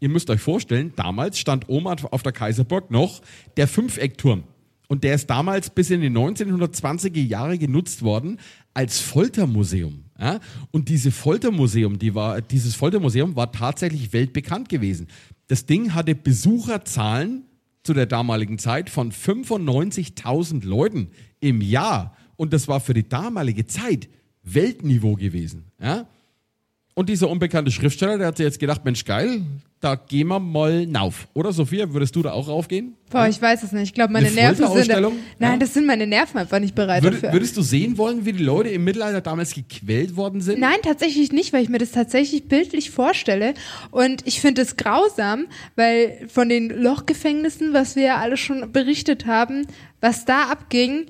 [0.00, 3.20] ihr müsst euch vorstellen, damals stand oben auf der Kaiserburg noch
[3.56, 4.44] der Fünfeckturm.
[4.90, 8.38] Und der ist damals bis in die 1920er Jahre genutzt worden
[8.74, 10.04] als Foltermuseum.
[10.18, 10.40] Ja?
[10.72, 15.06] Und diese Foltermuseum, die war, dieses Foltermuseum war tatsächlich weltbekannt gewesen.
[15.50, 17.42] Das Ding hatte Besucherzahlen
[17.82, 21.10] zu der damaligen Zeit von 95.000 Leuten
[21.40, 22.16] im Jahr.
[22.36, 24.08] Und das war für die damalige Zeit
[24.44, 25.64] Weltniveau gewesen.
[25.82, 26.06] Ja?
[26.94, 29.42] Und dieser unbekannte Schriftsteller, der hat sich jetzt gedacht, Mensch, geil,
[29.80, 31.26] da gehen wir mal nauf.
[31.32, 32.96] Oder Sophia, würdest du da auch raufgehen?
[33.08, 33.84] Boah, ich weiß es nicht.
[33.84, 34.66] Ich glaube, meine Eine Nerven sind.
[34.66, 35.14] Folterausstellung?
[35.38, 37.32] Nein, das sind meine Nerven einfach nicht bereit Würd, dafür.
[37.32, 40.60] würdest du sehen wollen, wie die Leute im Mittelalter damals gequält worden sind?
[40.60, 43.54] Nein, tatsächlich nicht, weil ich mir das tatsächlich bildlich vorstelle.
[43.90, 45.46] Und ich finde es grausam,
[45.76, 49.66] weil von den Lochgefängnissen, was wir ja alle schon berichtet haben,
[50.02, 51.06] was da abging,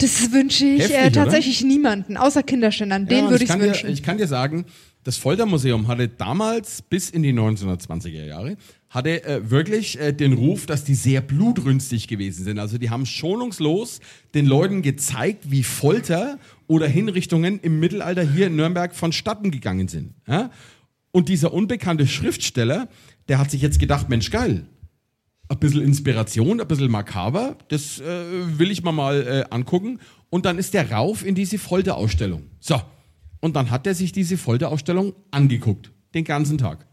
[0.00, 1.12] das wünsche ich Heftig, äh, oder?
[1.12, 3.06] tatsächlich niemanden, außer Kinderständern.
[3.06, 3.86] Den Ja, würde ich wünschen.
[3.88, 4.66] Dir, ich kann dir sagen,
[5.08, 8.58] das Foltermuseum hatte damals bis in die 1920er Jahre
[8.90, 12.58] hatte äh, wirklich äh, den Ruf, dass die sehr blutrünstig gewesen sind.
[12.58, 14.00] Also die haben schonungslos
[14.34, 20.12] den Leuten gezeigt, wie Folter oder Hinrichtungen im Mittelalter hier in Nürnberg vonstatten gegangen sind.
[20.26, 20.50] Ja?
[21.10, 22.86] Und dieser unbekannte Schriftsteller,
[23.28, 24.66] der hat sich jetzt gedacht, Mensch, geil,
[25.48, 30.00] ein bisschen Inspiration, ein bisschen makaber, das äh, will ich mal mal äh, angucken.
[30.28, 32.42] Und dann ist der rauf in diese Folterausstellung.
[32.60, 32.78] So.
[33.40, 35.92] Und dann hat er sich diese Folterausstellung angeguckt.
[36.14, 36.86] Den ganzen Tag.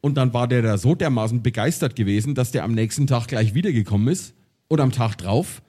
[0.00, 3.54] Und dann war der da so dermaßen begeistert gewesen, dass der am nächsten Tag gleich
[3.54, 4.34] wiedergekommen ist.
[4.68, 5.62] Und am Tag drauf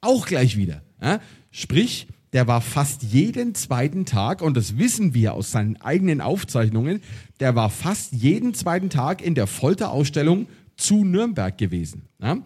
[0.00, 0.82] auch gleich wieder.
[1.02, 1.20] Ja?
[1.50, 7.02] Sprich, der war fast jeden zweiten Tag, und das wissen wir aus seinen eigenen Aufzeichnungen,
[7.40, 10.46] der war fast jeden zweiten Tag in der Folterausstellung
[10.76, 12.02] zu Nürnberg gewesen.
[12.22, 12.38] Ja?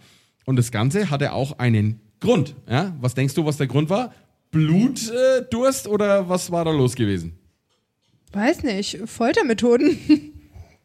[0.47, 2.55] Und das Ganze hatte auch einen Grund.
[2.69, 2.95] Ja?
[3.01, 4.13] Was denkst du, was der Grund war?
[4.55, 7.39] Blutdurst äh, oder was war da los gewesen?
[8.33, 9.99] Weiß nicht, Foltermethoden.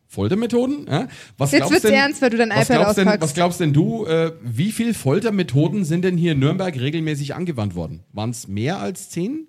[0.07, 0.87] Foltermethoden?
[0.87, 1.07] Ja?
[1.37, 3.23] Was Jetzt glaubst wird's denn- ernst, weil du dein was iPad glaubst denn, auspackst.
[3.23, 7.75] Was glaubst denn du, äh, wie viel Foltermethoden sind denn hier in Nürnberg regelmäßig angewandt
[7.75, 8.03] worden?
[8.11, 9.47] Waren es mehr als zehn?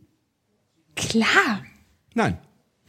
[0.96, 1.64] Klar.
[2.14, 2.38] Nein.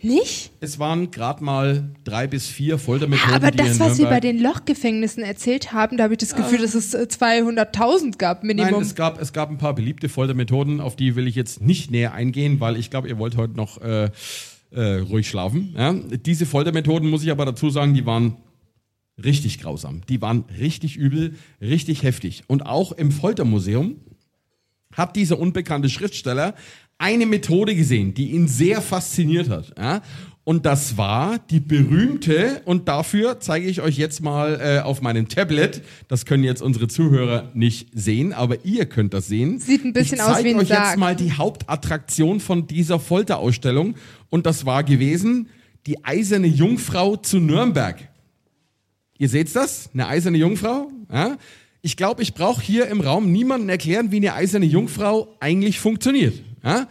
[0.03, 0.51] Nicht?
[0.59, 3.35] Es waren gerade mal drei bis vier Foltermethoden.
[3.35, 6.73] Aber das, was sie bei den Lochgefängnissen erzählt haben, da habe ich das Gefühl, dass
[6.73, 8.71] es äh, 200.000 gab, Minimum.
[8.71, 11.91] Nein, es gab, es gab ein paar beliebte Foltermethoden, auf die will ich jetzt nicht
[11.91, 14.09] näher eingehen, weil ich glaube, ihr wollt heute noch äh,
[14.71, 15.75] äh, ruhig schlafen.
[15.77, 15.93] Ja?
[15.93, 18.37] Diese Foltermethoden, muss ich aber dazu sagen, die waren
[19.23, 20.01] richtig grausam.
[20.09, 22.43] Die waren richtig übel, richtig heftig.
[22.47, 23.97] Und auch im Foltermuseum
[24.93, 26.55] hat dieser unbekannte Schriftsteller
[27.01, 29.73] eine Methode gesehen, die ihn sehr fasziniert hat.
[29.77, 30.01] Ja?
[30.43, 35.27] Und das war die berühmte, und dafür zeige ich euch jetzt mal äh, auf meinem
[35.27, 39.59] Tablet, das können jetzt unsere Zuhörer nicht sehen, aber ihr könnt das sehen.
[39.59, 40.89] Sieht ein bisschen ich aus wie ein euch Sarg.
[40.89, 43.95] jetzt mal die Hauptattraktion von dieser Folterausstellung
[44.29, 45.49] und das war gewesen
[45.85, 47.97] die eiserne Jungfrau zu Nürnberg.
[49.17, 49.89] Ihr seht das?
[49.93, 50.91] Eine eiserne Jungfrau?
[51.11, 51.37] Ja?
[51.83, 56.33] Ich glaube, ich brauche hier im Raum niemanden erklären, wie eine eiserne Jungfrau eigentlich funktioniert.
[56.63, 56.87] Ja?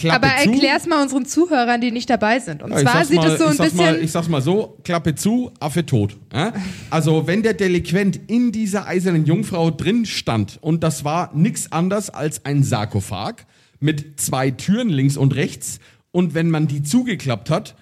[0.00, 2.62] Klappe Aber erklär's mal unseren Zuhörern, die nicht dabei sind.
[2.62, 3.76] Und Ja, zwar sieht mal, es so ein bisschen.
[3.76, 6.16] Mal, ich sag's mal so, Klappe zu, Affe tot.
[6.32, 6.54] Ja?
[6.88, 12.08] Also wenn der Delinquent in dieser eisernen Jungfrau drin stand und das war nix anders
[12.08, 13.46] als ein Sarkophag
[13.78, 15.80] mit zwei Türen links und rechts
[16.12, 17.74] und wenn man die zugeklappt hat,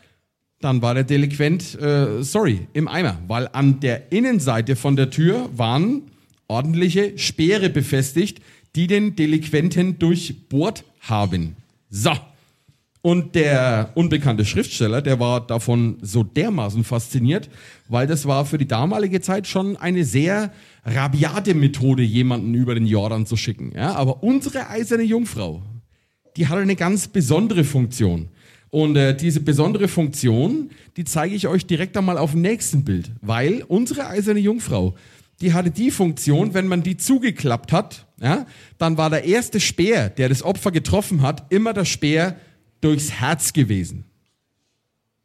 [0.61, 5.49] dann war der Delinquent, äh, sorry, im Eimer, weil an der Innenseite von der Tür
[5.53, 6.03] waren
[6.49, 8.41] ordentliche Speere befestigt,
[8.79, 11.57] die den Delinquenten durchbohrt haben.
[11.91, 12.13] So.
[13.03, 17.51] Und der unbekannte Schriftsteller, der war davon so dermaßen fasziniert,
[17.89, 20.53] weil das war für die damalige Zeit schon eine sehr
[20.85, 23.73] rabiate Methode, jemanden über den Jordan zu schicken.
[23.75, 25.61] Ja, aber unsere eiserne Jungfrau,
[26.37, 28.29] die hatte eine ganz besondere Funktion.
[28.71, 33.11] Und äh, diese besondere Funktion, die zeige ich euch direkt einmal auf dem nächsten Bild,
[33.23, 34.95] weil unsere eiserne Jungfrau,
[35.41, 38.47] die hatte die Funktion, wenn man die zugeklappt hat, ja,
[38.79, 42.37] dann war der erste Speer, der das Opfer getroffen hat, immer der Speer
[42.81, 44.05] durchs Herz gewesen.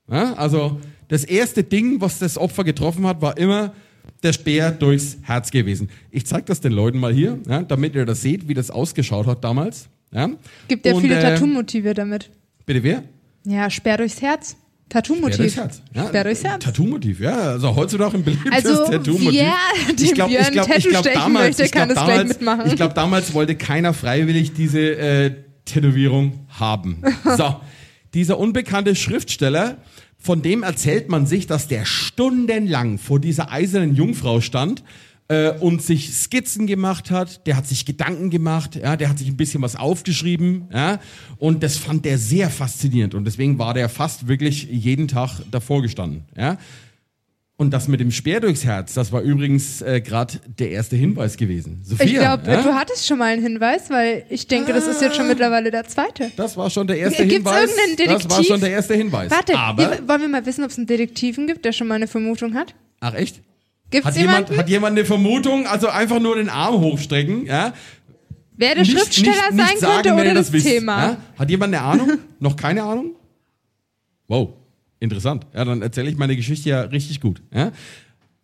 [0.09, 3.73] Ja, also das erste Ding, was das Opfer getroffen hat, war immer
[4.21, 5.89] der Speer durchs Herz gewesen.
[6.11, 9.27] Ich zeige das den Leuten mal hier, ja, damit ihr das seht, wie das ausgeschaut
[9.27, 9.89] hat damals.
[10.11, 10.29] Ja.
[10.67, 12.29] Gibt ja Und, viele äh, Tattoo-Motive damit.
[12.65, 13.03] Bitte wer?
[13.45, 14.55] Ja, Sperr durchs Herz.
[14.89, 15.51] Tattoo-Motiv.
[15.53, 16.63] Sperr durchs Herz.
[16.63, 17.35] Tattoo-Motiv, ja.
[17.35, 19.41] Also heutzutage ein beliebtes Also, Tattoo-Motiv.
[19.41, 22.67] wer dem Björn Tattoo stechen möchte, kann das gleich mitmachen.
[22.67, 25.31] Ich glaube, damals wollte keiner freiwillig diese äh,
[25.65, 27.01] Tätowierung haben.
[27.37, 27.55] So,
[28.13, 29.77] dieser unbekannte Schriftsteller,
[30.19, 34.83] von dem erzählt man sich, dass der stundenlang vor dieser eisernen Jungfrau stand
[35.27, 39.27] äh, und sich Skizzen gemacht hat, der hat sich Gedanken gemacht, ja, der hat sich
[39.27, 40.99] ein bisschen was aufgeschrieben, ja,
[41.37, 45.81] und das fand der sehr faszinierend und deswegen war der fast wirklich jeden Tag davor
[45.81, 46.57] gestanden, ja.
[47.55, 51.37] Und das mit dem Speer durchs Herz, das war übrigens äh, gerade der erste Hinweis
[51.37, 51.81] gewesen.
[51.83, 52.63] Sophia, Ich glaube, ja?
[52.63, 55.85] du hattest schon mal einen Hinweis, weil ich denke, das ist jetzt schon mittlerweile der
[55.87, 56.31] zweite.
[56.35, 57.69] Das war schon der erste Gibt's Hinweis.
[57.69, 58.27] irgendeinen Detektiv?
[58.27, 59.31] Das war schon der erste Hinweis.
[59.31, 62.07] Warte, Aber, wollen wir mal wissen, ob es einen Detektiven gibt, der schon mal eine
[62.07, 62.73] Vermutung hat?
[62.99, 63.39] ach echt?
[63.93, 64.57] Gibt's Hat jemand, jemanden?
[64.57, 65.67] hat jemand eine Vermutung?
[65.67, 67.73] Also einfach nur den Arm hochstrecken, ja?
[68.57, 71.01] Wer der Nicht- Schriftsteller nicht- nicht sein sagen, könnte oder das, wisst, Thema?
[71.11, 71.17] Ja?
[71.37, 72.11] Hat jemand eine Ahnung?
[72.39, 73.15] Noch keine Ahnung?
[74.27, 74.49] Wow,
[74.99, 75.45] interessant.
[75.53, 77.41] Ja, dann erzähle ich meine Geschichte ja richtig gut.
[77.53, 77.71] Ja?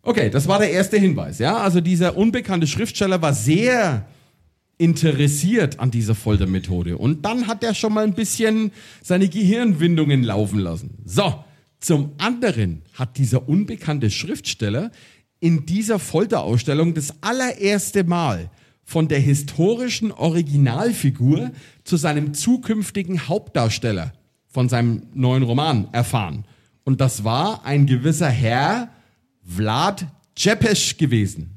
[0.02, 1.38] Okay, das war der erste Hinweis.
[1.38, 4.06] Ja, also dieser unbekannte Schriftsteller war sehr
[4.78, 6.96] interessiert an dieser Foltermethode.
[6.96, 8.72] Und dann hat er schon mal ein bisschen
[9.02, 10.98] seine Gehirnwindungen laufen lassen.
[11.04, 11.44] So,
[11.80, 14.90] zum anderen hat dieser unbekannte Schriftsteller
[15.40, 18.50] in dieser Folterausstellung das allererste Mal
[18.84, 21.50] von der historischen Originalfigur
[21.84, 24.12] zu seinem zukünftigen Hauptdarsteller
[24.46, 26.44] von seinem neuen Roman erfahren.
[26.84, 28.90] Und das war ein gewisser Herr
[29.42, 30.06] Vlad
[30.36, 31.50] Cepes gewesen.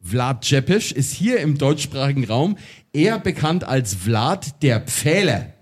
[0.00, 2.58] Vlad Cepes ist hier im deutschsprachigen Raum
[2.92, 5.54] eher bekannt als Vlad der Pfähler.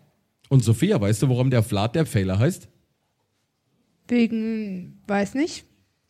[0.49, 2.69] Und Sophia, weißt du, warum der Vlad der Pfähler heißt?
[4.09, 5.65] Wegen, weiß nicht.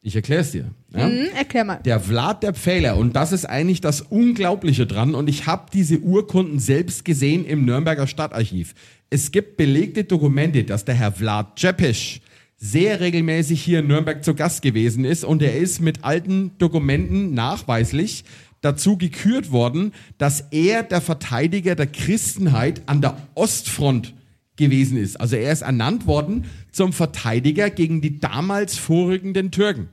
[0.04, 0.72] Ich erkläre es dir.
[0.92, 1.08] Ja?
[1.08, 1.76] Mhm, erklär mal.
[1.84, 2.96] Der Vlad der Pfähler.
[2.96, 5.14] Und das ist eigentlich das Unglaubliche dran.
[5.14, 8.74] Und ich habe diese Urkunden selbst gesehen im Nürnberger Stadtarchiv.
[9.10, 12.20] Es gibt belegte Dokumente, dass der Herr Vlad Cepes
[12.56, 15.24] sehr regelmäßig hier in Nürnberg zu Gast gewesen ist.
[15.24, 18.24] Und er ist mit alten Dokumenten nachweislich
[18.60, 24.14] dazu gekürt worden, dass er der Verteidiger der Christenheit an der Ostfront
[24.56, 25.20] gewesen ist.
[25.20, 29.90] Also er ist ernannt worden zum Verteidiger gegen die damals vorrückenden Türken.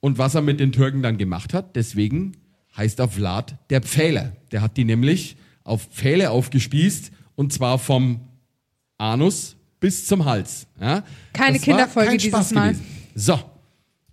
[0.00, 2.32] Und was er mit den Türken dann gemacht hat, deswegen
[2.76, 4.32] heißt er Vlad der Pfähler.
[4.50, 8.20] Der hat die nämlich auf Pfähle aufgespießt und zwar vom
[8.98, 10.66] Anus bis zum Hals.
[10.80, 11.04] Ja?
[11.32, 12.72] Keine Das Kinderfolge kein dieses Mal.
[12.72, 12.86] gewesen.
[13.14, 13.38] So.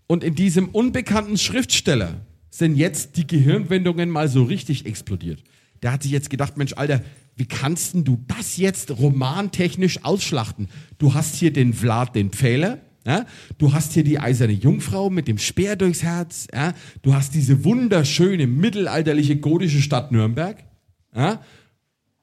[0.07, 2.16] Und in diesem unbekannten Schriftsteller
[2.49, 5.44] sind jetzt die Gehirnwendungen mal so richtig explodiert.
[5.82, 7.02] Der hat sich jetzt gedacht, Mensch, Alter,
[7.40, 10.68] wie kannst denn du das jetzt romantechnisch ausschlachten?
[10.98, 13.26] Du hast hier den Vlad, den Pfähler, ja?
[13.57, 16.74] du hast hier die eiserne Jungfrau mit dem Speer durchs Herz, ja?
[17.02, 20.57] du hast diese wunderschöne mittelalterliche gotische Stadt Nürnberg.
[21.16, 21.41] Ja?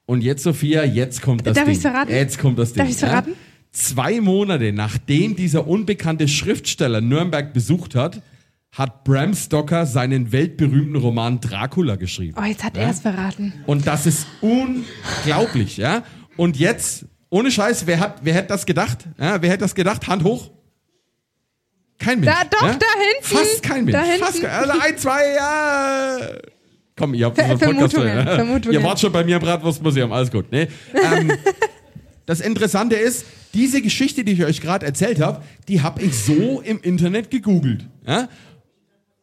[0.04, 1.72] Und jetzt, Sophia, jetzt kommt das Darf Ding.
[1.72, 2.12] ich's verraten?
[2.12, 2.82] Jetzt kommt das Ding.
[2.82, 3.32] Darf ich's verraten?
[3.72, 8.22] Zwei Monate nachdem dieser unbekannte Schriftsteller Nürnberg besucht hat,
[8.76, 12.36] hat Bram Stoker seinen weltberühmten Roman Dracula geschrieben.
[12.38, 12.82] Oh, jetzt hat Ja?
[12.84, 13.54] er es verraten.
[13.66, 16.02] Und das ist unglaublich, ja.
[16.36, 18.98] Und jetzt, ohne Scheiß, wer hat, wer hätte das gedacht?
[19.18, 20.06] Ja, wer hätte das gedacht?
[20.08, 20.50] Hand hoch.
[21.98, 22.34] Kein Mensch.
[22.34, 22.74] Da, doch, ja?
[22.74, 23.36] da hinten.
[23.36, 23.96] Fast kein Mensch.
[23.98, 24.24] Da hinten.
[24.24, 26.18] Fast kein, also ein, zwei, ja.
[26.96, 28.24] Komm, ihr habt Ver- Podcast Vermutungen.
[28.26, 28.72] Vermutungen.
[28.78, 30.50] Ihr wart schon bei mir im Bratwurstmuseum, alles gut.
[30.52, 30.68] Ne?
[30.94, 31.32] Ähm,
[32.26, 33.24] das Interessante ist,
[33.54, 37.86] diese Geschichte, die ich euch gerade erzählt habe, die habe ich so im Internet gegoogelt.
[38.06, 38.28] Ja?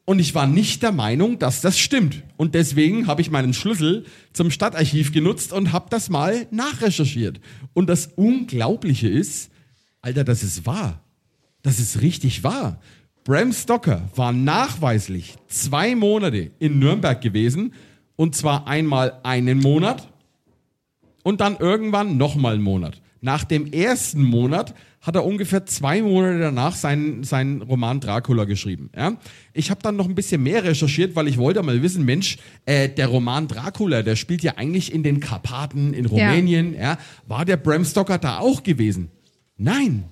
[0.06, 2.24] Und ich war nicht der Meinung, dass das stimmt.
[2.36, 7.40] Und deswegen habe ich meinen Schlüssel zum Stadtarchiv genutzt und habe das mal nachrecherchiert.
[7.74, 9.50] Und das Unglaubliche ist,
[10.02, 11.02] Alter, das ist wahr.
[11.62, 12.82] Das ist richtig wahr.
[13.24, 17.74] Bram Stoker war nachweislich zwei Monate in Nürnberg gewesen.
[18.18, 20.10] Und zwar einmal einen Monat
[21.24, 23.02] und dann irgendwann nochmal einen Monat.
[23.22, 28.90] Nach dem ersten Monat hat er ungefähr zwei Monate danach seinen, seinen Roman Dracula geschrieben.
[28.96, 29.18] Ja?
[29.54, 32.88] Ich habe dann noch ein bisschen mehr recherchiert, weil ich wollte mal wissen, Mensch, äh,
[32.88, 36.74] der Roman Dracula, der spielt ja eigentlich in den Karpaten, in Rumänien.
[36.74, 36.98] Ja.
[37.28, 39.12] War der Bram Stoker da auch gewesen?
[39.58, 40.06] Nein,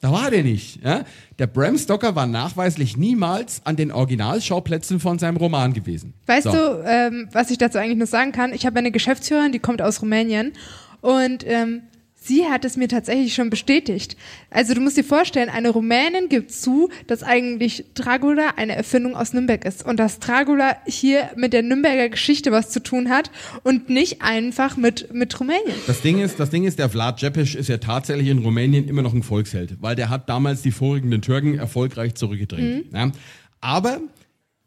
[0.00, 0.84] da war der nicht.
[0.84, 1.04] Ja?
[1.38, 6.12] Der Bram Stoker war nachweislich niemals an den Originalschauplätzen von seinem Roman gewesen.
[6.26, 6.50] Weißt So.
[6.50, 8.52] du, ähm, was ich dazu eigentlich nur sagen kann?
[8.52, 10.54] Ich habe eine Geschäftsführerin, die kommt aus Rumänien
[11.02, 11.82] und ähm,
[12.26, 14.16] sie hat es mir tatsächlich schon bestätigt.
[14.50, 19.32] Also du musst dir vorstellen, eine Rumänin gibt zu, dass eigentlich Dracula eine Erfindung aus
[19.32, 23.30] Nürnberg ist und dass Dracula hier mit der Nürnberger Geschichte was zu tun hat
[23.62, 25.76] und nicht einfach mit, mit Rumänien.
[25.86, 29.02] Das Ding ist, das Ding ist, der Vlad Cepes ist ja tatsächlich in Rumänien immer
[29.02, 32.92] noch ein Volksheld, weil der hat damals die vorrückenden Türken erfolgreich zurückgedrängt.
[32.92, 32.96] Mhm.
[32.96, 33.12] Ja.
[33.60, 34.00] Aber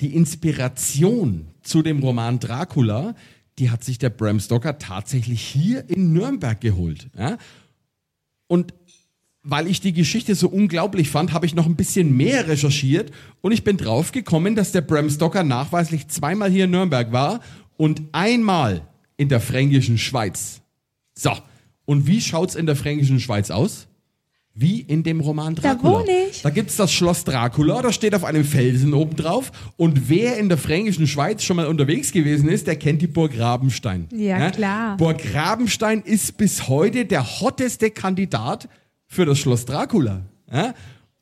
[0.02, 3.15] die Inspiration zu dem Roman Dracula,
[3.60, 7.10] die hat sich der Bram Stoker tatsächlich hier in Nürnberg geholt.
[7.18, 7.38] Ja?
[8.48, 8.73] Und
[9.44, 13.11] weil ich die Geschichte so unglaublich fand, habe ich noch ein bisschen mehr recherchiert
[13.41, 17.41] und ich bin draufgekommen, dass der Bram Stoker nachweislich zweimal hier in Nürnberg war
[17.77, 18.88] und einmal
[19.18, 20.61] in der fränkischen Schweiz.
[21.14, 21.32] So,
[21.86, 23.88] und wie schaut's in der fränkischen Schweiz aus?
[24.57, 25.99] Wie in dem Roman Dracula.
[25.99, 26.41] Da wohne ich.
[26.41, 29.52] Da gibt's das Schloss Dracula, das steht auf einem Felsen oben drauf.
[29.76, 33.38] Und wer in der fränkischen Schweiz schon mal unterwegs gewesen ist, der kennt die Burg
[33.38, 34.07] Rabenstein.
[34.15, 34.95] Ja, klar.
[34.95, 38.69] Burg Rabenstein ist bis heute der hotteste Kandidat
[39.07, 40.22] für das Schloss Dracula.
[40.49, 40.73] Ja?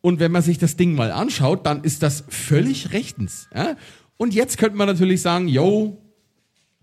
[0.01, 3.49] Und wenn man sich das Ding mal anschaut, dann ist das völlig rechtens.
[3.55, 3.75] Ja?
[4.17, 5.97] Und jetzt könnte man natürlich sagen, yo,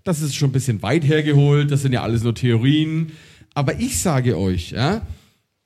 [0.02, 3.12] das ist schon ein bisschen weit hergeholt, das sind ja alles nur Theorien.
[3.54, 5.02] Aber ich sage euch, ja,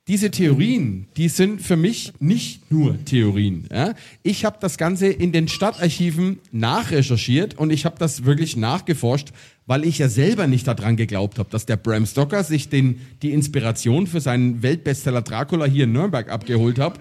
[0.07, 3.67] diese Theorien, die sind für mich nicht nur Theorien.
[3.71, 3.95] Ja?
[4.21, 9.29] Ich habe das Ganze in den Stadtarchiven nachrecherchiert und ich habe das wirklich nachgeforscht,
[9.65, 13.31] weil ich ja selber nicht daran geglaubt habe, dass der Bram Stoker sich den, die
[13.31, 16.99] Inspiration für seinen Weltbestseller Dracula hier in Nürnberg abgeholt hat.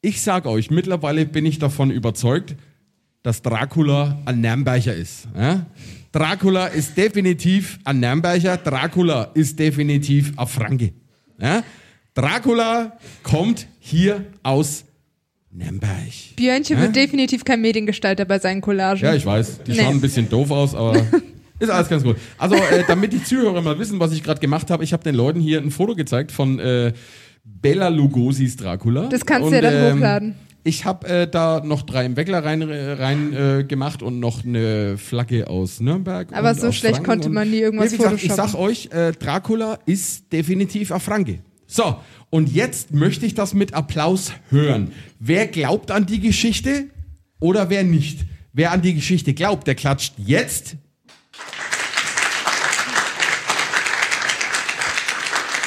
[0.00, 2.56] Ich sage euch, mittlerweile bin ich davon überzeugt,
[3.22, 5.28] dass Dracula ein Nürnberger ist.
[5.36, 5.66] Ja?
[6.12, 10.92] Dracula ist definitiv ein Nürnberger, Dracula ist definitiv ein Franke.
[11.38, 11.62] Ja?
[12.18, 14.84] Dracula kommt hier aus
[15.52, 15.92] Nürnberg.
[16.34, 16.82] Björnchen Hä?
[16.82, 19.04] wird definitiv kein Mediengestalter bei seinen Collagen.
[19.04, 19.60] Ja, ich weiß.
[19.62, 19.76] Die Nee.
[19.78, 20.96] schauen ein bisschen doof aus, aber
[21.60, 22.16] ist alles ganz gut.
[22.36, 25.14] Also, äh, damit die Zuhörer mal wissen, was ich gerade gemacht habe, ich habe den
[25.14, 26.92] Leuten hier ein Foto gezeigt von äh,
[27.44, 29.06] Bella Lugosi's Dracula.
[29.06, 30.34] Das kannst du ja dann hochladen.
[30.64, 34.98] Ich habe äh, da noch drei im Weckler rein, rein äh, gemacht und noch eine
[34.98, 36.26] Flagge aus Nürnberg.
[36.32, 39.12] Aber so schlecht Franken konnte man nie irgendwas Nee, wie gesagt, Ich sag euch, äh,
[39.12, 41.38] Dracula ist definitiv ein Franke.
[41.70, 42.00] So,
[42.30, 44.92] und jetzt möchte ich das mit Applaus hören.
[45.20, 46.86] Wer glaubt an die Geschichte
[47.40, 48.20] oder wer nicht?
[48.54, 50.76] Wer an die Geschichte glaubt, der klatscht jetzt.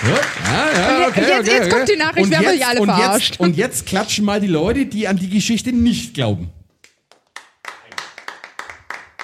[0.03, 1.69] Ja, ja, okay, jetzt- okay, jetzt okay.
[1.69, 3.30] kommt die Nachricht, Und wir haben jetzt- alle und verarscht.
[3.32, 6.49] Jetzt, und jetzt klatschen mal die Leute, die an die Geschichte nicht glauben.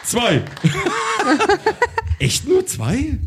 [0.04, 0.44] Zwei.
[2.20, 3.18] Echt nur zwei?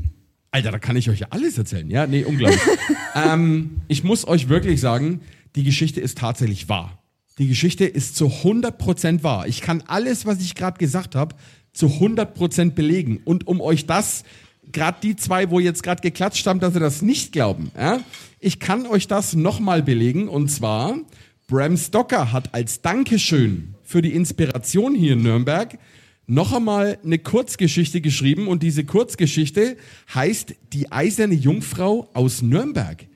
[0.52, 1.88] Alter, da kann ich euch ja alles erzählen.
[1.90, 2.60] Ja, nee, unglaublich.
[3.14, 5.20] ähm, ich muss euch wirklich sagen,
[5.54, 6.98] die Geschichte ist tatsächlich wahr.
[7.38, 9.46] Die Geschichte ist zu 100% wahr.
[9.46, 11.36] Ich kann alles, was ich gerade gesagt habe,
[11.72, 13.20] zu 100% belegen.
[13.24, 14.24] Und um euch das,
[14.72, 18.00] gerade die zwei, wo jetzt gerade geklatscht haben, dass sie das nicht glauben, ja,
[18.40, 20.28] ich kann euch das nochmal belegen.
[20.28, 20.98] Und zwar,
[21.46, 25.78] Bram Stoker hat als Dankeschön für die Inspiration hier in Nürnberg
[26.30, 29.76] noch einmal eine Kurzgeschichte geschrieben und diese Kurzgeschichte
[30.14, 33.06] heißt Die eiserne Jungfrau aus Nürnberg.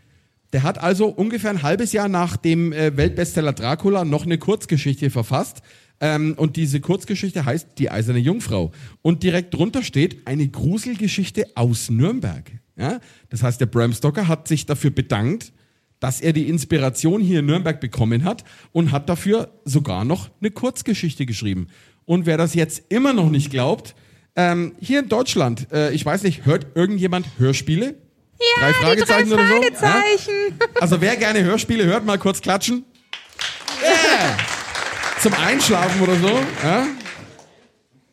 [0.52, 5.10] Der hat also ungefähr ein halbes Jahr nach dem äh, Weltbestseller Dracula noch eine Kurzgeschichte
[5.10, 5.62] verfasst.
[6.00, 8.72] Ähm, und diese Kurzgeschichte heißt Die eiserne Jungfrau.
[9.00, 12.50] Und direkt drunter steht eine Gruselgeschichte aus Nürnberg.
[12.76, 12.98] Ja?
[13.30, 15.52] Das heißt, der Bram Stoker hat sich dafür bedankt,
[16.00, 20.50] dass er die Inspiration hier in Nürnberg bekommen hat und hat dafür sogar noch eine
[20.50, 21.68] Kurzgeschichte geschrieben.
[22.06, 23.94] Und wer das jetzt immer noch nicht glaubt,
[24.36, 27.94] ähm, hier in Deutschland, äh, ich weiß nicht, hört irgendjemand Hörspiele?
[28.38, 29.62] Ja, drei Fragezeichen die drei oder so?
[29.62, 30.32] Fragezeichen.
[30.60, 30.66] Ja?
[30.80, 32.84] Also wer gerne Hörspiele hört, mal kurz klatschen.
[33.82, 34.36] Yeah.
[35.20, 36.28] Zum Einschlafen oder so.
[36.62, 36.86] Ja?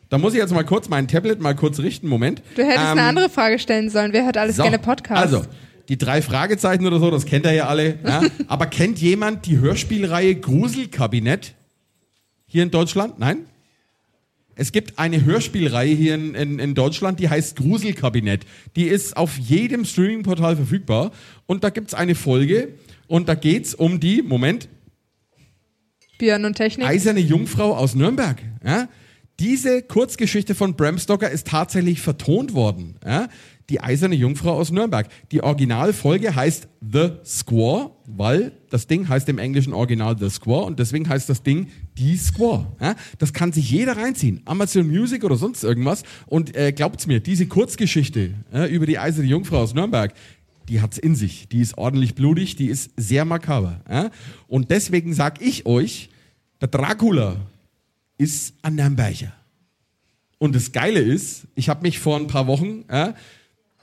[0.09, 2.07] Da muss ich jetzt mal kurz mein Tablet mal kurz richten.
[2.07, 2.41] Moment.
[2.55, 4.13] Du hättest Ähm, eine andere Frage stellen sollen.
[4.13, 5.23] Wer hört alles so, gerne Podcasts?
[5.33, 5.45] Also,
[5.89, 7.97] die drei Fragezeichen oder so, das kennt ihr ja alle.
[8.05, 8.21] Ja?
[8.47, 11.55] Aber kennt jemand die Hörspielreihe Gruselkabinett
[12.45, 13.19] hier in Deutschland?
[13.19, 13.45] Nein?
[14.55, 18.45] Es gibt eine Hörspielreihe hier in, in, in Deutschland, die heißt Gruselkabinett.
[18.75, 21.11] Die ist auf jedem Streamingportal verfügbar.
[21.45, 22.75] Und da gibt's eine Folge
[23.07, 24.67] und da geht's um die, Moment,
[26.21, 26.87] Björn und Technik.
[26.87, 28.37] Eiserne Jungfrau aus Nürnberg.
[28.63, 28.89] Ja?
[29.39, 32.99] Diese Kurzgeschichte von Bram Stoker ist tatsächlich vertont worden.
[33.03, 33.27] Ja?
[33.69, 35.07] Die Eiserne Jungfrau aus Nürnberg.
[35.31, 40.79] Die Originalfolge heißt The Squaw, weil das Ding heißt im englischen Original The Squaw und
[40.79, 41.67] deswegen heißt das Ding
[41.97, 42.65] Die Squaw.
[42.79, 42.95] Ja?
[43.19, 44.41] Das kann sich jeder reinziehen.
[44.45, 46.03] Amazon Music oder sonst irgendwas.
[46.25, 50.13] Und äh, glaubt's mir, diese Kurzgeschichte ja, über die Eiserne Jungfrau aus Nürnberg,
[50.67, 51.47] die hat's in sich.
[51.49, 53.81] Die ist ordentlich blutig, die ist sehr makaber.
[53.89, 54.11] Ja?
[54.47, 56.09] Und deswegen sag ich euch,
[56.61, 57.37] der Dracula
[58.17, 59.33] ist ein Nürnberger.
[60.37, 63.13] Und das Geile ist, ich habe mich vor ein paar Wochen, äh,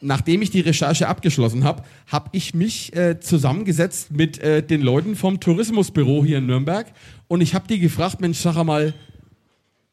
[0.01, 5.17] nachdem ich die Recherche abgeschlossen habe, habe ich mich äh, zusammengesetzt mit äh, den Leuten
[5.17, 6.87] vom Tourismusbüro hier in Nürnberg
[7.27, 8.95] und ich habe die gefragt, Mensch, sag mal,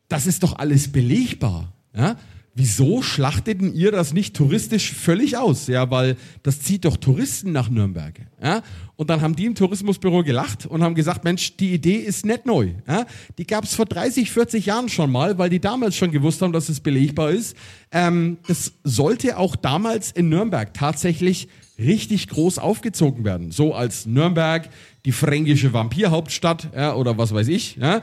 [0.07, 1.73] das ist doch alles belegbar.
[1.95, 2.17] Ja?
[2.55, 5.67] Wieso schlachteten ihr das nicht touristisch völlig aus?
[5.67, 8.21] Ja, weil das zieht doch Touristen nach Nürnberg.
[8.41, 8.63] Ja?
[8.95, 12.45] Und dann haben die im Tourismusbüro gelacht und haben gesagt, Mensch, die Idee ist nicht
[12.45, 12.69] neu.
[12.87, 13.05] Ja?
[13.37, 16.53] Die gab es vor 30, 40 Jahren schon mal, weil die damals schon gewusst haben,
[16.53, 17.57] dass es belegbar ist.
[17.91, 23.51] Ähm, das sollte auch damals in Nürnberg tatsächlich richtig groß aufgezogen werden.
[23.51, 24.69] So als Nürnberg,
[25.03, 27.75] die fränkische Vampirhauptstadt ja, oder was weiß ich.
[27.75, 28.01] Ja?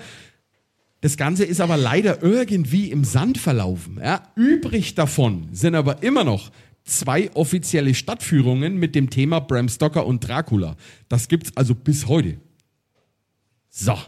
[1.02, 3.98] Das Ganze ist aber leider irgendwie im Sand verlaufen.
[4.00, 4.22] Ja?
[4.36, 6.52] Übrig davon sind aber immer noch
[6.84, 10.76] zwei offizielle Stadtführungen mit dem Thema Bram Stoker und Dracula.
[11.08, 12.38] Das gibt's also bis heute.
[13.68, 13.98] So.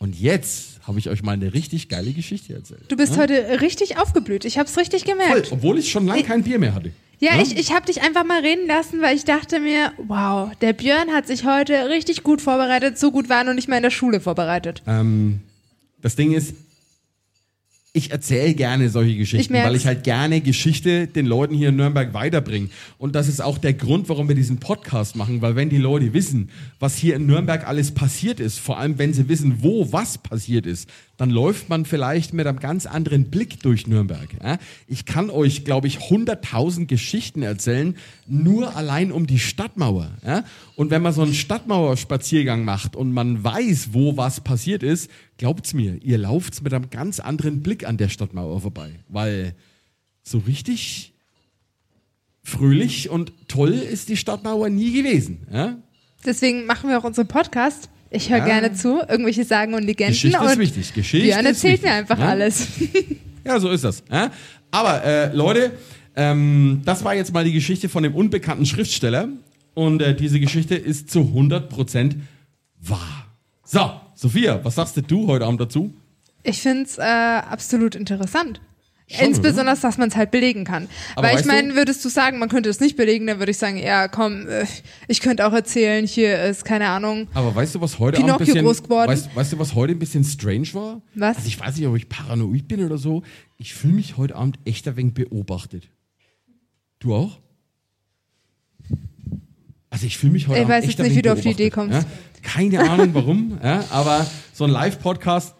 [0.00, 2.82] Und jetzt habe ich euch mal eine richtig geile Geschichte erzählt.
[2.88, 3.22] Du bist ja?
[3.22, 4.44] heute richtig aufgeblüht.
[4.44, 5.46] Ich habe es richtig gemerkt.
[5.46, 6.90] Voll, obwohl ich schon lange kein Bier mehr hatte.
[7.20, 10.72] Ja, ich, ich habe dich einfach mal reden lassen, weil ich dachte mir, wow, der
[10.72, 12.98] Björn hat sich heute richtig gut vorbereitet.
[12.98, 14.82] So gut war er noch nicht mal in der Schule vorbereitet.
[14.88, 15.40] Ähm,
[16.04, 16.52] das Ding ist,
[17.94, 21.76] ich erzähle gerne solche Geschichten, Ich weil ich halt gerne Geschichte den Leuten hier in
[21.76, 22.68] Nürnberg weiterbringe.
[22.98, 26.12] Und das ist auch der Grund, warum wir diesen Podcast machen, weil wenn die Leute
[26.12, 30.18] wissen, was hier in Nürnberg alles passiert ist, vor allem wenn sie wissen, wo was
[30.18, 34.28] passiert ist, dann läuft man vielleicht mit einem ganz anderen Blick durch Nürnberg.
[34.88, 37.96] Ich kann euch, glaube ich, 100.000 Geschichten erzählen,
[38.26, 40.10] nur allein um die Stadtmauer.
[40.74, 45.08] Und wenn man so einen Stadtmauerspaziergang macht und man weiß, wo was passiert ist,
[45.38, 48.90] glaubt's mir, ihr lauft mit einem ganz anderen Blick an der Stadtmauer vorbei.
[49.08, 49.54] Weil
[50.24, 51.12] so richtig
[52.42, 55.46] fröhlich und toll ist die Stadtmauer nie gewesen.
[56.26, 57.88] Deswegen machen wir auch unseren Podcast.
[58.14, 58.44] Ich höre Ja.
[58.44, 60.12] gerne zu, irgendwelche Sagen und Legenden.
[60.14, 60.94] Geschichte und ist wichtig.
[60.94, 62.28] Geschichte Björn erzählt mir einfach Ja?
[62.28, 62.66] alles.
[63.46, 64.02] Ja, so ist das.
[64.70, 65.72] Aber äh, Leute,
[66.16, 69.28] ähm, das war jetzt mal die Geschichte von dem unbekannten Schriftsteller.
[69.74, 72.14] Und äh, diese Geschichte ist zu 100%
[72.80, 73.26] wahr.
[73.64, 75.92] So, Sophia, was sagst du heute Abend dazu?
[76.42, 78.62] Ich finde es äh, absolut interessant.
[79.06, 80.88] Schon, Insbesondere, dass man es halt belegen kann.
[81.14, 83.58] Aber Weil ich meine, würdest du sagen, man könnte es nicht belegen, dann würde ich
[83.58, 84.64] sagen, ja, komm, äh,
[85.08, 88.46] ich könnte auch erzählen, hier ist, keine Ahnung, Aber weißt du, was heute Pinocchio ein
[88.46, 89.10] bisschen, groß geworden.
[89.10, 91.02] Weißt, weißt du, was heute ein bisschen strange war?
[91.14, 91.36] Was?
[91.36, 93.22] Also ich weiß nicht, ob ich paranoid bin oder so.
[93.58, 95.90] Ich fühle mich heute Abend echt ein wenig beobachtet.
[96.98, 97.40] Du auch?
[99.90, 101.50] Also ich fühle mich heute Ich Abend weiß echt jetzt nicht, wie du auf die
[101.50, 102.50] Idee beobachtet, Ja?
[102.50, 103.84] Keine Ahnung warum, ja?
[103.90, 105.54] aber so ein Live-Podcast,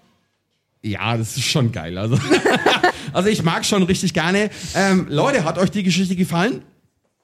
[0.83, 1.97] ja, das ist schon geil.
[1.97, 2.19] Also,
[3.15, 4.51] also ich mag schon richtig gerne.
[4.75, 6.63] Ähm, Leute, hat euch die Geschichte gefallen?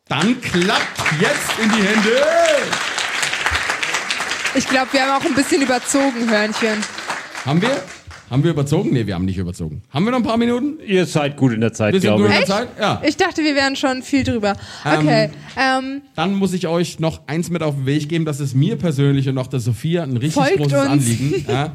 [0.09, 2.11] Dann klappt jetzt in die Hände.
[4.55, 6.79] ich glaube, wir haben auch ein bisschen überzogen, Hörnchen.
[7.45, 7.71] Haben wir?
[8.29, 8.91] Haben wir überzogen?
[8.93, 9.83] Nee, wir haben nicht überzogen.
[9.91, 10.79] Haben wir noch ein paar Minuten?
[10.87, 12.41] Ihr seid gut in der Zeit, Wir sind glaube gut ich.
[12.41, 12.69] in der Zeit?
[12.79, 13.03] Ja.
[13.05, 14.55] Ich dachte, wir wären schon viel drüber.
[14.85, 18.55] Okay, ähm, Dann muss ich euch noch eins mit auf den Weg geben, das ist
[18.55, 20.89] mir persönlich und auch der Sophia ein richtig großes uns.
[20.91, 21.45] Anliegen.
[21.51, 21.73] Ja.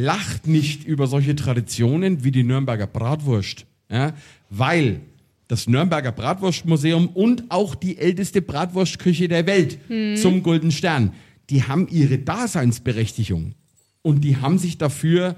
[0.00, 3.66] Lacht nicht über solche Traditionen wie die Nürnberger Bratwurst.
[3.90, 4.12] Ja.
[4.48, 5.00] Weil
[5.48, 10.16] das Nürnberger Bratwurstmuseum und auch die älteste Bratwurstküche der Welt Hm.
[10.16, 11.14] zum Golden Stern,
[11.50, 13.56] die haben ihre Daseinsberechtigung.
[14.02, 15.34] Und die haben sich dafür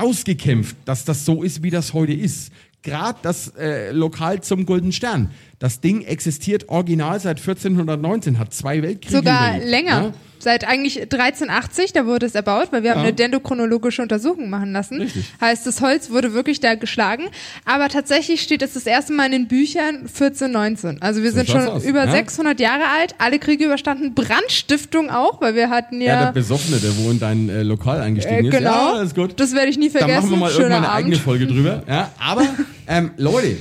[0.00, 2.52] rausgekämpft, dass das so ist, wie das heute ist.
[2.80, 5.30] Gerade das äh, Lokal zum Golden Stern.
[5.58, 10.02] Das Ding existiert original seit 1419, hat zwei Weltkriege sogar überlebt, länger.
[10.02, 10.12] Ja?
[10.38, 13.04] Seit eigentlich 1380, da wurde es erbaut, weil wir haben Ja.
[13.04, 15.00] eine dendrochronologische Untersuchung machen lassen.
[15.00, 15.24] Richtig.
[15.40, 17.24] Heißt, das Holz wurde wirklich da geschlagen.
[17.64, 21.00] Aber tatsächlich steht es das erste Mal in den Büchern 1419.
[21.00, 22.10] Also wir So sind schon aus, über ja.
[22.10, 26.30] 600 Jahre alt, alle Kriege überstanden, Brandstiftung auch, weil wir hatten Ja, der ja...
[26.32, 28.58] Besoffene, der wo in dein äh, Lokal eingestiegen Äh, ist.
[28.58, 28.96] genau.
[28.96, 29.40] Ja, ist gut.
[29.40, 30.20] Das werde ich nie Da vergessen.
[30.20, 30.98] machen wir mal Schöner irgendwann eine Abend.
[31.06, 31.82] eigene Folge drüber.
[31.88, 32.42] Ja, aber
[32.86, 33.56] ähm, Leute,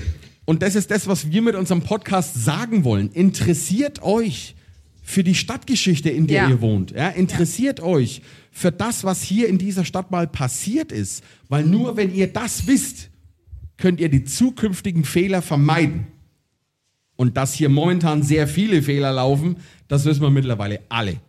[0.46, 3.12] und das ist das, was wir mit unserem Podcast sagen wollen.
[3.12, 4.56] Interessiert euch
[5.02, 6.50] für die Stadtgeschichte, in der Ja.
[6.50, 6.92] ihr wohnt.
[6.92, 11.24] Ja, interessiert euch für das, was hier in dieser Stadt mal passiert ist.
[11.50, 13.10] Weil nur wenn ihr das wisst,
[13.78, 16.08] könnt ihr die zukünftigen Fehler vermeiden.
[17.16, 19.58] Und dass hier momentan sehr viele Fehler laufen,
[19.88, 21.20] das wissen wir mittlerweile alle.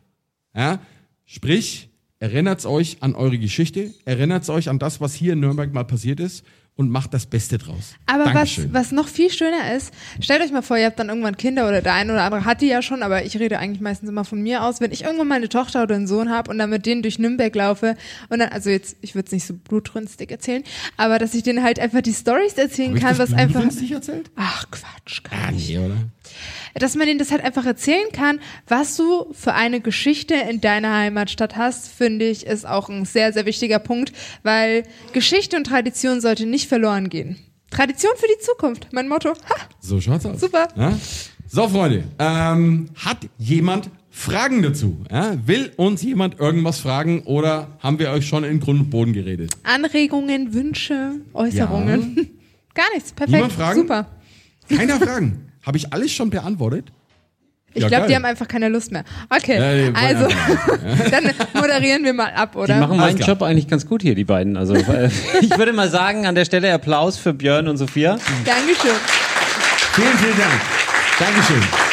[0.55, 0.81] Ja?
[1.27, 1.89] Sprich,
[2.19, 6.19] erinnert euch an eure Geschichte, erinnert euch an das, was hier in Nürnberg mal passiert
[6.21, 6.45] ist
[6.77, 7.95] und macht das Beste draus.
[8.05, 8.73] Aber was, Dankeschön.
[8.75, 11.81] was noch viel schöner ist, stellt euch mal vor, ihr habt dann irgendwann Kinder oder
[11.81, 14.43] der eine oder andere hat die ja schon, aber ich rede eigentlich meistens immer von
[14.43, 14.81] mir aus.
[14.81, 17.19] Wenn ich irgendwann mal eine Tochter oder einen Sohn habe und dann mit denen durch
[17.19, 17.97] Nürnberg laufe
[18.29, 20.63] und dann, also jetzt, ich würde es nicht so blutrünstig erzählen,
[20.99, 23.65] aber dass ich denen halt einfach die Stories erzählen Hab ich kann, was einfach.
[23.91, 24.31] erzählt?
[24.37, 25.97] Ach Quatsch, gar Ah, nee, oder?
[26.75, 30.95] Dass man denen das halt einfach erzählen kann, was du für eine Geschichte in deiner
[30.95, 34.13] Heimatstadt hast, finde ich, ist auch ein sehr, sehr wichtiger Punkt,
[34.43, 34.83] weil
[35.13, 37.37] Geschichte und Tradition sollte nicht verloren gehen.
[37.71, 39.31] Tradition für die Zukunft, mein Motto.
[39.31, 40.41] Ha, So schaut's aus.
[40.41, 40.69] Super.
[40.77, 40.99] Ja?
[41.49, 45.05] So, Freunde, ähm, hat jemand Fragen dazu?
[45.11, 45.37] Ja?
[45.47, 49.53] Will uns jemand irgendwas fragen oder haben wir euch schon in Grund und Boden geredet?
[49.63, 52.31] Anregungen, Wünsche, Äußerungen.
[52.75, 53.13] Gar nichts.
[53.13, 53.33] Perfekt.
[53.35, 53.81] Niemand fragen?
[53.81, 54.07] Super.
[54.69, 55.46] Keiner Fragen.
[55.67, 56.87] Habe ich alles schon beantwortet?
[57.75, 59.05] Ich Ja, glaube, die haben einfach keine Lust mehr.
[59.29, 60.29] Okay, Ja, die also
[61.11, 62.77] dann moderieren wir mal ab, Die oder?
[62.77, 64.57] machen meinen Job eigentlich ganz gut hier, die beiden.
[64.57, 64.75] Also
[65.43, 68.17] ich würde mal sagen, an der Stelle Applaus für Björn und Sophia.
[68.47, 68.93] Dankeschön.
[69.93, 70.61] Vielen, vielen Dank.
[71.19, 71.86] Dankeschön.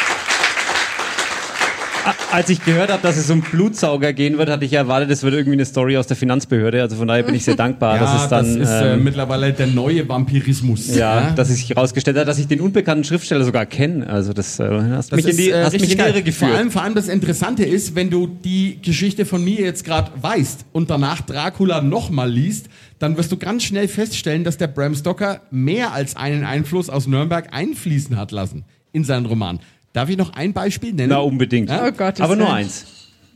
[2.34, 5.34] Als ich gehört habe, dass es um Blutsauger gehen wird, hatte ich erwartet, es wird
[5.34, 6.82] irgendwie eine Story aus der Finanzbehörde.
[6.82, 9.52] Also von daher bin ich sehr dankbar, dass es dann das ist äh, ähm, mittlerweile
[9.52, 10.96] der neue Vampirismus.
[10.96, 14.08] ja, dass es sich herausgestellt hat, dass ich den unbekannten Schriftsteller sogar kenne.
[14.08, 16.04] Also das äh, hast Das mich in die, ist, äh, hast mich in die.
[16.04, 16.50] Irre geführt.
[16.50, 20.10] Vor allem, vor allem das Interessante ist, wenn du die Geschichte von mir jetzt gerade
[20.20, 22.66] weißt und danach Dracula nochmal liest,
[22.98, 27.06] dann wirst du ganz schnell feststellen, dass der Bram Stoker mehr als einen Einfluss aus
[27.06, 29.60] Nürnberg einfließen hat lassen in seinen Roman.
[29.94, 31.10] Darf ich noch ein Beispiel nennen?
[31.10, 31.70] Na, unbedingt.
[31.70, 31.86] Ja?
[31.86, 32.84] Oh Gottes Aber nur eins.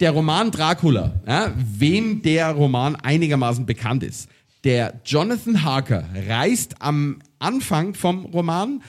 [0.01, 4.28] Der Roman Dracula, ja, wem der Roman einigermaßen bekannt ist.
[4.64, 8.82] Der Jonathan Harker reist am Anfang vom Roman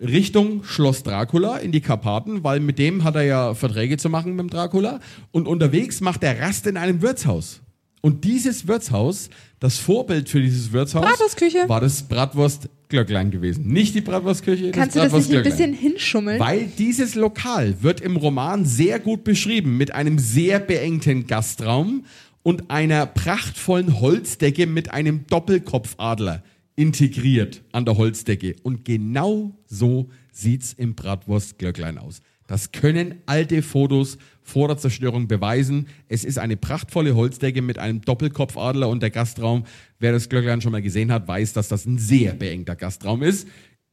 [0.00, 4.32] Richtung Schloss Dracula in die Karpaten, weil mit dem hat er ja Verträge zu machen
[4.32, 4.98] mit dem Dracula.
[5.30, 7.61] Und unterwegs macht er Rast in einem Wirtshaus.
[8.02, 9.30] Und dieses Wirtshaus,
[9.60, 11.68] das Vorbild für dieses Wirtshaus, Bratwurstküche.
[11.68, 13.68] war das Bratwurstglöcklein gewesen.
[13.68, 16.40] Nicht die Bratwurstküche, Kannst du das das nicht ein bisschen hinschummeln?
[16.40, 22.04] Weil dieses Lokal wird im Roman sehr gut beschrieben mit einem sehr beengten Gastraum
[22.42, 26.42] und einer prachtvollen Holzdecke mit einem Doppelkopfadler
[26.74, 28.56] integriert an der Holzdecke.
[28.64, 32.20] Und genau so sieht's im Bratwurstglöcklein aus.
[32.48, 35.86] Das können alte Fotos vor der Zerstörung beweisen.
[36.08, 39.64] Es ist eine prachtvolle Holzdecke mit einem Doppelkopfadler und der Gastraum.
[39.98, 43.46] Wer das Glöcklein schon mal gesehen hat, weiß, dass das ein sehr beengter Gastraum ist.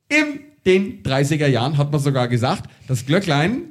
[0.09, 3.61] In den 30er Jahren hat man sogar gesagt, das Glöcklein,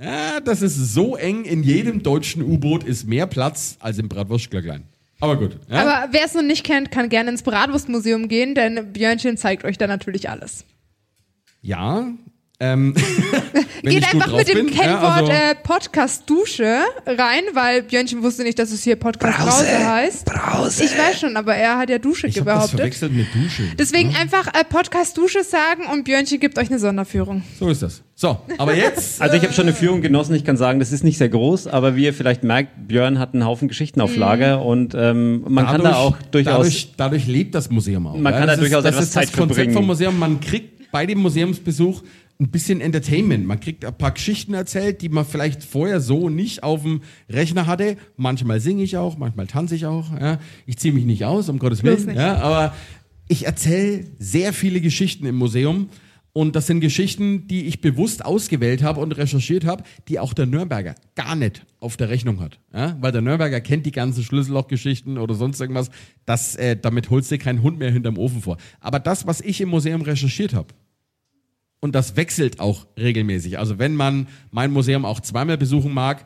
[0.00, 4.84] ja, das ist so eng, in jedem deutschen U-Boot ist mehr Platz als im Bratwurstglöcklein.
[5.20, 5.58] Aber gut.
[5.70, 5.80] Ja?
[5.80, 9.78] Aber wer es noch nicht kennt, kann gerne ins Bratwurstmuseum gehen, denn Björnchen zeigt euch
[9.78, 10.64] da natürlich alles.
[11.62, 12.12] ja.
[12.58, 12.94] Ähm,
[13.82, 18.22] Geht ich einfach mit dem bin, Kennwort ja, also- äh, Podcast Dusche rein, weil Björnchen
[18.22, 20.24] wusste nicht, dass es hier Podcast Brause, heißt.
[20.24, 20.84] Brause.
[20.84, 22.78] Ich weiß schon, aber er hat ja Dusche ich habe das behauptet.
[22.78, 23.62] verwechselt mit Dusche.
[23.78, 27.42] Deswegen Ja, einfach äh, Podcast Dusche sagen und Björnchen gibt euch eine Sonderführung.
[27.60, 28.02] So ist das.
[28.14, 29.20] So, aber jetzt.
[29.20, 30.34] Also ich habe schon eine Führung genossen.
[30.34, 33.34] Ich kann sagen, das ist nicht sehr groß, aber wie ihr vielleicht merkt, Björn hat
[33.34, 34.18] einen Haufen Geschichten auf Mhm.
[34.20, 38.16] Lager und ähm, man kann da auch durchaus Dadurch, dadurch lebt das Museum auch.
[38.16, 38.38] Man ja.
[38.38, 39.74] kann das da durchaus ist, das etwas ist Zeit das Konzept verbringen.
[39.74, 40.18] vom Museum.
[40.18, 42.02] Man kriegt bei dem Museumsbesuch
[42.38, 43.46] ein bisschen Entertainment.
[43.46, 47.00] Man kriegt ein paar Geschichten erzählt, die man vielleicht vorher so nicht auf dem
[47.30, 47.96] Rechner hatte.
[48.16, 50.12] Manchmal singe ich auch, manchmal tanze ich auch.
[50.18, 50.38] Ja.
[50.66, 52.14] Ich ziehe mich nicht aus, um Gottes Willen.
[52.14, 52.74] Ja, aber
[53.28, 55.88] ich erzähle sehr viele Geschichten im Museum.
[56.32, 60.44] Und das sind Geschichten, die ich bewusst ausgewählt habe und recherchiert habe, die auch der
[60.44, 62.60] Nürnberger gar nicht auf der Rechnung hat.
[62.74, 62.94] Ja?
[63.00, 65.88] Weil der Nürnberger kennt die ganzen Schlüssellochgeschichten oder sonst irgendwas.
[66.26, 68.58] Das, äh, damit holst du keinen Hund mehr hinterm Ofen vor.
[68.80, 70.74] Aber das, was ich im Museum recherchiert habe,
[71.80, 73.58] und das wechselt auch regelmäßig.
[73.58, 76.24] Also wenn man mein Museum auch zweimal besuchen mag,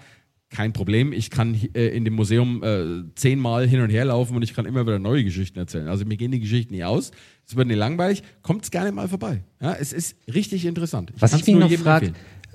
[0.51, 1.13] kein Problem.
[1.13, 4.67] Ich kann äh, in dem Museum äh, zehnmal hin und her laufen und ich kann
[4.67, 5.87] immer wieder neue Geschichten erzählen.
[5.89, 7.13] Also mir gehen die Geschichten nie aus.
[7.47, 8.23] Es wird nicht langweilig.
[8.43, 9.43] Kommt's gerne mal vorbei.
[9.61, 11.13] Ja, es ist richtig interessant.
[11.21, 12.13] Was kann's ich mich noch frage,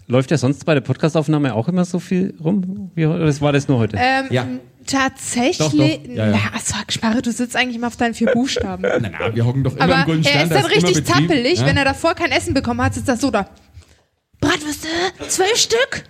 [0.07, 2.91] läuft ja sonst bei der Podcastaufnahme auch immer so viel rum?
[2.95, 3.97] Wie, oder das war das nur heute?
[3.97, 4.45] Ähm, Ja.
[4.87, 5.79] Tatsächlich, Doch, doch.
[5.79, 6.39] Ja, ja.
[6.53, 8.83] na, sag Sparre, du sitzt eigentlich immer auf deinen vier Buchstaben.
[9.01, 11.59] Na, na, wir hocken doch immer Aber am Golden er ist da dann richtig zappelig,
[11.59, 11.65] Ja?
[11.65, 13.49] wenn er davor kein Essen bekommen hat, sitzt er so da.
[14.39, 14.87] Bratwürste,
[15.27, 16.03] zwölf Stück.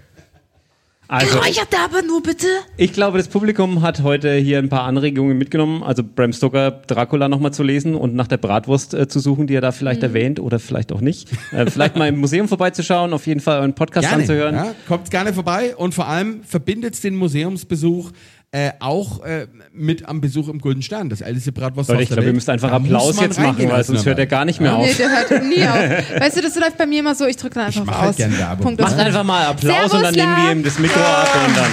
[1.07, 2.47] Also, Geräucherte aber nur bitte.
[2.77, 5.83] ich glaube, das Publikum hat heute hier ein paar Anregungen mitgenommen.
[5.83, 9.53] Also Bram Stoker Dracula nochmal zu lesen und nach der Bratwurst äh, zu suchen, die
[9.53, 10.07] er da vielleicht Mhm.
[10.07, 11.29] erwähnt oder vielleicht auch nicht.
[11.51, 14.55] Äh, vielleicht mal im Museum vorbeizuschauen, auf jeden Fall euren Podcast gerne, anzuhören.
[14.55, 18.09] Ja, kommt gerne vorbei und vor allem verbindet den Museumsbesuch
[18.55, 22.23] äh, auch äh, mit am Besuch im Golden Stern, das älteste Bratwursthaus Leute, ich glaube,
[22.27, 22.35] Welt.
[22.35, 24.77] müsst einfach Da Applaus jetzt machen, weil sonst hört er gar nicht mehr Ja.
[24.77, 24.85] auf.
[24.85, 25.75] Nee, der hört nie auf.
[26.21, 28.17] Weißt du, das läuft bei mir immer so, ich drücke dann einfach mach auf halt
[28.17, 28.63] Werbung.
[28.63, 31.57] Punkt Macht einfach mal Applaus Servus, und dann nehmen wir ihm das Mikro ab und
[31.57, 31.71] dann.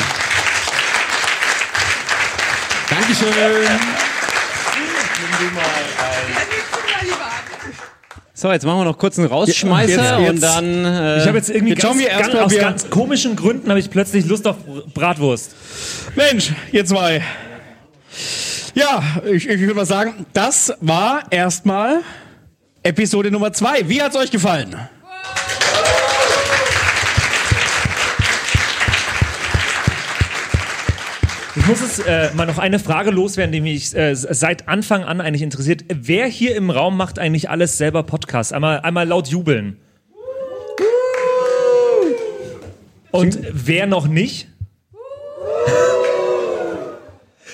[2.91, 3.29] Dankeschön.
[8.43, 10.85] So, jetzt machen wir noch kurz einen Rausschmeißer Jetzt- jetzt- und dann.
[10.85, 13.89] Äh, ich habe jetzt irgendwie jetzt ganz, wir ganz, aus ganz komischen Gründen habe ich
[13.89, 14.57] plötzlich Lust auf
[14.95, 15.55] Bratwurst.
[16.17, 17.23] Mensch, ihr zwei.
[18.75, 19.01] Ja,
[19.31, 22.01] ich, ich würde mal sagen, das war erstmal
[22.83, 23.89] Episode Nummer zwei.
[23.89, 24.75] Wie hat's euch gefallen?
[31.55, 35.21] Ich muss es äh, mal noch eine Frage loswerden, die mich äh, seit Anfang an
[35.21, 35.85] eigentlich interessiert.
[35.93, 38.55] Wer hier im Raum macht eigentlich alles selber Podcast?
[38.55, 39.77] Einmal, einmal laut jubeln.
[43.11, 44.49] Und wer noch nicht?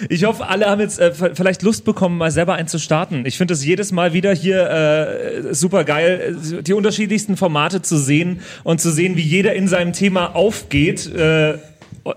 [0.09, 3.27] Ich hoffe, alle haben jetzt äh, vielleicht Lust bekommen, mal selber einen zu starten.
[3.27, 7.99] Ich finde es jedes Mal wieder hier äh, super geil, äh, die unterschiedlichsten Formate zu
[7.99, 11.13] sehen und zu sehen, wie jeder in seinem Thema aufgeht.
[11.13, 11.59] Äh,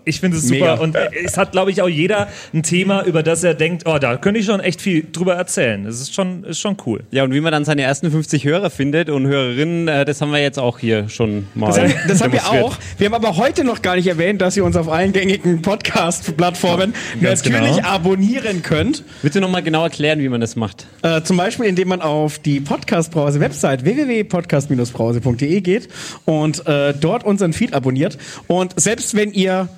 [0.06, 0.60] ich finde es super.
[0.60, 0.74] Mega.
[0.76, 0.96] Und
[1.26, 4.40] es hat, glaube ich, auch jeder ein Thema, über das er denkt, oh, da könnte
[4.40, 5.84] ich schon echt viel drüber erzählen.
[5.86, 7.02] Das ist schon, ist schon cool.
[7.12, 10.32] Ja, und wie man dann seine ersten 50 Hörer findet und Hörerinnen, äh, das haben
[10.32, 11.68] wir jetzt auch hier schon mal.
[11.68, 12.76] Das, haben- das haben wir auch.
[12.98, 16.94] Wir haben aber heute noch gar nicht erwähnt, dass ihr uns auf allen gängigen Podcast-Plattformen
[17.22, 17.88] Ganz natürlich genau.
[17.88, 19.04] abonnieren könnt.
[19.22, 20.88] Willst du nochmal genau erklären, wie man das macht?
[21.02, 25.90] Äh, zum Beispiel, indem man auf die Podcast-Brause-Website www.podcast-brause.de geht
[26.26, 28.18] und äh, dort unseren Feed abonniert.
[28.48, 29.70] Und selbst wenn ihr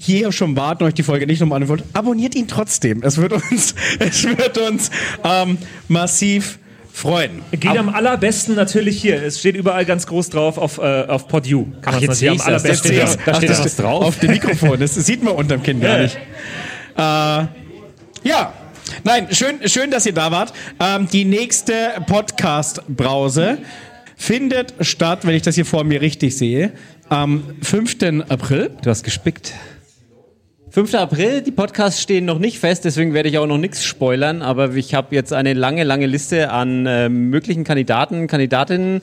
[0.00, 3.02] hier schon wart und euch die Folge nicht nochmal anhören wollt, abonniert ihn trotzdem.
[3.02, 4.90] Es wird uns, es wird uns
[5.24, 5.58] ähm,
[5.88, 6.58] massiv
[6.92, 7.42] freuen.
[7.50, 9.20] Geht am allerbesten natürlich hier.
[9.22, 11.66] Es steht überall ganz groß drauf auf, äh, auf PodU.
[11.82, 12.46] Kann Ach, jetzt hier sehe erst.
[12.46, 14.04] allerbesten- Da steht- Da steht Ach, was drauf.
[14.04, 14.78] Auf dem Mikrofon.
[14.80, 16.02] Das sieht man unterm Kinn gar Ja.
[16.04, 16.16] nicht.
[16.96, 18.52] Äh, ja.
[19.04, 20.52] Nein, schön, schön, dass ihr da wart.
[20.80, 21.72] Ähm, die nächste
[22.06, 23.58] Podcast-Brause
[24.16, 26.72] findet statt, wenn ich das hier vor mir richtig sehe,
[27.08, 28.24] am 5.
[28.28, 28.70] April.
[28.82, 29.52] Du hast gespickt.
[30.78, 30.94] 5.
[30.94, 34.76] April, die Podcasts stehen noch nicht fest, deswegen werde ich auch noch nichts spoilern, aber
[34.76, 39.02] ich habe jetzt eine lange, lange Liste an äh, möglichen Kandidaten, Kandidatinnen.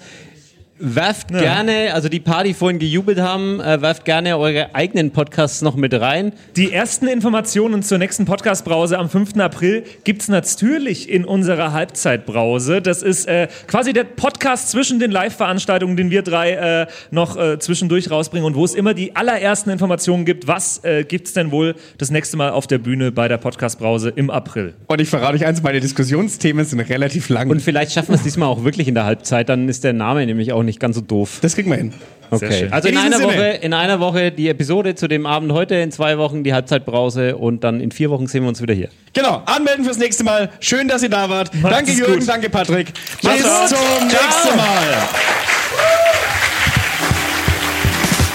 [0.77, 1.39] Werft Ja.
[1.39, 5.77] gerne, also die paar, die vorhin gejubelt haben, äh, werft gerne eure eigenen Podcasts noch
[5.77, 6.33] mit rein.
[6.57, 9.39] Die ersten Informationen zur nächsten Podcast-Brause am 5.
[9.39, 12.81] April gibt's natürlich in unserer Halbzeitbrause.
[12.81, 17.57] Das ist äh, quasi der Podcast zwischen den Live-Veranstaltungen, den wir drei äh, noch äh,
[17.57, 20.45] zwischendurch rausbringen und wo es immer die allerersten Informationen gibt.
[20.49, 24.29] Was äh, gibt's denn wohl das nächste Mal auf der Bühne bei der Podcast-Brause im
[24.29, 24.73] April?
[24.87, 27.49] Und ich verrate euch eins, meine Diskussionsthemen sind relativ lang.
[27.49, 30.25] Und vielleicht schaffen wir es diesmal auch wirklich in der Halbzeit, dann ist der Name
[30.25, 31.39] nämlich auch nicht ganz so doof.
[31.41, 31.93] Das kriegen wir hin.
[32.31, 32.67] Okay.
[32.71, 33.27] Also in, In einer Sinne.
[33.29, 37.37] Woche, in einer Woche die Episode zu dem Abend heute, in zwei Wochen die Halbzeitbrause
[37.37, 38.89] und dann in vier Wochen sehen wir uns wieder hier.
[39.13, 40.49] Genau, anmelden fürs nächste Mal.
[40.59, 41.53] Schön, dass ihr da wart.
[41.55, 42.27] Macht's danke Jürgen, gut.
[42.27, 42.93] danke Patrick.
[43.21, 45.07] Bis zum nächsten Mal.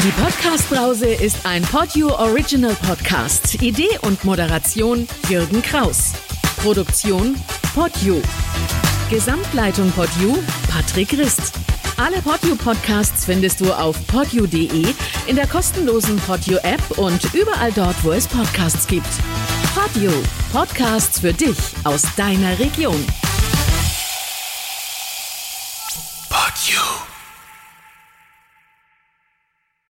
[0.03, 3.61] Die Podcast-Brause ist ein Podio Original Podcast.
[3.61, 6.13] Idee und Moderation Jürgen Kraus.
[6.63, 7.35] Produktion
[7.75, 8.23] Podio.
[9.11, 10.39] Gesamtleitung Podio
[10.71, 11.53] Patrick Rist.
[12.03, 14.95] Alle Podio Podcasts findest du auf podio.de,
[15.27, 19.07] in der kostenlosen Podio App und überall dort, wo es Podcasts gibt.
[19.75, 20.11] Podio
[20.51, 23.05] Podcasts für dich aus deiner Region.
[26.31, 27.10] Podio.